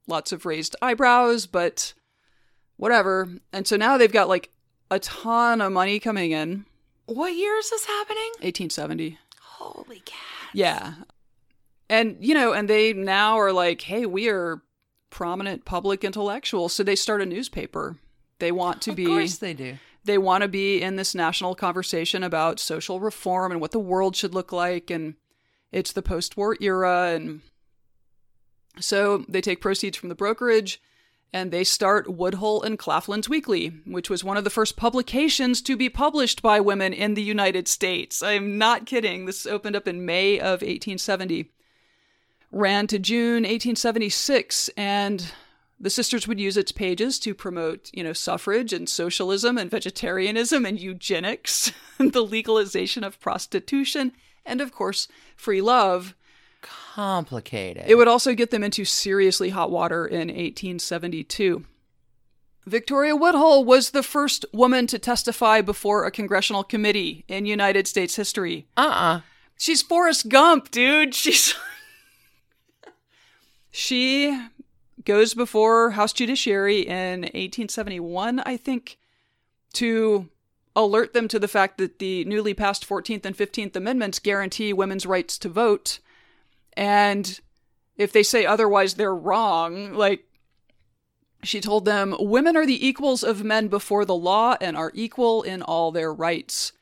Lots 0.07 0.33
of 0.33 0.45
raised 0.47 0.77
eyebrows, 0.83 1.47
but 1.47 1.93
whatever. 2.77 3.29
And 3.53 3.67
so 3.67 3.77
now 3.77 3.97
they've 3.97 4.11
got 4.13 4.29
like 4.29 4.51
a 4.91 4.99
ton 4.99 5.61
of 5.61 5.73
money 5.73 6.01
coming 6.01 6.33
in. 6.33 6.65
What 7.07 7.35
year 7.35 7.57
is 7.59 7.71
this 7.71 7.85
happening? 7.85 8.31
1870. 8.41 9.19
Holy 9.41 10.03
cow. 10.05 10.15
Yeah. 10.55 10.95
And, 11.89 12.17
you 12.21 12.35
know, 12.35 12.53
and 12.53 12.69
they 12.69 12.93
now 12.93 13.39
are 13.39 13.53
like, 13.53 13.83
hey, 13.83 14.07
we 14.07 14.29
are 14.29 14.63
prominent 15.11 15.65
public 15.65 16.05
intellectuals. 16.05 16.73
So 16.73 16.83
they 16.83 16.97
start 16.97 17.21
a 17.21 17.27
newspaper. 17.27 17.97
They 18.41 18.53
want 18.53 18.83
to 18.83 18.91
Of 18.91 18.97
be 18.97 19.07
course 19.07 19.39
they 19.39 19.55
do. 19.55 19.79
they 20.05 20.19
want 20.19 20.43
to 20.43 20.49
be 20.49 20.83
in 20.83 20.97
this 20.97 21.15
national 21.15 21.55
conversation 21.55 22.23
about 22.25 22.59
social 22.59 22.99
reform 23.01 23.53
and 23.53 23.61
what 23.61 23.71
the 23.71 23.79
world 23.79 24.17
should 24.17 24.35
look 24.35 24.51
like 24.53 24.91
and 24.91 25.15
it's 25.73 25.93
the 25.93 26.03
post-war 26.03 26.57
era 26.61 27.13
and 27.15 27.43
so 28.79 29.25
they 29.29 29.41
take 29.41 29.61
proceeds 29.61 29.97
from 29.97 30.09
the 30.09 30.15
brokerage 30.15 30.81
and 31.33 31.53
they 31.53 31.63
start 31.63 32.13
Woodhull 32.13 32.63
and 32.65 32.77
Claflin's 32.77 33.29
Weekly, 33.29 33.69
which 33.87 34.11
was 34.11 34.25
one 34.25 34.37
of 34.37 34.43
the 34.43 34.51
first 34.51 34.77
publications 34.77 35.63
to 35.63 35.77
be 35.77 35.89
published 35.89 36.43
by 36.43 36.59
women 36.59 36.93
in 36.93 37.15
the 37.15 37.23
United 37.23 37.69
States. 37.69 38.21
I'm 38.21 38.59
not 38.59 38.85
kidding. 38.85 39.27
This 39.27 39.47
opened 39.47 39.77
up 39.77 39.87
in 39.87 40.05
May 40.05 40.41
of 40.41 40.61
1870. 40.63 41.53
Ran 42.51 42.89
to 42.89 42.99
June 42.99 43.45
1876 43.45 44.71
and 44.77 45.33
the 45.81 45.91
sisters 45.91 46.29
would 46.29 46.39
use 46.39 46.57
its 46.57 46.73
pages 46.73 47.19
to 47.21 47.35
promote, 47.35 47.91
you 47.95 48.05
know, 48.05 48.13
suffrage 48.13 48.73
and 48.73 48.89
socialism 48.89 49.57
and 49.57 49.71
vegetarianism 49.71 50.67
and 50.67 50.79
eugenics, 50.79 51.73
and 51.99 52.13
the 52.13 52.21
legalization 52.21 53.03
of 53.03 53.19
prostitution, 53.21 54.13
and 54.45 54.61
of 54.61 54.73
course, 54.73 55.09
free 55.37 55.63
love. 55.63 56.15
Complicated. 56.61 57.85
It 57.87 57.95
would 57.95 58.09
also 58.09 58.35
get 58.35 58.51
them 58.51 58.63
into 58.63 58.85
seriously 58.85 59.49
hot 59.49 59.71
water 59.71 60.07
in 60.07 60.29
1872. 60.29 61.65
Victoria 62.67 63.17
Woodhull 63.17 63.65
was 63.65 63.91
the 63.91 64.03
first 64.03 64.45
woman 64.53 64.87
to 64.89 64.99
testify 64.99 65.63
before 65.63 66.05
a 66.05 66.11
congressional 66.11 66.63
committee 66.63 67.25
in 67.27 67.47
United 67.47 67.87
States 67.87 68.17
history. 68.17 68.67
uh-uh. 68.77 69.23
She's 69.57 69.83
Forrest 69.83 70.29
Gump, 70.29 70.71
dude. 70.71 71.15
She's 71.15 71.55
She 73.71 74.39
goes 75.05 75.35
before 75.35 75.91
House 75.91 76.13
Judiciary 76.13 76.81
in 76.81 77.23
1871, 77.23 78.41
I 78.41 78.57
think, 78.57 78.99
to 79.75 80.29
alert 80.77 81.13
them 81.13 81.29
to 81.29 81.39
the 81.39 81.49
fact 81.49 81.79
that 81.79 81.99
the 81.99 82.25
newly 82.25 82.55
passed 82.55 82.89
14th 82.89 83.25
and 83.25 83.37
15th 83.37 83.77
Amendments 83.77 84.19
guarantee 84.19 84.73
women's 84.73 85.07
rights 85.07 85.39
to 85.39 85.49
vote. 85.49 85.99
And 86.75 87.41
if 87.97 88.13
they 88.13 88.23
say 88.23 88.47
otherwise, 88.47 88.95
they're 88.95 89.15
wrong. 89.15 89.95
Like, 89.95 90.25
she 91.43 91.61
told 91.61 91.85
them, 91.85 92.15
Women 92.19 92.57
are 92.57 92.67
the 92.67 92.87
equals 92.87 93.23
of 93.23 93.45
men 93.45 93.69
before 93.69 94.05
the 94.05 94.15
law 94.15 94.57
and 94.61 94.77
are 94.77 94.93
equal 94.95 95.43
in 95.43 95.63
all 95.63 95.91
their 95.91 96.13
rights. 96.13 96.73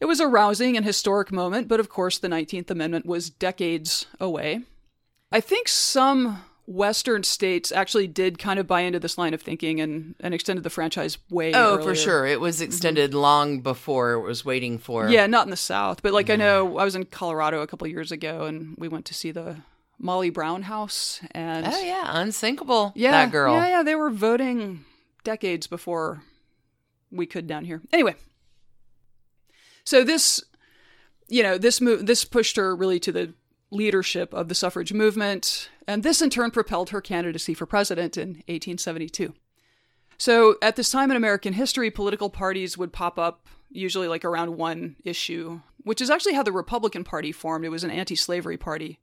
It 0.00 0.06
was 0.06 0.20
a 0.20 0.28
rousing 0.28 0.76
and 0.76 0.84
historic 0.84 1.32
moment, 1.32 1.68
but 1.68 1.80
of 1.80 1.88
course, 1.88 2.18
the 2.18 2.28
19th 2.28 2.70
Amendment 2.70 3.06
was 3.06 3.30
decades 3.30 4.06
away. 4.20 4.62
I 5.32 5.40
think 5.40 5.68
some 5.68 6.42
Western 6.66 7.22
states 7.22 7.70
actually 7.72 8.06
did 8.06 8.38
kind 8.38 8.58
of 8.58 8.66
buy 8.66 8.80
into 8.80 8.98
this 8.98 9.18
line 9.18 9.34
of 9.34 9.42
thinking 9.42 9.80
and, 9.80 10.14
and 10.20 10.32
extended 10.32 10.62
the 10.62 10.70
franchise 10.70 11.18
way. 11.28 11.52
Oh, 11.54 11.82
for 11.82 11.94
sure. 11.94 12.24
It 12.24 12.40
was 12.40 12.56
mm-hmm. 12.56 12.64
extended 12.64 13.12
long 13.12 13.60
before 13.60 14.12
it 14.12 14.20
was 14.20 14.44
waiting 14.44 14.78
for. 14.78 15.08
Yeah, 15.08 15.26
not 15.26 15.46
in 15.46 15.50
the 15.50 15.56
South, 15.56 16.02
but 16.02 16.12
like 16.12 16.30
I 16.30 16.34
mm-hmm. 16.34 16.40
know 16.40 16.78
I 16.78 16.84
was 16.84 16.94
in 16.94 17.04
Colorado 17.04 17.60
a 17.60 17.66
couple 17.66 17.86
years 17.86 18.10
ago, 18.10 18.44
and 18.44 18.74
we 18.78 18.88
went 18.88 19.04
to 19.06 19.14
see 19.14 19.30
the 19.30 19.56
Molly 19.98 20.30
Brown 20.30 20.62
House, 20.62 21.20
and 21.32 21.66
Oh, 21.66 21.80
yeah. 21.80 22.04
Unsinkable. 22.06 22.92
yeah, 22.94 23.10
That 23.10 23.32
girl. 23.32 23.54
yeah, 23.54 23.68
yeah, 23.68 23.82
they 23.82 23.94
were 23.94 24.10
voting 24.10 24.84
decades 25.22 25.66
before 25.66 26.22
we 27.10 27.26
could 27.26 27.46
down 27.46 27.64
here. 27.64 27.82
Anyway, 27.92 28.14
so 29.84 30.02
this, 30.02 30.42
you 31.28 31.42
know, 31.42 31.58
this 31.58 31.80
move, 31.80 32.06
this 32.06 32.24
pushed 32.24 32.56
her 32.56 32.74
really 32.74 32.98
to 33.00 33.12
the 33.12 33.34
leadership 33.70 34.32
of 34.32 34.48
the 34.48 34.54
suffrage 34.54 34.92
movement, 34.92 35.68
and 35.86 36.02
this 36.02 36.22
in 36.22 36.30
turn 36.30 36.50
propelled 36.50 36.90
her 36.90 37.00
candidacy 37.00 37.54
for 37.54 37.66
president 37.66 38.16
in 38.16 38.28
1872. 38.46 39.34
So 40.16 40.56
at 40.62 40.76
this 40.76 40.90
time 40.90 41.10
in 41.10 41.16
American 41.16 41.54
history, 41.54 41.90
political 41.90 42.30
parties 42.30 42.78
would 42.78 42.92
pop 42.92 43.18
up 43.18 43.46
usually 43.70 44.08
like 44.08 44.24
around 44.24 44.56
one 44.56 44.96
issue, 45.04 45.60
which 45.82 46.00
is 46.00 46.10
actually 46.10 46.34
how 46.34 46.42
the 46.42 46.52
Republican 46.52 47.04
Party 47.04 47.32
formed. 47.32 47.64
It 47.64 47.70
was 47.70 47.84
an 47.84 47.90
anti 47.90 48.16
slavery 48.16 48.56
party, 48.56 49.00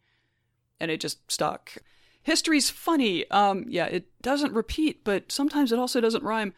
and 0.79 0.89
it 0.89 0.99
just 0.99 1.31
stuck. 1.31 1.77
History's 2.23 2.69
funny. 2.69 3.29
Um, 3.31 3.65
yeah, 3.67 3.85
it 3.85 4.05
doesn't 4.21 4.53
repeat, 4.53 5.03
but 5.03 5.31
sometimes 5.31 5.71
it 5.71 5.79
also 5.79 5.99
doesn't 6.01 6.23
rhyme. 6.23 6.53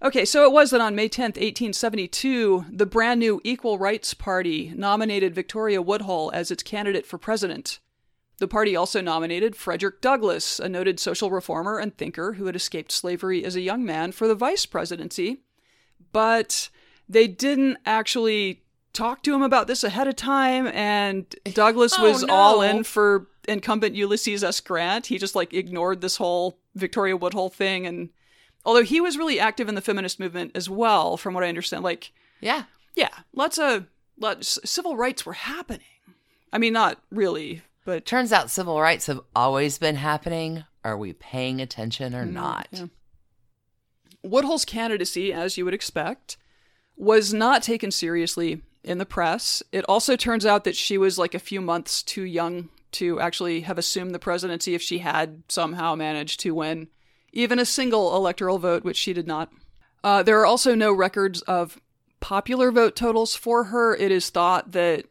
Okay, 0.00 0.24
so 0.24 0.44
it 0.44 0.52
was 0.52 0.70
that 0.70 0.80
on 0.80 0.94
May 0.94 1.08
10th, 1.08 1.36
1872, 1.36 2.66
the 2.70 2.86
brand 2.86 3.18
new 3.18 3.40
Equal 3.42 3.78
Rights 3.78 4.14
Party 4.14 4.72
nominated 4.76 5.34
Victoria 5.34 5.82
Woodhull 5.82 6.30
as 6.32 6.52
its 6.52 6.62
candidate 6.62 7.04
for 7.04 7.18
president. 7.18 7.80
The 8.38 8.48
party 8.48 8.76
also 8.76 9.00
nominated 9.00 9.56
Frederick 9.56 10.00
Douglass, 10.00 10.58
a 10.60 10.68
noted 10.68 11.00
social 11.00 11.30
reformer 11.30 11.78
and 11.78 11.96
thinker 11.96 12.34
who 12.34 12.46
had 12.46 12.54
escaped 12.56 12.92
slavery 12.92 13.44
as 13.44 13.56
a 13.56 13.60
young 13.60 13.84
man, 13.84 14.12
for 14.12 14.28
the 14.28 14.34
vice 14.34 14.64
presidency. 14.64 15.38
But 16.12 16.68
they 17.08 17.26
didn't 17.26 17.78
actually 17.84 18.62
talk 18.92 19.22
to 19.24 19.34
him 19.34 19.42
about 19.42 19.66
this 19.66 19.82
ahead 19.84 20.06
of 20.08 20.16
time, 20.16 20.68
and 20.68 21.26
Douglass 21.52 21.98
Oh, 21.98 22.02
was 22.04 22.24
all 22.24 22.62
in 22.62 22.84
for 22.84 23.28
incumbent 23.48 23.94
Ulysses 23.96 24.44
S. 24.44 24.60
Grant. 24.60 25.06
He 25.06 25.18
just 25.18 25.34
like 25.34 25.52
ignored 25.52 26.00
this 26.00 26.16
whole 26.16 26.58
Victoria 26.74 27.16
Woodhull 27.16 27.50
thing, 27.50 27.86
and 27.86 28.10
although 28.64 28.82
he 28.84 29.00
was 29.00 29.18
really 29.18 29.40
active 29.40 29.68
in 29.68 29.74
the 29.74 29.80
feminist 29.80 30.20
movement 30.20 30.52
as 30.54 30.70
well, 30.70 31.16
from 31.16 31.34
what 31.34 31.42
I 31.44 31.48
understand, 31.48 31.82
like 31.82 32.12
Yeah. 32.40 32.64
yeah, 32.94 33.10
lots 33.32 33.58
of 33.58 33.86
lots, 34.18 34.58
civil 34.64 34.96
rights 34.96 35.26
were 35.26 35.32
happening. 35.34 35.86
I 36.52 36.58
mean, 36.58 36.72
not 36.72 37.00
really, 37.10 37.62
but 37.88 37.96
it 37.96 38.04
Turns 38.04 38.34
out 38.34 38.50
civil 38.50 38.78
rights 38.78 39.06
have 39.06 39.22
always 39.34 39.78
been 39.78 39.96
happening. 39.96 40.62
Are 40.84 40.98
we 40.98 41.14
paying 41.14 41.58
attention 41.58 42.14
or 42.14 42.26
not? 42.26 42.68
yeah. 42.70 42.84
Woodhull's 44.22 44.66
candidacy, 44.66 45.32
as 45.32 45.56
you 45.56 45.64
would 45.64 45.72
expect, 45.72 46.36
was 46.98 47.32
not 47.32 47.62
taken 47.62 47.90
seriously 47.90 48.60
in 48.84 48.98
the 48.98 49.06
press. 49.06 49.62
It 49.72 49.86
also 49.88 50.16
turns 50.16 50.44
out 50.44 50.64
that 50.64 50.76
she 50.76 50.98
was 50.98 51.18
like 51.18 51.32
a 51.32 51.38
few 51.38 51.62
months 51.62 52.02
too 52.02 52.24
young 52.24 52.68
to 52.92 53.20
actually 53.20 53.62
have 53.62 53.78
assumed 53.78 54.14
the 54.14 54.18
presidency 54.18 54.74
if 54.74 54.82
she 54.82 54.98
had 54.98 55.42
somehow 55.48 55.94
managed 55.94 56.40
to 56.40 56.54
win 56.54 56.88
even 57.32 57.58
a 57.58 57.64
single 57.64 58.14
electoral 58.14 58.58
vote, 58.58 58.84
which 58.84 58.98
she 58.98 59.14
did 59.14 59.26
not. 59.26 59.50
Uh, 60.04 60.22
there 60.22 60.38
are 60.38 60.46
also 60.46 60.74
no 60.74 60.92
records 60.92 61.40
of 61.42 61.80
popular 62.20 62.70
vote 62.70 62.94
totals 62.94 63.34
for 63.34 63.64
her. 63.64 63.96
It 63.96 64.12
is 64.12 64.28
thought 64.28 64.72
that, 64.72 65.06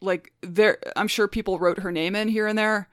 like, 0.00 0.32
there, 0.42 0.78
I'm 0.96 1.08
sure 1.08 1.28
people 1.28 1.58
wrote 1.58 1.80
her 1.80 1.92
name 1.92 2.14
in 2.14 2.28
here 2.28 2.46
and 2.46 2.58
there, 2.58 2.88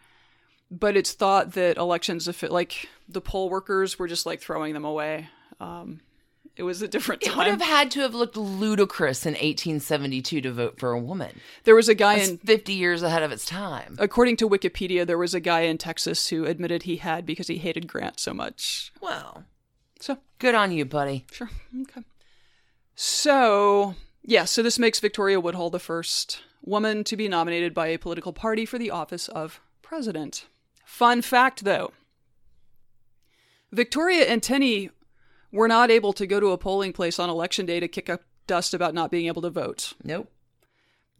but 0.72 0.95
it's 0.97 1.12
thought 1.14 1.53
that 1.53 1.78
elections, 1.78 2.28
if 2.28 2.43
it, 2.43 2.51
like, 2.51 2.88
the 3.08 3.22
poll 3.22 3.49
workers 3.49 3.99
were 3.99 4.08
just 4.08 4.26
like 4.26 4.41
throwing 4.41 4.74
them 4.74 4.86
away. 4.86 5.30
Um, 5.60 6.01
it 6.56 6.64
was 6.64 6.82
a 6.82 6.88
different 6.88 7.22
time. 7.22 7.34
It 7.34 7.38
would 7.38 7.47
have 7.47 7.62
had 7.62 7.91
to 7.91 7.99
have 7.99 8.16
looked 8.16 8.38
ludicrous 8.38 9.26
in 9.26 9.34
1872 9.34 10.41
to 10.41 10.51
vote 10.53 10.80
for 10.80 10.91
a 10.91 10.99
woman. 10.99 11.39
There 11.66 11.76
was 11.76 11.89
a 11.89 11.93
guy 11.95 12.16
That's 12.18 12.30
in 12.30 12.38
50 12.38 12.74
years 12.74 13.03
ahead 13.03 13.24
of 13.24 13.32
its 13.32 13.45
time. 13.45 13.95
According 13.99 14.38
to 14.38 14.49
Wikipedia, 14.49 15.06
there 15.06 15.18
was 15.18 15.34
a 15.34 15.39
guy 15.41 15.62
in 15.62 15.78
Texas 15.78 16.30
who 16.30 16.45
admitted 16.45 16.84
he 16.84 16.95
had 16.97 17.26
because 17.26 17.47
he 17.47 17.58
hated 17.58 17.88
Grant 17.88 18.20
so 18.20 18.34
much. 18.34 18.91
Well, 19.01 19.43
So, 19.99 20.18
good 20.39 20.56
on 20.56 20.72
you, 20.72 20.86
buddy. 20.86 21.26
sure. 21.32 21.49
Okay. 21.82 22.01
So, 22.95 23.95
yeah, 24.24 24.45
so 24.45 24.64
this 24.64 24.80
makes 24.80 24.99
Victoria 24.99 25.39
Woodhull 25.39 25.70
the 25.70 25.80
first 25.80 26.41
woman 26.66 27.03
to 27.05 27.16
be 27.16 27.28
nominated 27.28 27.74
by 27.74 27.88
a 27.88 27.99
political 27.99 28.34
party 28.34 28.66
for 28.66 28.78
the 28.78 28.91
office 28.91 29.28
of 29.30 29.61
president. 29.82 30.45
Fun 30.84 31.22
fact, 31.22 31.63
though 31.63 31.91
Victoria 33.72 34.26
and 34.26 34.41
Tenney 34.41 34.89
were 35.51 35.68
not 35.68 35.91
able 35.91 36.13
to 36.13 36.28
go 36.28 36.39
to 36.39 36.51
a 36.51 36.57
polling 36.57 36.93
place 36.93 37.20
on 37.20 37.30
election 37.30 37.66
day 37.66 37.80
to 37.80 37.88
kick 37.88 38.09
up 38.09 38.22
dust 38.47 38.74
about 38.74 38.93
not 38.93 39.11
being 39.11 39.28
able 39.28 39.41
to 39.41 39.49
vote. 39.49 39.93
Nope. 40.03 40.32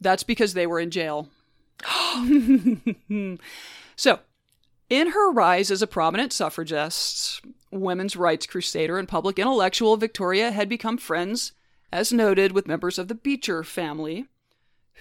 That's 0.00 0.22
because 0.22 0.54
they 0.54 0.66
were 0.66 0.80
in 0.80 0.90
jail. 0.90 1.28
so, 3.96 4.20
in 4.88 5.10
her 5.10 5.30
rise 5.32 5.70
as 5.70 5.82
a 5.82 5.86
prominent 5.86 6.32
suffragist, 6.32 7.42
women's 7.70 8.16
rights 8.16 8.46
crusader, 8.46 8.98
and 8.98 9.08
public 9.08 9.38
intellectual, 9.38 9.96
Victoria 9.96 10.50
had 10.50 10.68
become 10.68 10.96
friends, 10.96 11.52
as 11.92 12.12
noted, 12.12 12.52
with 12.52 12.68
members 12.68 12.98
of 12.98 13.08
the 13.08 13.14
Beecher 13.14 13.64
family, 13.64 14.26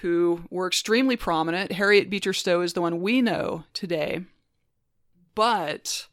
who 0.01 0.43
were 0.49 0.67
extremely 0.67 1.15
prominent. 1.15 1.71
Harriet 1.73 2.09
Beecher 2.09 2.33
Stowe 2.33 2.61
is 2.61 2.73
the 2.73 2.81
one 2.81 3.01
we 3.01 3.21
know 3.21 3.63
today. 3.73 4.21
But 5.33 6.07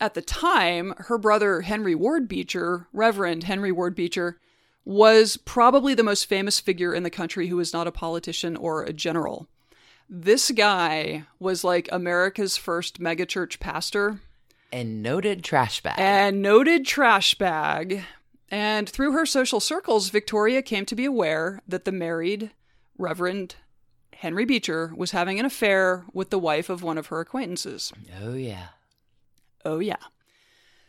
at 0.00 0.14
the 0.14 0.22
time, 0.22 0.94
her 0.98 1.18
brother 1.18 1.62
Henry 1.62 1.94
Ward 1.94 2.28
Beecher, 2.28 2.86
Reverend 2.92 3.44
Henry 3.44 3.72
Ward 3.72 3.94
Beecher, 3.94 4.38
was 4.84 5.36
probably 5.36 5.94
the 5.94 6.02
most 6.04 6.26
famous 6.26 6.60
figure 6.60 6.94
in 6.94 7.02
the 7.02 7.10
country 7.10 7.48
who 7.48 7.56
was 7.56 7.72
not 7.72 7.86
a 7.86 7.92
politician 7.92 8.56
or 8.56 8.82
a 8.82 8.92
general. 8.92 9.48
This 10.08 10.50
guy 10.52 11.24
was 11.40 11.64
like 11.64 11.88
America's 11.90 12.56
first 12.56 13.00
megachurch 13.00 13.58
pastor 13.58 14.20
And 14.72 15.02
noted 15.02 15.42
trash 15.42 15.82
bag. 15.82 15.96
and 15.98 16.40
noted 16.40 16.86
trash 16.86 17.34
bag. 17.34 18.04
And 18.48 18.88
through 18.88 19.10
her 19.12 19.26
social 19.26 19.58
circles, 19.58 20.10
Victoria 20.10 20.62
came 20.62 20.86
to 20.86 20.94
be 20.94 21.04
aware 21.04 21.60
that 21.66 21.84
the 21.84 21.90
married 21.90 22.52
Reverend 22.98 23.56
Henry 24.14 24.44
Beecher 24.44 24.92
was 24.96 25.10
having 25.10 25.38
an 25.38 25.46
affair 25.46 26.04
with 26.12 26.30
the 26.30 26.38
wife 26.38 26.68
of 26.68 26.82
one 26.82 26.98
of 26.98 27.08
her 27.08 27.20
acquaintances. 27.20 27.92
oh, 28.22 28.34
yeah. 28.34 28.68
Oh, 29.64 29.78
yeah. 29.78 29.96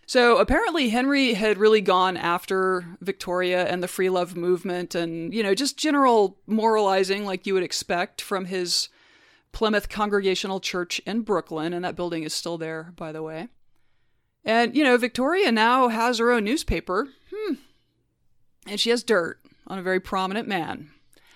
So 0.05 0.37
apparently, 0.37 0.87
Henry 0.87 1.33
had 1.33 1.57
really 1.57 1.81
gone 1.81 2.15
after 2.15 2.97
Victoria 3.01 3.65
and 3.65 3.83
the 3.83 3.89
free 3.89 4.09
love 4.09 4.37
movement 4.37 4.95
and, 4.95 5.33
you 5.33 5.43
know, 5.43 5.53
just 5.53 5.77
general 5.77 6.37
moralizing 6.47 7.25
like 7.25 7.45
you 7.45 7.53
would 7.53 7.63
expect 7.63 8.21
from 8.21 8.45
his 8.45 8.87
Plymouth 9.51 9.89
Congregational 9.89 10.61
Church 10.61 10.99
in 10.99 11.21
Brooklyn. 11.21 11.73
And 11.73 11.83
that 11.83 11.97
building 11.97 12.23
is 12.23 12.33
still 12.33 12.57
there, 12.57 12.93
by 12.95 13.11
the 13.11 13.21
way. 13.21 13.49
And, 14.45 14.77
you 14.77 14.83
know, 14.85 14.95
Victoria 14.95 15.51
now 15.51 15.89
has 15.89 16.19
her 16.19 16.31
own 16.31 16.45
newspaper. 16.45 17.09
Hmm. 17.35 17.55
And 18.65 18.79
she 18.79 18.91
has 18.91 19.03
dirt 19.03 19.41
on 19.67 19.77
a 19.77 19.83
very 19.83 19.99
prominent 19.99 20.47
man. 20.47 20.91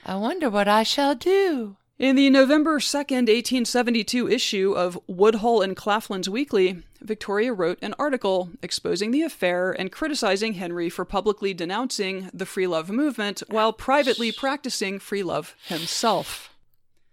I 0.05 0.15
wonder 0.15 0.49
what 0.49 0.67
I 0.67 0.83
shall 0.83 1.15
do. 1.15 1.77
In 1.99 2.15
the 2.15 2.31
November 2.31 2.79
2nd, 2.79 3.29
1872 3.29 4.27
issue 4.27 4.73
of 4.75 4.99
Woodhull 5.05 5.61
and 5.61 5.77
Claflin's 5.77 6.27
Weekly, 6.27 6.81
Victoria 6.99 7.53
wrote 7.53 7.77
an 7.83 7.93
article 7.99 8.49
exposing 8.63 9.11
the 9.11 9.21
affair 9.21 9.71
and 9.71 9.91
criticizing 9.91 10.53
Henry 10.53 10.89
for 10.89 11.05
publicly 11.05 11.53
denouncing 11.53 12.31
the 12.33 12.47
free 12.47 12.65
love 12.65 12.89
movement 12.89 13.43
while 13.49 13.71
privately 13.71 14.31
practicing 14.31 14.97
free 14.97 15.21
love 15.21 15.55
himself. 15.67 16.49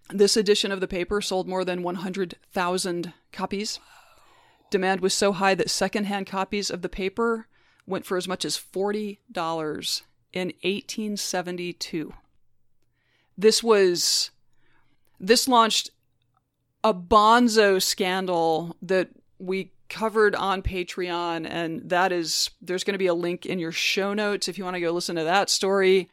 This 0.08 0.38
edition 0.38 0.72
of 0.72 0.80
the 0.80 0.88
paper 0.88 1.20
sold 1.20 1.46
more 1.46 1.66
than 1.66 1.82
100,000 1.82 3.12
copies. 3.30 3.78
Demand 4.70 5.02
was 5.02 5.12
so 5.12 5.32
high 5.32 5.54
that 5.54 5.68
secondhand 5.68 6.26
copies 6.26 6.70
of 6.70 6.80
the 6.80 6.88
paper 6.88 7.46
went 7.86 8.06
for 8.06 8.16
as 8.16 8.26
much 8.26 8.46
as 8.46 8.56
$40 8.56 9.18
in 10.32 10.48
1872. 10.62 12.14
This 13.38 13.62
was 13.62 14.30
this 15.20 15.46
launched 15.48 15.90
a 16.84 16.92
bonzo 16.92 17.80
scandal 17.80 18.76
that 18.82 19.08
we 19.38 19.72
covered 19.88 20.34
on 20.34 20.60
Patreon, 20.62 21.46
and 21.48 21.88
that 21.88 22.12
is 22.12 22.50
there's 22.60 22.84
going 22.84 22.94
to 22.94 22.98
be 22.98 23.06
a 23.06 23.14
link 23.14 23.46
in 23.46 23.58
your 23.58 23.72
show 23.72 24.12
notes 24.12 24.48
if 24.48 24.58
you 24.58 24.64
want 24.64 24.74
to 24.74 24.80
go 24.80 24.90
listen 24.90 25.16
to 25.16 25.24
that 25.24 25.48
story. 25.50 26.10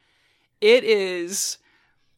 It 0.61 0.83
is 0.83 1.57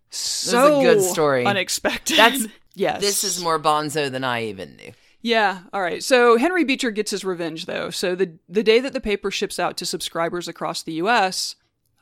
so 0.10 0.82
good 0.82 1.02
story. 1.02 1.46
unexpected. 1.46 2.18
That's- 2.18 2.48
yes. 2.76 3.02
This 3.02 3.24
is 3.24 3.42
more 3.42 3.60
bonzo 3.60 4.12
than 4.12 4.24
I 4.24 4.46
even 4.46 4.76
knew. 4.76 4.92
Yeah. 5.22 5.62
All 5.74 5.82
right. 5.82 6.04
So 6.04 6.38
Henry 6.38 6.64
Beecher 6.64 6.92
gets 6.92 7.12
his 7.12 7.26
revenge, 7.26 7.66
though. 7.66 7.90
So 7.90 8.14
the 8.16 8.38
the 8.48 8.64
day 8.64 8.80
that 8.80 8.94
the 8.94 9.02
paper 9.02 9.32
ships 9.32 9.60
out 9.60 9.76
to 9.78 9.86
subscribers 9.86 10.48
across 10.48 10.84
the 10.84 10.94
U.S. 10.94 11.56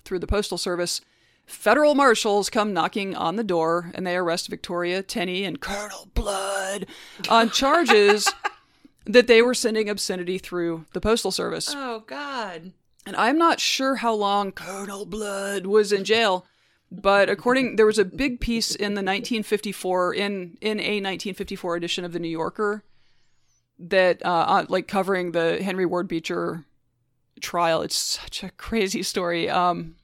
through 0.03 0.20
the 0.20 0.28
postal 0.28 0.58
service, 0.58 1.01
federal 1.46 1.96
marshals 1.96 2.50
come 2.50 2.74
knocking 2.74 3.16
on 3.16 3.36
the 3.36 3.43
door 3.43 3.91
and 3.93 4.06
they 4.06 4.16
arrest 4.16 4.48
Victoria 4.48 5.04
Tenney 5.04 5.43
and 5.43 5.60
Colonel 5.60 6.10
Blood 6.14 6.88
on 7.30 7.50
charges 7.50 8.32
that 9.06 9.28
they 9.28 9.41
were 9.41 9.54
sending 9.54 9.89
obscenity 9.89 10.38
through 10.38 10.86
the 10.93 11.02
postal 11.02 11.32
service. 11.32 11.72
Oh, 11.76 12.04
God. 12.08 12.74
And 13.06 13.16
I'm 13.16 13.38
not 13.38 13.60
sure 13.60 13.96
how 13.96 14.14
long 14.14 14.52
Colonel 14.52 15.06
Blood 15.06 15.68
was 15.68 15.91
in 15.91 16.04
jail, 16.04 16.46
but 16.91 17.30
according 17.30 17.76
there 17.76 17.86
was 17.86 18.00
a 18.00 18.06
big 18.06 18.39
piece 18.39 18.74
in 18.74 18.93
the 18.96 19.04
1954 19.04 20.14
in 20.16 20.58
in 20.62 20.80
a 20.80 21.02
1954 21.02 21.76
edition 21.76 22.06
of 22.06 22.14
the 22.14 22.20
New 22.20 22.30
Yorker 22.30 22.84
that 23.78 24.26
uh, 24.26 24.46
uh 24.48 24.66
like 24.70 24.88
covering 24.88 25.34
the 25.34 25.62
Henry 25.62 25.86
Ward 25.86 26.08
Beecher 26.08 26.66
trial. 27.41 27.84
It's 27.84 27.96
such 27.96 28.43
a 28.43 28.50
crazy 28.52 29.04
story. 29.04 29.50
Um 29.50 29.98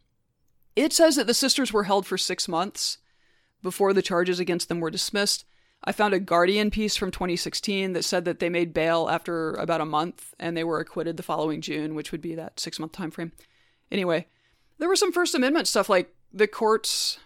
it 0.76 0.94
says 0.94 1.16
that 1.16 1.28
the 1.28 1.34
sisters 1.34 1.74
were 1.74 1.84
held 1.84 2.06
for 2.06 2.18
6 2.18 2.48
months 2.48 2.98
before 3.62 3.94
the 3.94 4.02
charges 4.02 4.40
against 4.40 4.70
them 4.70 4.80
were 4.80 4.90
dismissed. 4.90 5.46
I 5.84 5.92
found 5.92 6.14
a 6.14 6.20
Guardian 6.20 6.70
piece 6.70 6.96
from 6.96 7.12
2016 7.12 7.94
that 7.94 8.04
said 8.04 8.26
that 8.26 8.40
they 8.40 8.50
made 8.50 8.74
bail 8.74 9.10
after 9.10 9.54
about 9.54 9.82
a 9.82 9.86
month 9.86 10.34
and 10.40 10.56
they 10.56 10.64
were 10.64 10.80
acquitted 10.80 11.18
the 11.18 11.24
following 11.24 11.62
June, 11.62 11.96
which 11.96 12.12
would 12.12 12.22
be 12.22 12.36
that 12.36 12.60
six 12.60 12.80
month 12.80 12.92
time 12.92 13.10
frame. 13.10 13.32
Anyway, 13.92 14.28
there 14.78 14.90
was 14.90 15.00
some 15.00 15.12
First 15.12 15.36
Amendment 15.36 15.68
stuff 15.68 15.90
like 15.90 16.14
the 16.32 16.48
courts 16.48 17.18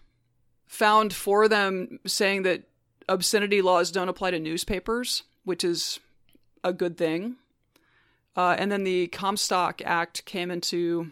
found 0.68 1.14
for 1.14 1.48
them 1.48 2.00
saying 2.06 2.44
that 2.44 2.64
obscenity 3.08 3.62
laws 3.62 3.92
don't 3.92 4.10
apply 4.10 4.32
to 4.32 4.40
newspapers, 4.40 5.24
which 5.44 5.64
is 5.64 6.00
a 6.64 6.74
good 6.74 6.98
thing. 6.98 7.36
Uh, 8.36 8.56
and 8.58 8.72
then 8.72 8.84
the 8.84 9.08
Comstock 9.08 9.82
Act 9.86 10.26
came 10.26 10.52
into, 10.52 11.12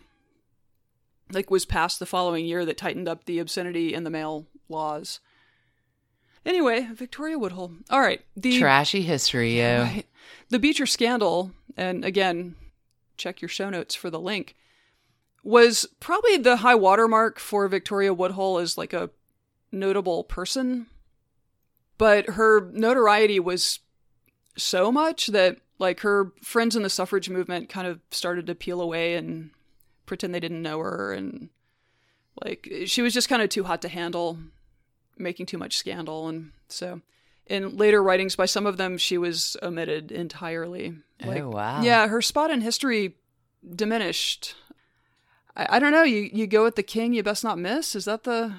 like, 1.34 1.52
was 1.52 1.66
passed 1.66 2.00
the 2.00 2.06
following 2.06 2.46
year 2.46 2.66
that 2.66 2.78
tightened 2.78 3.08
up 3.08 3.26
the 3.26 3.40
obscenity 3.40 3.94
in 3.94 4.04
the 4.04 4.10
mail 4.10 4.48
laws. 4.70 5.20
Anyway, 6.46 6.88
Victoria 6.94 7.40
Woodhull. 7.40 7.74
All 7.90 8.02
right, 8.02 8.22
the 8.36 8.60
Trashy 8.60 9.02
history, 9.02 9.60
yo. 9.60 9.84
Right. 9.84 10.06
The 10.50 10.60
Beecher 10.60 10.86
scandal, 10.86 11.52
and 11.78 12.04
again, 12.04 12.56
check 13.18 13.42
your 13.42 13.50
show 13.50 13.70
notes 13.70 13.96
for 13.96 14.10
the 14.10 14.20
link, 14.20 14.56
was 15.44 15.86
probably 16.00 16.38
the 16.38 16.58
high 16.58 16.76
watermark 16.76 17.40
for 17.40 17.68
Victoria 17.68 18.14
Woodhull 18.14 18.58
as 18.58 18.78
like 18.78 18.94
a 18.94 19.10
notable 19.72 20.24
person. 20.24 20.88
But 21.98 22.32
her 22.32 22.70
notoriety 22.72 23.40
was 23.40 23.80
so 24.58 24.92
much 24.92 25.28
that 25.28 25.58
like 25.80 26.02
her 26.02 26.32
friends 26.42 26.76
in 26.76 26.84
the 26.84 26.90
suffrage 26.90 27.30
movement 27.30 27.70
kind 27.70 27.88
of 27.88 28.00
started 28.12 28.48
to 28.48 28.56
peel 28.56 28.82
away 28.82 29.16
and 29.16 29.52
pretend 30.06 30.34
they 30.34 30.40
didn't 30.40 30.62
know 30.62 30.80
her 30.80 31.14
and 31.14 31.50
like 32.44 32.70
she 32.86 33.02
was 33.02 33.14
just 33.14 33.30
kind 33.30 33.42
of 33.42 33.50
too 33.50 33.64
hot 33.64 33.82
to 33.82 33.88
handle 33.88 34.38
making 35.18 35.46
too 35.46 35.58
much 35.58 35.78
scandal. 35.78 36.28
And 36.28 36.52
so 36.68 37.02
in 37.48 37.78
later 37.78 38.02
writings 38.02 38.36
by 38.36 38.46
some 38.46 38.66
of 38.66 38.78
them 38.78 38.98
she 38.98 39.18
was 39.18 39.58
omitted 39.62 40.12
entirely. 40.12 40.96
Oh, 41.24 41.28
like, 41.28 41.42
oh 41.42 41.50
wow. 41.50 41.82
yeah 41.82 42.08
her 42.08 42.22
spot 42.22 42.52
in 42.52 42.62
history 42.62 43.16
diminished. 43.76 44.56
I, 45.56 45.78
I 45.78 45.80
don't 45.80 45.92
know. 45.92 46.04
You 46.04 46.30
you 46.34 46.48
go 46.48 46.64
with 46.64 46.76
the 46.76 46.84
king 46.84 47.14
you 47.14 47.24
best 47.24 47.44
not 47.44 47.58
miss? 47.58 47.96
Is 47.96 48.06
that 48.06 48.24
the 48.24 48.54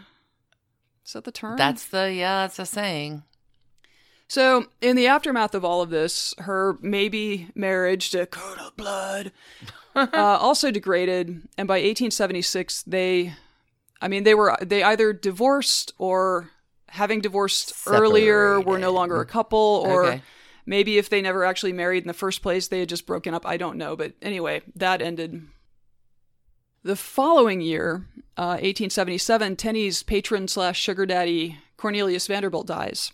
is 1.04 1.12
that 1.12 1.24
the 1.24 1.32
term? 1.32 1.56
That's 1.56 1.86
the 1.86 2.12
yeah, 2.12 2.42
that's 2.42 2.58
a 2.58 2.66
saying. 2.66 3.24
so, 4.28 4.66
in 4.80 4.96
the 4.96 5.06
aftermath 5.06 5.54
of 5.54 5.64
all 5.64 5.82
of 5.82 5.90
this, 5.90 6.34
her 6.38 6.78
maybe 6.80 7.50
marriage 7.54 8.10
to 8.10 8.26
Colonel 8.26 8.70
Blood 8.76 9.32
uh, 10.12 10.38
also 10.40 10.70
degraded, 10.70 11.28
and 11.56 11.68
by 11.68 11.74
1876, 11.74 12.82
they, 12.82 13.34
I 14.00 14.08
mean, 14.08 14.24
they 14.24 14.34
were 14.34 14.56
they 14.60 14.82
either 14.82 15.12
divorced 15.12 15.92
or 15.98 16.50
having 16.88 17.20
divorced 17.20 17.72
earlier 17.86 18.60
were 18.60 18.78
no 18.78 18.92
longer 18.92 19.20
a 19.20 19.26
couple, 19.26 19.82
or 19.84 20.04
Okay. 20.04 20.22
maybe 20.66 20.98
if 20.98 21.08
they 21.08 21.20
never 21.22 21.44
actually 21.44 21.72
married 21.72 22.04
in 22.04 22.08
the 22.08 22.14
first 22.14 22.42
place, 22.42 22.68
they 22.68 22.80
had 22.80 22.88
just 22.88 23.06
broken 23.06 23.34
up. 23.34 23.46
I 23.46 23.56
don't 23.56 23.78
know, 23.78 23.96
but 23.96 24.12
anyway, 24.22 24.62
that 24.76 25.02
ended. 25.02 25.42
The 26.82 26.96
following 26.96 27.60
year, 27.62 28.06
uh, 28.36 28.60
1877, 28.60 29.56
Tenney's 29.56 30.02
patron 30.02 30.48
slash 30.48 30.78
sugar 30.78 31.06
daddy 31.06 31.58
Cornelius 31.76 32.26
Vanderbilt 32.26 32.66
dies. 32.66 33.12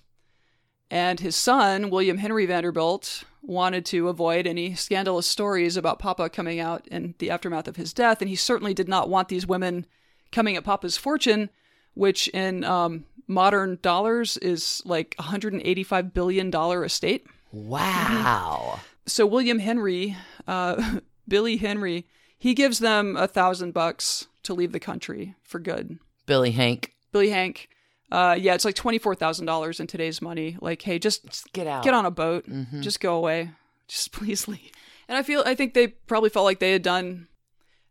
And 0.90 1.20
his 1.20 1.36
son, 1.36 1.88
William 1.88 2.18
Henry 2.18 2.46
Vanderbilt, 2.46 3.22
wanted 3.42 3.84
to 3.86 4.08
avoid 4.08 4.46
any 4.46 4.74
scandalous 4.74 5.26
stories 5.26 5.76
about 5.76 5.98
Papa 5.98 6.28
coming 6.28 6.60
out 6.60 6.86
in 6.88 7.14
the 7.18 7.30
aftermath 7.30 7.68
of 7.68 7.76
his 7.76 7.92
death. 7.92 8.20
And 8.20 8.28
he 8.28 8.36
certainly 8.36 8.74
did 8.74 8.88
not 8.88 9.08
want 9.08 9.28
these 9.28 9.46
women 9.46 9.86
coming 10.30 10.56
at 10.56 10.64
Papa's 10.64 10.96
fortune, 10.96 11.50
which 11.94 12.28
in 12.28 12.64
um, 12.64 13.04
modern 13.26 13.78
dollars 13.82 14.36
is 14.38 14.82
like 14.84 15.16
$185 15.18 16.12
billion 16.12 16.54
estate. 16.54 17.26
Wow. 17.52 18.80
So 19.06 19.26
William 19.26 19.58
Henry, 19.58 20.16
uh, 20.46 20.98
Billy 21.28 21.56
Henry, 21.56 22.06
he 22.38 22.54
gives 22.54 22.78
them 22.78 23.16
a 23.16 23.26
thousand 23.28 23.72
bucks 23.72 24.28
to 24.44 24.54
leave 24.54 24.72
the 24.72 24.80
country 24.80 25.34
for 25.42 25.58
good. 25.58 25.98
Billy 26.26 26.52
Hank. 26.52 26.94
Billy 27.12 27.30
Hank, 27.30 27.68
uh, 28.10 28.36
yeah, 28.38 28.54
it's 28.54 28.64
like 28.64 28.74
twenty 28.74 28.98
four 28.98 29.14
thousand 29.14 29.46
dollars 29.46 29.80
in 29.80 29.86
today's 29.86 30.20
money. 30.20 30.56
Like, 30.60 30.82
hey, 30.82 30.98
just 30.98 31.24
Just 31.26 31.52
get 31.52 31.66
out. 31.66 31.84
get 31.84 31.94
on 31.94 32.06
a 32.06 32.10
boat, 32.10 32.44
just 32.80 33.00
go 33.00 33.16
away, 33.16 33.50
just 33.88 34.12
please 34.18 34.48
leave. 34.48 34.70
And 35.08 35.18
I 35.18 35.22
feel, 35.22 35.42
I 35.44 35.54
think 35.56 35.74
they 35.74 35.88
probably 35.88 36.30
felt 36.30 36.44
like 36.44 36.60
they 36.60 36.72
had 36.72 36.82
done. 36.82 37.26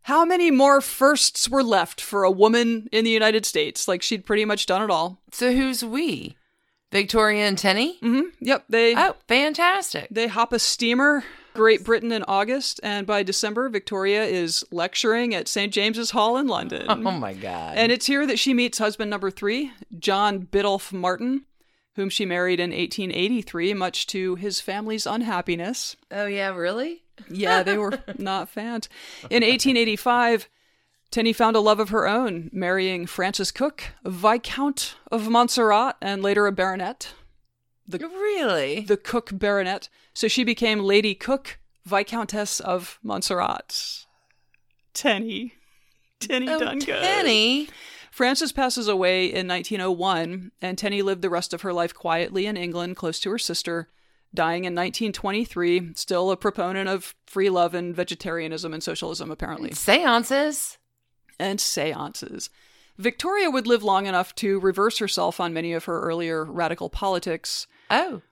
How 0.04 0.24
many 0.24 0.50
more 0.50 0.80
firsts 0.80 1.46
were 1.50 1.62
left 1.62 2.00
for 2.00 2.24
a 2.24 2.30
woman 2.30 2.88
in 2.90 3.04
the 3.04 3.10
United 3.10 3.44
States? 3.44 3.86
Like 3.86 4.00
she'd 4.00 4.24
pretty 4.24 4.46
much 4.46 4.64
done 4.64 4.80
it 4.82 4.90
all. 4.90 5.20
So 5.30 5.52
who's 5.52 5.84
we? 5.84 6.36
Victoria 6.90 7.46
and 7.46 7.58
Tenny? 7.58 7.98
hmm 8.00 8.22
Yep, 8.40 8.64
they 8.70 8.94
Oh, 8.96 9.14
fantastic. 9.28 10.08
They 10.10 10.26
hop 10.26 10.52
a 10.54 10.58
steamer, 10.58 11.22
Great 11.60 11.84
Britain 11.84 12.10
in 12.10 12.24
August, 12.26 12.80
and 12.82 13.06
by 13.06 13.22
December, 13.22 13.68
Victoria 13.68 14.24
is 14.24 14.64
lecturing 14.70 15.34
at 15.34 15.46
St. 15.46 15.70
James's 15.70 16.10
Hall 16.12 16.38
in 16.38 16.46
London. 16.46 16.86
Oh 16.88 17.10
my 17.10 17.34
god. 17.34 17.76
and 17.76 17.92
it's 17.92 18.06
here 18.06 18.26
that 18.26 18.38
she 18.38 18.54
meets 18.54 18.78
husband 18.78 19.10
number 19.10 19.30
three, 19.30 19.70
John 19.98 20.46
Biddulph 20.50 20.90
Martin, 20.90 21.44
whom 21.96 22.08
she 22.08 22.24
married 22.24 22.60
in 22.60 22.70
1883, 22.70 23.74
much 23.74 24.06
to 24.06 24.36
his 24.36 24.58
family's 24.62 25.04
unhappiness. 25.06 25.96
oh 26.10 26.24
yeah, 26.24 26.48
really? 26.54 27.02
Yeah, 27.28 27.62
they 27.62 27.76
were 27.76 27.92
not 28.18 28.48
fans. 28.48 28.88
In 29.24 29.42
1885, 29.42 30.48
Tenny 31.10 31.34
found 31.34 31.56
a 31.56 31.60
love 31.60 31.78
of 31.78 31.90
her 31.90 32.08
own, 32.08 32.48
marrying 32.54 33.04
Francis 33.04 33.50
Cook, 33.50 33.82
Viscount 34.06 34.94
of 35.12 35.28
Montserrat, 35.28 35.96
and 36.00 36.22
later 36.22 36.46
a 36.46 36.52
baronet 36.52 37.12
Really? 37.98 38.80
the 38.80 38.96
Cook 38.96 39.30
baronet. 39.32 39.88
So 40.14 40.28
she 40.28 40.44
became 40.44 40.80
Lady 40.80 41.14
Cook, 41.14 41.58
Viscountess 41.84 42.60
of 42.60 42.98
Montserrat. 43.02 44.06
Tenny. 44.94 45.54
Tenny 46.18 46.48
oh, 46.48 46.58
done 46.58 46.78
good. 46.78 47.02
Tenny. 47.02 47.68
Francis 48.10 48.52
passes 48.52 48.88
away 48.88 49.26
in 49.26 49.46
1901, 49.46 50.50
and 50.60 50.76
Tenny 50.76 51.00
lived 51.00 51.22
the 51.22 51.30
rest 51.30 51.54
of 51.54 51.62
her 51.62 51.72
life 51.72 51.94
quietly 51.94 52.46
in 52.46 52.56
England, 52.56 52.96
close 52.96 53.20
to 53.20 53.30
her 53.30 53.38
sister, 53.38 53.88
dying 54.34 54.64
in 54.64 54.74
1923, 54.74 55.94
still 55.94 56.30
a 56.30 56.36
proponent 56.36 56.88
of 56.88 57.14
free 57.26 57.48
love 57.48 57.72
and 57.72 57.94
vegetarianism 57.94 58.74
and 58.74 58.82
socialism, 58.82 59.30
apparently, 59.30 59.70
Seances. 59.72 60.78
and 61.38 61.60
seances. 61.60 62.50
Victoria 62.98 63.50
would 63.50 63.66
live 63.66 63.82
long 63.82 64.06
enough 64.06 64.34
to 64.34 64.60
reverse 64.60 64.98
herself 64.98 65.40
on 65.40 65.54
many 65.54 65.72
of 65.72 65.84
her 65.84 66.00
earlier 66.02 66.44
radical 66.44 66.90
politics. 66.90 67.66
Oh. 67.90 68.22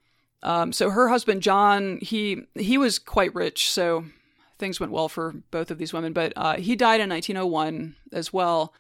Um, 0.42 0.72
so 0.72 0.90
her 0.90 1.08
husband 1.08 1.42
John, 1.42 1.98
he 2.00 2.42
he 2.54 2.78
was 2.78 2.98
quite 2.98 3.34
rich, 3.34 3.70
so 3.70 4.04
things 4.58 4.78
went 4.78 4.92
well 4.92 5.08
for 5.08 5.34
both 5.50 5.70
of 5.70 5.78
these 5.78 5.92
women. 5.92 6.12
But 6.12 6.32
uh, 6.36 6.56
he 6.56 6.76
died 6.76 7.00
in 7.00 7.10
1901 7.10 7.96
as 8.12 8.32
well, 8.32 8.72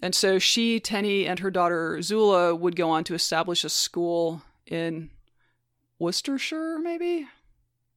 and 0.00 0.14
so 0.14 0.38
she, 0.38 0.80
Tenny, 0.80 1.26
and 1.26 1.38
her 1.40 1.50
daughter 1.50 2.00
Zula 2.00 2.54
would 2.54 2.76
go 2.76 2.90
on 2.90 3.04
to 3.04 3.14
establish 3.14 3.62
a 3.62 3.68
school 3.68 4.42
in 4.66 5.10
Worcestershire. 5.98 6.78
Maybe 6.78 7.26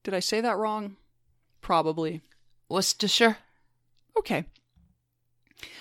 did 0.03 0.14
I 0.14 0.19
say 0.19 0.41
that 0.41 0.57
wrong? 0.57 0.98
Probably. 1.61 2.22
Worcestershire. 2.69 3.38
Okay. 4.18 4.45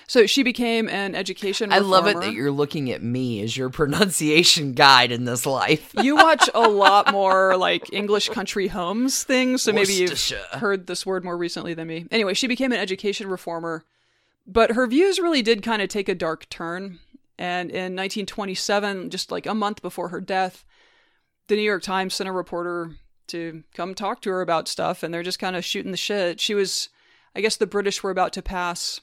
So 0.08 0.24
she 0.24 0.42
became 0.42 0.88
an 0.88 1.14
education. 1.14 1.70
I 1.70 1.80
love 1.80 2.06
it 2.06 2.18
that 2.20 2.32
you're 2.32 2.50
looking 2.50 2.90
at 2.90 3.02
me 3.02 3.42
as 3.42 3.54
your 3.56 3.68
pronunciation 3.70 4.72
guide 4.72 5.12
in 5.12 5.24
this 5.24 5.44
life. 5.44 5.92
you 6.02 6.16
watch 6.16 6.48
a 6.54 6.66
lot 6.66 7.12
more 7.12 7.58
like 7.58 7.92
English 7.92 8.30
country 8.30 8.68
homes 8.68 9.22
things, 9.22 9.62
so 9.62 9.72
maybe 9.72 9.92
you've 9.92 10.18
heard 10.52 10.86
this 10.86 11.04
word 11.04 11.24
more 11.24 11.36
recently 11.36 11.74
than 11.74 11.88
me. 11.88 12.06
Anyway, 12.10 12.32
she 12.32 12.46
became 12.46 12.72
an 12.72 12.78
education 12.78 13.28
reformer, 13.28 13.84
but 14.46 14.72
her 14.72 14.86
views 14.86 15.18
really 15.18 15.42
did 15.42 15.62
kind 15.62 15.82
of 15.82 15.90
take 15.90 16.08
a 16.08 16.14
dark 16.14 16.48
turn. 16.48 17.00
And 17.38 17.70
in 17.70 17.94
1927, 17.94 19.10
just 19.10 19.30
like 19.30 19.44
a 19.44 19.54
month 19.54 19.82
before 19.82 20.08
her 20.08 20.22
death, 20.22 20.64
the 21.48 21.56
New 21.56 21.62
York 21.62 21.82
Times 21.82 22.14
sent 22.14 22.28
a 22.28 22.32
reporter 22.32 22.92
to 23.28 23.62
come 23.74 23.94
talk 23.94 24.22
to 24.22 24.30
her 24.30 24.40
about 24.40 24.68
stuff, 24.68 25.02
and 25.02 25.12
they're 25.12 25.22
just 25.22 25.38
kind 25.38 25.54
of 25.54 25.66
shooting 25.66 25.90
the 25.90 25.98
shit. 25.98 26.40
She 26.40 26.54
was, 26.54 26.88
I 27.36 27.42
guess, 27.42 27.56
the 27.56 27.66
British 27.66 28.02
were 28.02 28.10
about 28.10 28.32
to 28.32 28.42
pass 28.42 29.02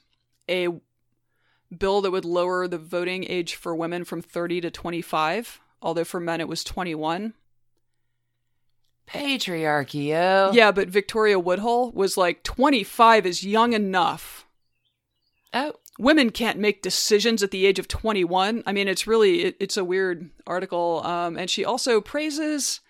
a 0.50 0.70
bill 1.76 2.02
that 2.02 2.12
would 2.12 2.26
lower 2.26 2.68
the 2.68 2.78
voting 2.78 3.26
age 3.28 3.56
for 3.56 3.76
women 3.76 4.04
from 4.04 4.22
30 4.22 4.62
to 4.62 4.72
25, 4.72 5.60
although 5.82 6.04
for 6.04 6.20
men 6.20 6.42
it 6.42 6.48
was 6.48 6.64
21. 6.64 7.34
Patriarchy, 9.08 10.08
yo. 10.08 10.52
Yeah, 10.54 10.72
but 10.72 10.90
Victoria 10.90 11.40
Woodhull 11.40 11.92
was 11.92 12.18
like 12.18 12.44
25 12.44 13.26
is 13.26 13.44
young 13.44 13.74
enough. 13.74 14.46
Oh. 15.54 15.74
Women 15.98 16.32
can't 16.32 16.60
make 16.60 16.82
decisions 16.82 17.42
at 17.42 17.52
the 17.52 17.66
age 17.66 17.80
of 17.80 17.88
21. 17.88 18.64
I 18.66 18.74
mean, 18.74 18.88
it's 18.88 19.08
really 19.08 19.44
it, 19.44 19.58
it's 19.60 19.78
a 19.78 19.86
weird 19.86 20.30
article. 20.46 21.02
Um, 21.06 21.38
and 21.38 21.50
she 21.50 21.64
also 21.64 22.02
praises 22.02 22.82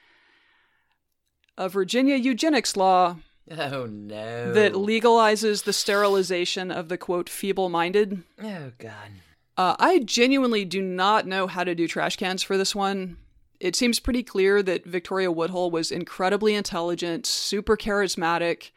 a 1.57 1.69
Virginia 1.69 2.15
eugenics 2.15 2.75
law 2.75 3.17
Oh 3.57 3.85
no. 3.85 4.53
that 4.53 4.73
legalizes 4.73 5.63
the 5.65 5.73
sterilization 5.73 6.71
of 6.71 6.89
the 6.89 6.97
quote 6.97 7.29
feeble-minded. 7.29 8.23
Oh 8.41 8.71
god. 8.79 9.11
Uh, 9.57 9.75
I 9.79 9.99
genuinely 9.99 10.65
do 10.65 10.81
not 10.81 11.27
know 11.27 11.47
how 11.47 11.63
to 11.63 11.75
do 11.75 11.87
trash 11.87 12.15
cans 12.17 12.41
for 12.43 12.57
this 12.57 12.73
one. 12.75 13.17
it 13.59 13.75
seems 13.75 13.99
pretty 13.99 14.23
clear 14.23 14.61
that 14.63 14.85
Victoria 14.85 15.31
Woodhull 15.31 15.71
was 15.71 15.91
incredibly 15.91 16.55
intelligent, 16.55 17.25
super 17.25 17.77
charismatic, 17.77 18.71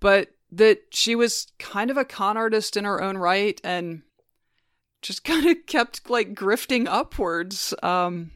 but 0.00 0.28
that 0.52 0.82
she 0.90 1.14
was 1.16 1.48
kind 1.58 1.90
of 1.90 1.96
a 1.96 2.04
con 2.04 2.36
artist 2.36 2.76
in 2.76 2.84
her 2.84 3.02
own 3.02 3.16
right 3.18 3.60
and 3.64 4.02
just 5.02 5.24
kind 5.30 5.46
of 5.46 5.56
kept 5.66 6.08
like 6.10 6.34
grifting 6.34 6.86
upwards. 6.88 7.74
Um, 7.82 8.30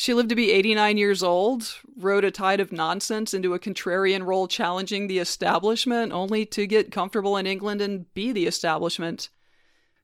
she 0.00 0.14
lived 0.14 0.30
to 0.30 0.34
be 0.34 0.50
89 0.50 0.96
years 0.96 1.22
old, 1.22 1.74
rode 1.98 2.24
a 2.24 2.30
tide 2.30 2.58
of 2.58 2.72
nonsense 2.72 3.34
into 3.34 3.52
a 3.52 3.58
contrarian 3.58 4.24
role 4.24 4.48
challenging 4.48 5.08
the 5.08 5.18
establishment, 5.18 6.10
only 6.10 6.46
to 6.46 6.66
get 6.66 6.90
comfortable 6.90 7.36
in 7.36 7.46
England 7.46 7.82
and 7.82 8.12
be 8.14 8.32
the 8.32 8.46
establishment. 8.46 9.28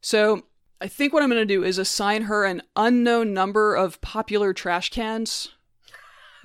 So 0.02 0.42
I 0.82 0.88
think 0.88 1.14
what 1.14 1.22
I'm 1.22 1.30
going 1.30 1.40
to 1.40 1.46
do 1.46 1.64
is 1.64 1.78
assign 1.78 2.24
her 2.24 2.44
an 2.44 2.60
unknown 2.76 3.32
number 3.32 3.74
of 3.74 3.98
popular 4.02 4.52
trash 4.52 4.90
cans 4.90 5.54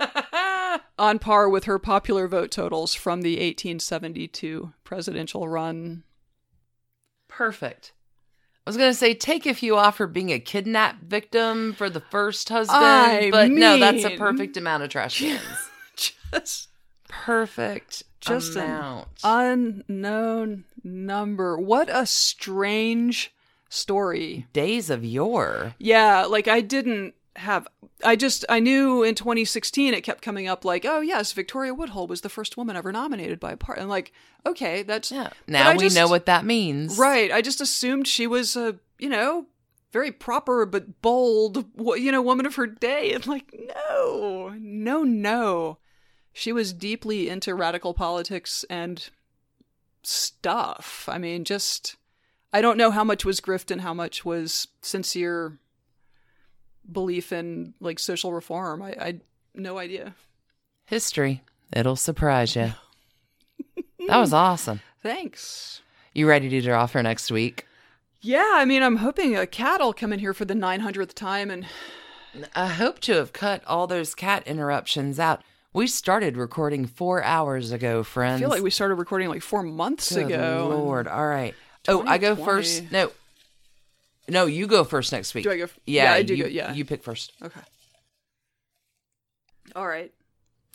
on 0.98 1.18
par 1.18 1.46
with 1.46 1.64
her 1.64 1.78
popular 1.78 2.26
vote 2.28 2.52
totals 2.52 2.94
from 2.94 3.20
the 3.20 3.34
1872 3.34 4.72
presidential 4.82 5.46
run. 5.46 6.04
Perfect. 7.28 7.92
I 8.64 8.70
was 8.70 8.76
gonna 8.76 8.94
say 8.94 9.14
take 9.14 9.44
a 9.46 9.54
few 9.54 9.76
off 9.76 9.96
for 9.96 10.06
being 10.06 10.30
a 10.30 10.38
kidnap 10.38 11.00
victim 11.02 11.72
for 11.72 11.90
the 11.90 12.00
first 12.00 12.48
husband, 12.48 12.78
I 12.78 13.30
but 13.30 13.50
no, 13.50 13.76
that's 13.78 14.04
a 14.04 14.16
perfect 14.16 14.56
amount 14.56 14.84
of 14.84 14.88
trash 14.88 15.18
cans. 15.18 15.42
Just 15.96 16.68
perfect 17.08 18.04
Just 18.20 18.56
an 18.56 19.04
unknown 19.24 20.64
number. 20.84 21.58
What 21.58 21.88
a 21.90 22.06
strange 22.06 23.32
story. 23.68 24.46
Days 24.52 24.90
of 24.90 25.04
yore. 25.04 25.74
Yeah, 25.78 26.26
like 26.26 26.46
I 26.46 26.60
didn't 26.60 27.14
have 27.34 27.66
I 28.04 28.16
just 28.16 28.44
I 28.48 28.58
knew 28.60 29.02
in 29.02 29.14
2016 29.14 29.94
it 29.94 30.02
kept 30.02 30.22
coming 30.22 30.48
up 30.48 30.64
like, 30.64 30.84
oh 30.84 31.00
yes, 31.00 31.32
Victoria 31.32 31.74
Woodhull 31.74 32.06
was 32.06 32.20
the 32.22 32.28
first 32.28 32.56
woman 32.56 32.76
ever 32.76 32.92
nominated 32.92 33.38
by 33.40 33.52
a 33.52 33.56
part. 33.56 33.78
And 33.78 33.88
like, 33.88 34.12
okay, 34.46 34.82
that's 34.82 35.10
Yeah. 35.12 35.30
Now 35.46 35.72
we 35.72 35.78
just- 35.84 35.96
know 35.96 36.08
what 36.08 36.26
that 36.26 36.44
means. 36.44 36.98
Right. 36.98 37.30
I 37.30 37.42
just 37.42 37.60
assumed 37.60 38.06
she 38.08 38.26
was 38.26 38.56
a, 38.56 38.76
you 38.98 39.08
know, 39.08 39.46
very 39.92 40.10
proper 40.10 40.64
but 40.66 41.02
bold, 41.02 41.64
you 41.76 42.10
know, 42.10 42.22
woman 42.22 42.46
of 42.46 42.54
her 42.56 42.66
day. 42.66 43.12
And 43.12 43.26
like, 43.26 43.54
no, 43.86 44.54
no, 44.58 45.02
no. 45.02 45.78
She 46.32 46.50
was 46.52 46.72
deeply 46.72 47.28
into 47.28 47.54
radical 47.54 47.92
politics 47.92 48.64
and 48.70 49.10
stuff. 50.02 51.08
I 51.10 51.18
mean, 51.18 51.44
just, 51.44 51.96
I 52.52 52.60
don't 52.60 52.78
know 52.78 52.90
how 52.90 53.04
much 53.04 53.24
was 53.24 53.40
grift 53.40 53.70
and 53.70 53.80
how 53.82 53.94
much 53.94 54.24
was 54.24 54.68
sincere 54.80 55.58
belief 56.90 57.32
in 57.32 57.74
like 57.80 57.98
social 57.98 58.32
reform. 58.32 58.82
I, 58.82 58.90
I 58.92 59.20
no 59.54 59.78
idea. 59.78 60.14
History. 60.84 61.42
It'll 61.72 61.96
surprise 61.96 62.54
you. 62.54 62.72
that 64.08 64.18
was 64.18 64.32
awesome. 64.32 64.80
Thanks. 65.02 65.80
You 66.12 66.28
ready 66.28 66.48
to 66.50 66.60
draw 66.60 66.86
for 66.86 67.02
next 67.02 67.30
week? 67.30 67.66
Yeah, 68.20 68.52
I 68.54 68.64
mean, 68.64 68.82
I'm 68.82 68.96
hoping 68.96 69.36
a 69.36 69.46
cat 69.46 69.80
will 69.80 69.92
come 69.92 70.12
in 70.12 70.20
here 70.20 70.34
for 70.34 70.44
the 70.44 70.54
900th 70.54 71.14
time 71.14 71.50
and 71.50 71.66
I 72.54 72.66
hope 72.66 73.00
to 73.00 73.14
have 73.14 73.32
cut 73.32 73.62
all 73.66 73.86
those 73.86 74.14
cat 74.14 74.46
interruptions 74.46 75.18
out. 75.18 75.42
We 75.72 75.86
started 75.86 76.36
recording 76.36 76.86
four 76.86 77.22
hours 77.22 77.72
ago, 77.72 78.02
friends. 78.02 78.40
I 78.40 78.44
feel 78.44 78.50
like 78.50 78.62
we 78.62 78.70
started 78.70 78.94
recording 78.96 79.28
like 79.28 79.42
four 79.42 79.62
months 79.62 80.12
Good 80.14 80.26
ago. 80.26 80.68
Lord. 80.70 81.08
All 81.08 81.26
right. 81.26 81.54
Oh, 81.88 82.04
I 82.06 82.18
go 82.18 82.36
first. 82.36 82.90
No. 82.92 83.10
No, 84.32 84.46
you 84.46 84.66
go 84.66 84.82
first 84.82 85.12
next 85.12 85.34
week. 85.34 85.44
Do 85.44 85.50
I 85.50 85.58
go 85.58 85.64
f- 85.64 85.78
Yeah, 85.84 86.04
Yeah, 86.04 86.12
I 86.14 86.22
do 86.22 86.34
you, 86.34 86.44
go- 86.44 86.48
yeah. 86.48 86.72
You 86.72 86.84
pick 86.86 87.02
first. 87.02 87.32
Okay. 87.42 87.60
All 89.76 89.86
right. 89.86 90.10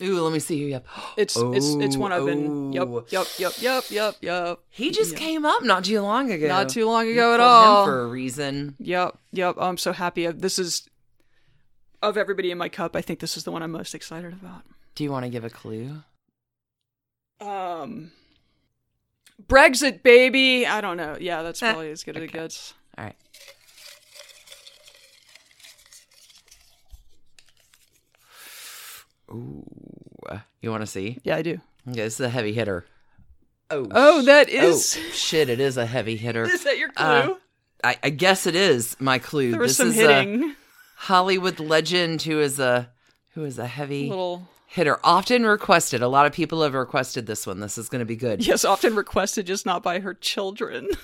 Ooh, 0.00 0.20
let 0.20 0.32
me 0.32 0.38
see 0.38 0.60
who 0.60 0.66
you 0.66 0.74
have. 0.74 0.84
It's 1.16 1.36
it's 1.36 1.74
it's 1.74 1.96
one 1.96 2.12
I've 2.12 2.24
been. 2.24 2.46
Oh. 2.78 3.04
Yep, 3.10 3.10
yep, 3.10 3.26
yep, 3.38 3.52
yep, 3.60 3.84
yep, 3.90 4.14
yep. 4.20 4.58
He 4.70 4.92
just 4.92 5.16
came 5.16 5.44
up 5.44 5.64
not 5.64 5.84
too 5.84 6.00
long 6.00 6.30
ago. 6.30 6.46
Not 6.46 6.68
too 6.68 6.86
long 6.86 7.06
You 7.06 7.12
ago 7.14 7.34
at 7.34 7.40
all. 7.40 7.84
For 7.84 8.02
a 8.02 8.06
reason. 8.06 8.76
Yep, 8.78 9.18
yep. 9.32 9.56
I'm 9.58 9.76
so 9.76 9.92
happy. 9.92 10.28
This 10.28 10.60
is 10.60 10.88
of 12.00 12.16
everybody 12.16 12.52
in 12.52 12.58
my 12.58 12.68
cup. 12.68 12.94
I 12.94 13.00
think 13.02 13.18
this 13.18 13.36
is 13.36 13.42
the 13.42 13.50
one 13.50 13.64
I'm 13.64 13.72
most 13.72 13.92
excited 13.92 14.32
about. 14.32 14.62
Do 14.94 15.02
you 15.02 15.10
want 15.10 15.24
to 15.24 15.30
give 15.30 15.42
a 15.44 15.50
clue? 15.50 16.04
Um, 17.40 18.12
Brexit, 19.48 20.04
baby. 20.04 20.64
I 20.64 20.80
don't 20.80 20.96
know. 20.96 21.16
Yeah, 21.20 21.42
that's 21.42 21.60
Eh, 21.60 21.72
probably 21.72 21.90
as 21.90 22.04
good 22.04 22.16
as 22.16 22.22
it 22.22 22.32
gets. 22.32 22.74
All 22.98 23.04
right. 23.04 23.16
Ooh, 29.30 29.64
you 30.62 30.70
want 30.70 30.82
to 30.82 30.86
see? 30.86 31.18
Yeah, 31.22 31.36
I 31.36 31.42
do. 31.42 31.60
Okay, 31.88 32.00
this 32.02 32.14
is 32.14 32.20
a 32.20 32.28
heavy 32.28 32.52
hitter. 32.52 32.84
Oh, 33.70 33.86
Oh, 33.90 34.22
sh- 34.22 34.26
that 34.26 34.48
oh, 34.52 34.78
shit! 34.78 35.50
It 35.50 35.60
is 35.60 35.76
a 35.76 35.84
heavy 35.86 36.16
hitter. 36.16 36.44
Is 36.44 36.64
that 36.64 36.78
your 36.78 36.88
clue? 36.90 37.04
Uh, 37.06 37.34
I, 37.84 37.98
I 38.02 38.10
guess 38.10 38.46
it 38.46 38.54
is 38.56 38.96
my 38.98 39.18
clue. 39.18 39.52
there 39.52 39.60
was 39.60 39.76
this 39.76 39.76
some 39.76 39.88
is 39.88 39.94
hitting. 39.96 40.44
a 40.44 40.54
Hollywood 40.96 41.60
legend 41.60 42.22
who 42.22 42.40
is 42.40 42.58
a 42.58 42.90
who 43.34 43.44
is 43.44 43.58
a 43.58 43.66
heavy 43.66 44.08
Little 44.08 44.48
hitter, 44.66 44.98
often 45.04 45.44
requested. 45.44 46.00
A 46.02 46.08
lot 46.08 46.24
of 46.26 46.32
people 46.32 46.62
have 46.62 46.72
requested 46.74 47.26
this 47.26 47.46
one. 47.46 47.60
This 47.60 47.76
is 47.76 47.88
going 47.90 48.00
to 48.00 48.06
be 48.06 48.16
good. 48.16 48.46
yes, 48.46 48.64
often 48.64 48.94
requested, 48.96 49.46
just 49.46 49.66
not 49.66 49.82
by 49.82 50.00
her 50.00 50.14
children. 50.14 50.88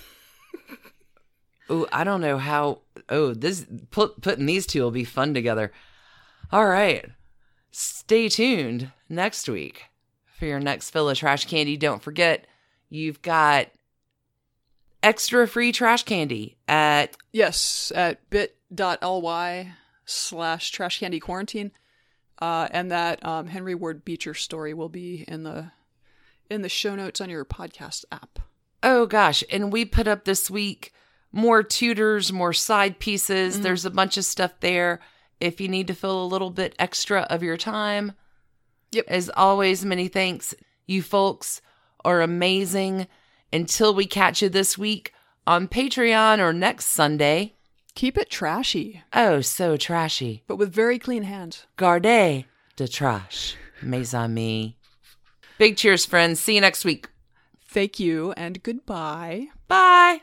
Oh, 1.69 1.87
I 1.93 2.05
don't 2.05 2.21
know 2.21 2.39
how. 2.39 2.81
Oh, 3.09 3.35
this 3.35 3.67
put, 3.91 4.21
putting 4.21 4.47
these 4.47 4.67
two 4.67 4.83
will 4.83 4.91
be 4.91 5.05
fun 5.05 5.35
together. 5.35 5.73
All 6.53 6.67
right, 6.67 7.07
stay 7.71 8.29
tuned 8.29 8.93
next 9.09 9.49
week 9.49 9.85
for 10.39 10.47
your 10.47 10.61
next 10.61 10.91
fill 10.91 11.09
of 11.09 11.17
trash 11.17 11.47
candy. 11.47 11.77
Don't 11.77 12.03
forget, 12.03 12.47
you've 12.91 13.23
got 13.23 13.69
extra 15.03 15.47
free 15.49 15.73
trash 15.73 16.03
candy 16.03 16.57
at 16.69 17.17
Yes, 17.33 17.93
at 17.95 18.29
bit.ly 18.31 19.73
slash 20.05 20.71
trash 20.71 21.01
candy 21.01 21.21
quarantine. 21.21 21.73
Uh, 22.41 22.69
and 22.73 22.91
that 22.91 23.25
um, 23.25 23.47
Henry 23.47 23.75
Ward 23.75 24.05
Beecher 24.05 24.35
story 24.35 24.75
will 24.75 24.89
be 24.89 25.25
in 25.29 25.45
the 25.45 25.71
in 26.51 26.63
the 26.63 26.69
show 26.69 26.95
notes 26.95 27.21
on 27.21 27.31
your 27.31 27.45
podcast 27.45 28.05
app. 28.13 28.41
Oh 28.83 29.07
gosh, 29.07 29.43
and 29.51 29.73
we 29.73 29.85
put 29.85 30.07
up 30.07 30.25
this 30.25 30.51
week 30.51 30.93
more 31.35 31.63
Tudors, 31.63 32.33
more 32.33 32.53
side 32.53 32.99
pieces. 32.99 33.55
Mm-hmm. 33.55 33.63
There's 33.63 33.85
a 33.85 33.91
bunch 33.91 34.17
of 34.17 34.25
stuff 34.25 34.53
there. 34.61 35.01
If 35.41 35.61
you 35.61 35.69
need 35.69 35.89
to 35.89 35.95
fill 35.95 36.23
a 36.23 36.27
little 36.27 36.51
bit 36.51 36.75
extra 36.79 37.23
of 37.23 37.43
your 37.43 37.57
time. 37.57 38.13
Yep. 38.93 39.05
As 39.09 39.31
always, 39.37 39.85
many 39.85 40.09
thanks. 40.09 40.55
You 40.87 41.03
folks 41.03 41.61
are 42.05 42.21
amazing. 42.23 43.09
Until 43.53 43.95
we 43.95 44.07
catch 44.07 44.43
you 44.43 44.49
this 44.49 44.79
week 44.79 45.13
on 45.47 45.69
Patreon 45.69 46.39
or 46.39 46.53
next 46.53 46.87
Sunday. 46.87 47.55
Keep 47.95 48.19
it 48.19 48.29
trashy, 48.31 49.03
Oh, 49.13 49.41
so 49.41 49.77
trashy. 49.77 50.43
but 50.49 50.57
with 50.57 50.73
very 50.73 50.99
clean 50.99 51.23
hands. 51.23 51.67
Garde 51.77 52.03
de 52.77 52.89
trash. 52.89 53.55
Mes 53.83 54.13
amis. 54.13 54.73
Big 55.59 55.77
cheers, 55.77 56.05
friends. 56.05 56.41
See 56.41 56.57
you 56.57 56.61
next 56.61 56.85
week. 56.85 57.09
Thank 57.69 58.01
you 58.01 58.33
and 58.37 58.61
goodbye. 58.65 59.49
Bye. 59.69 60.23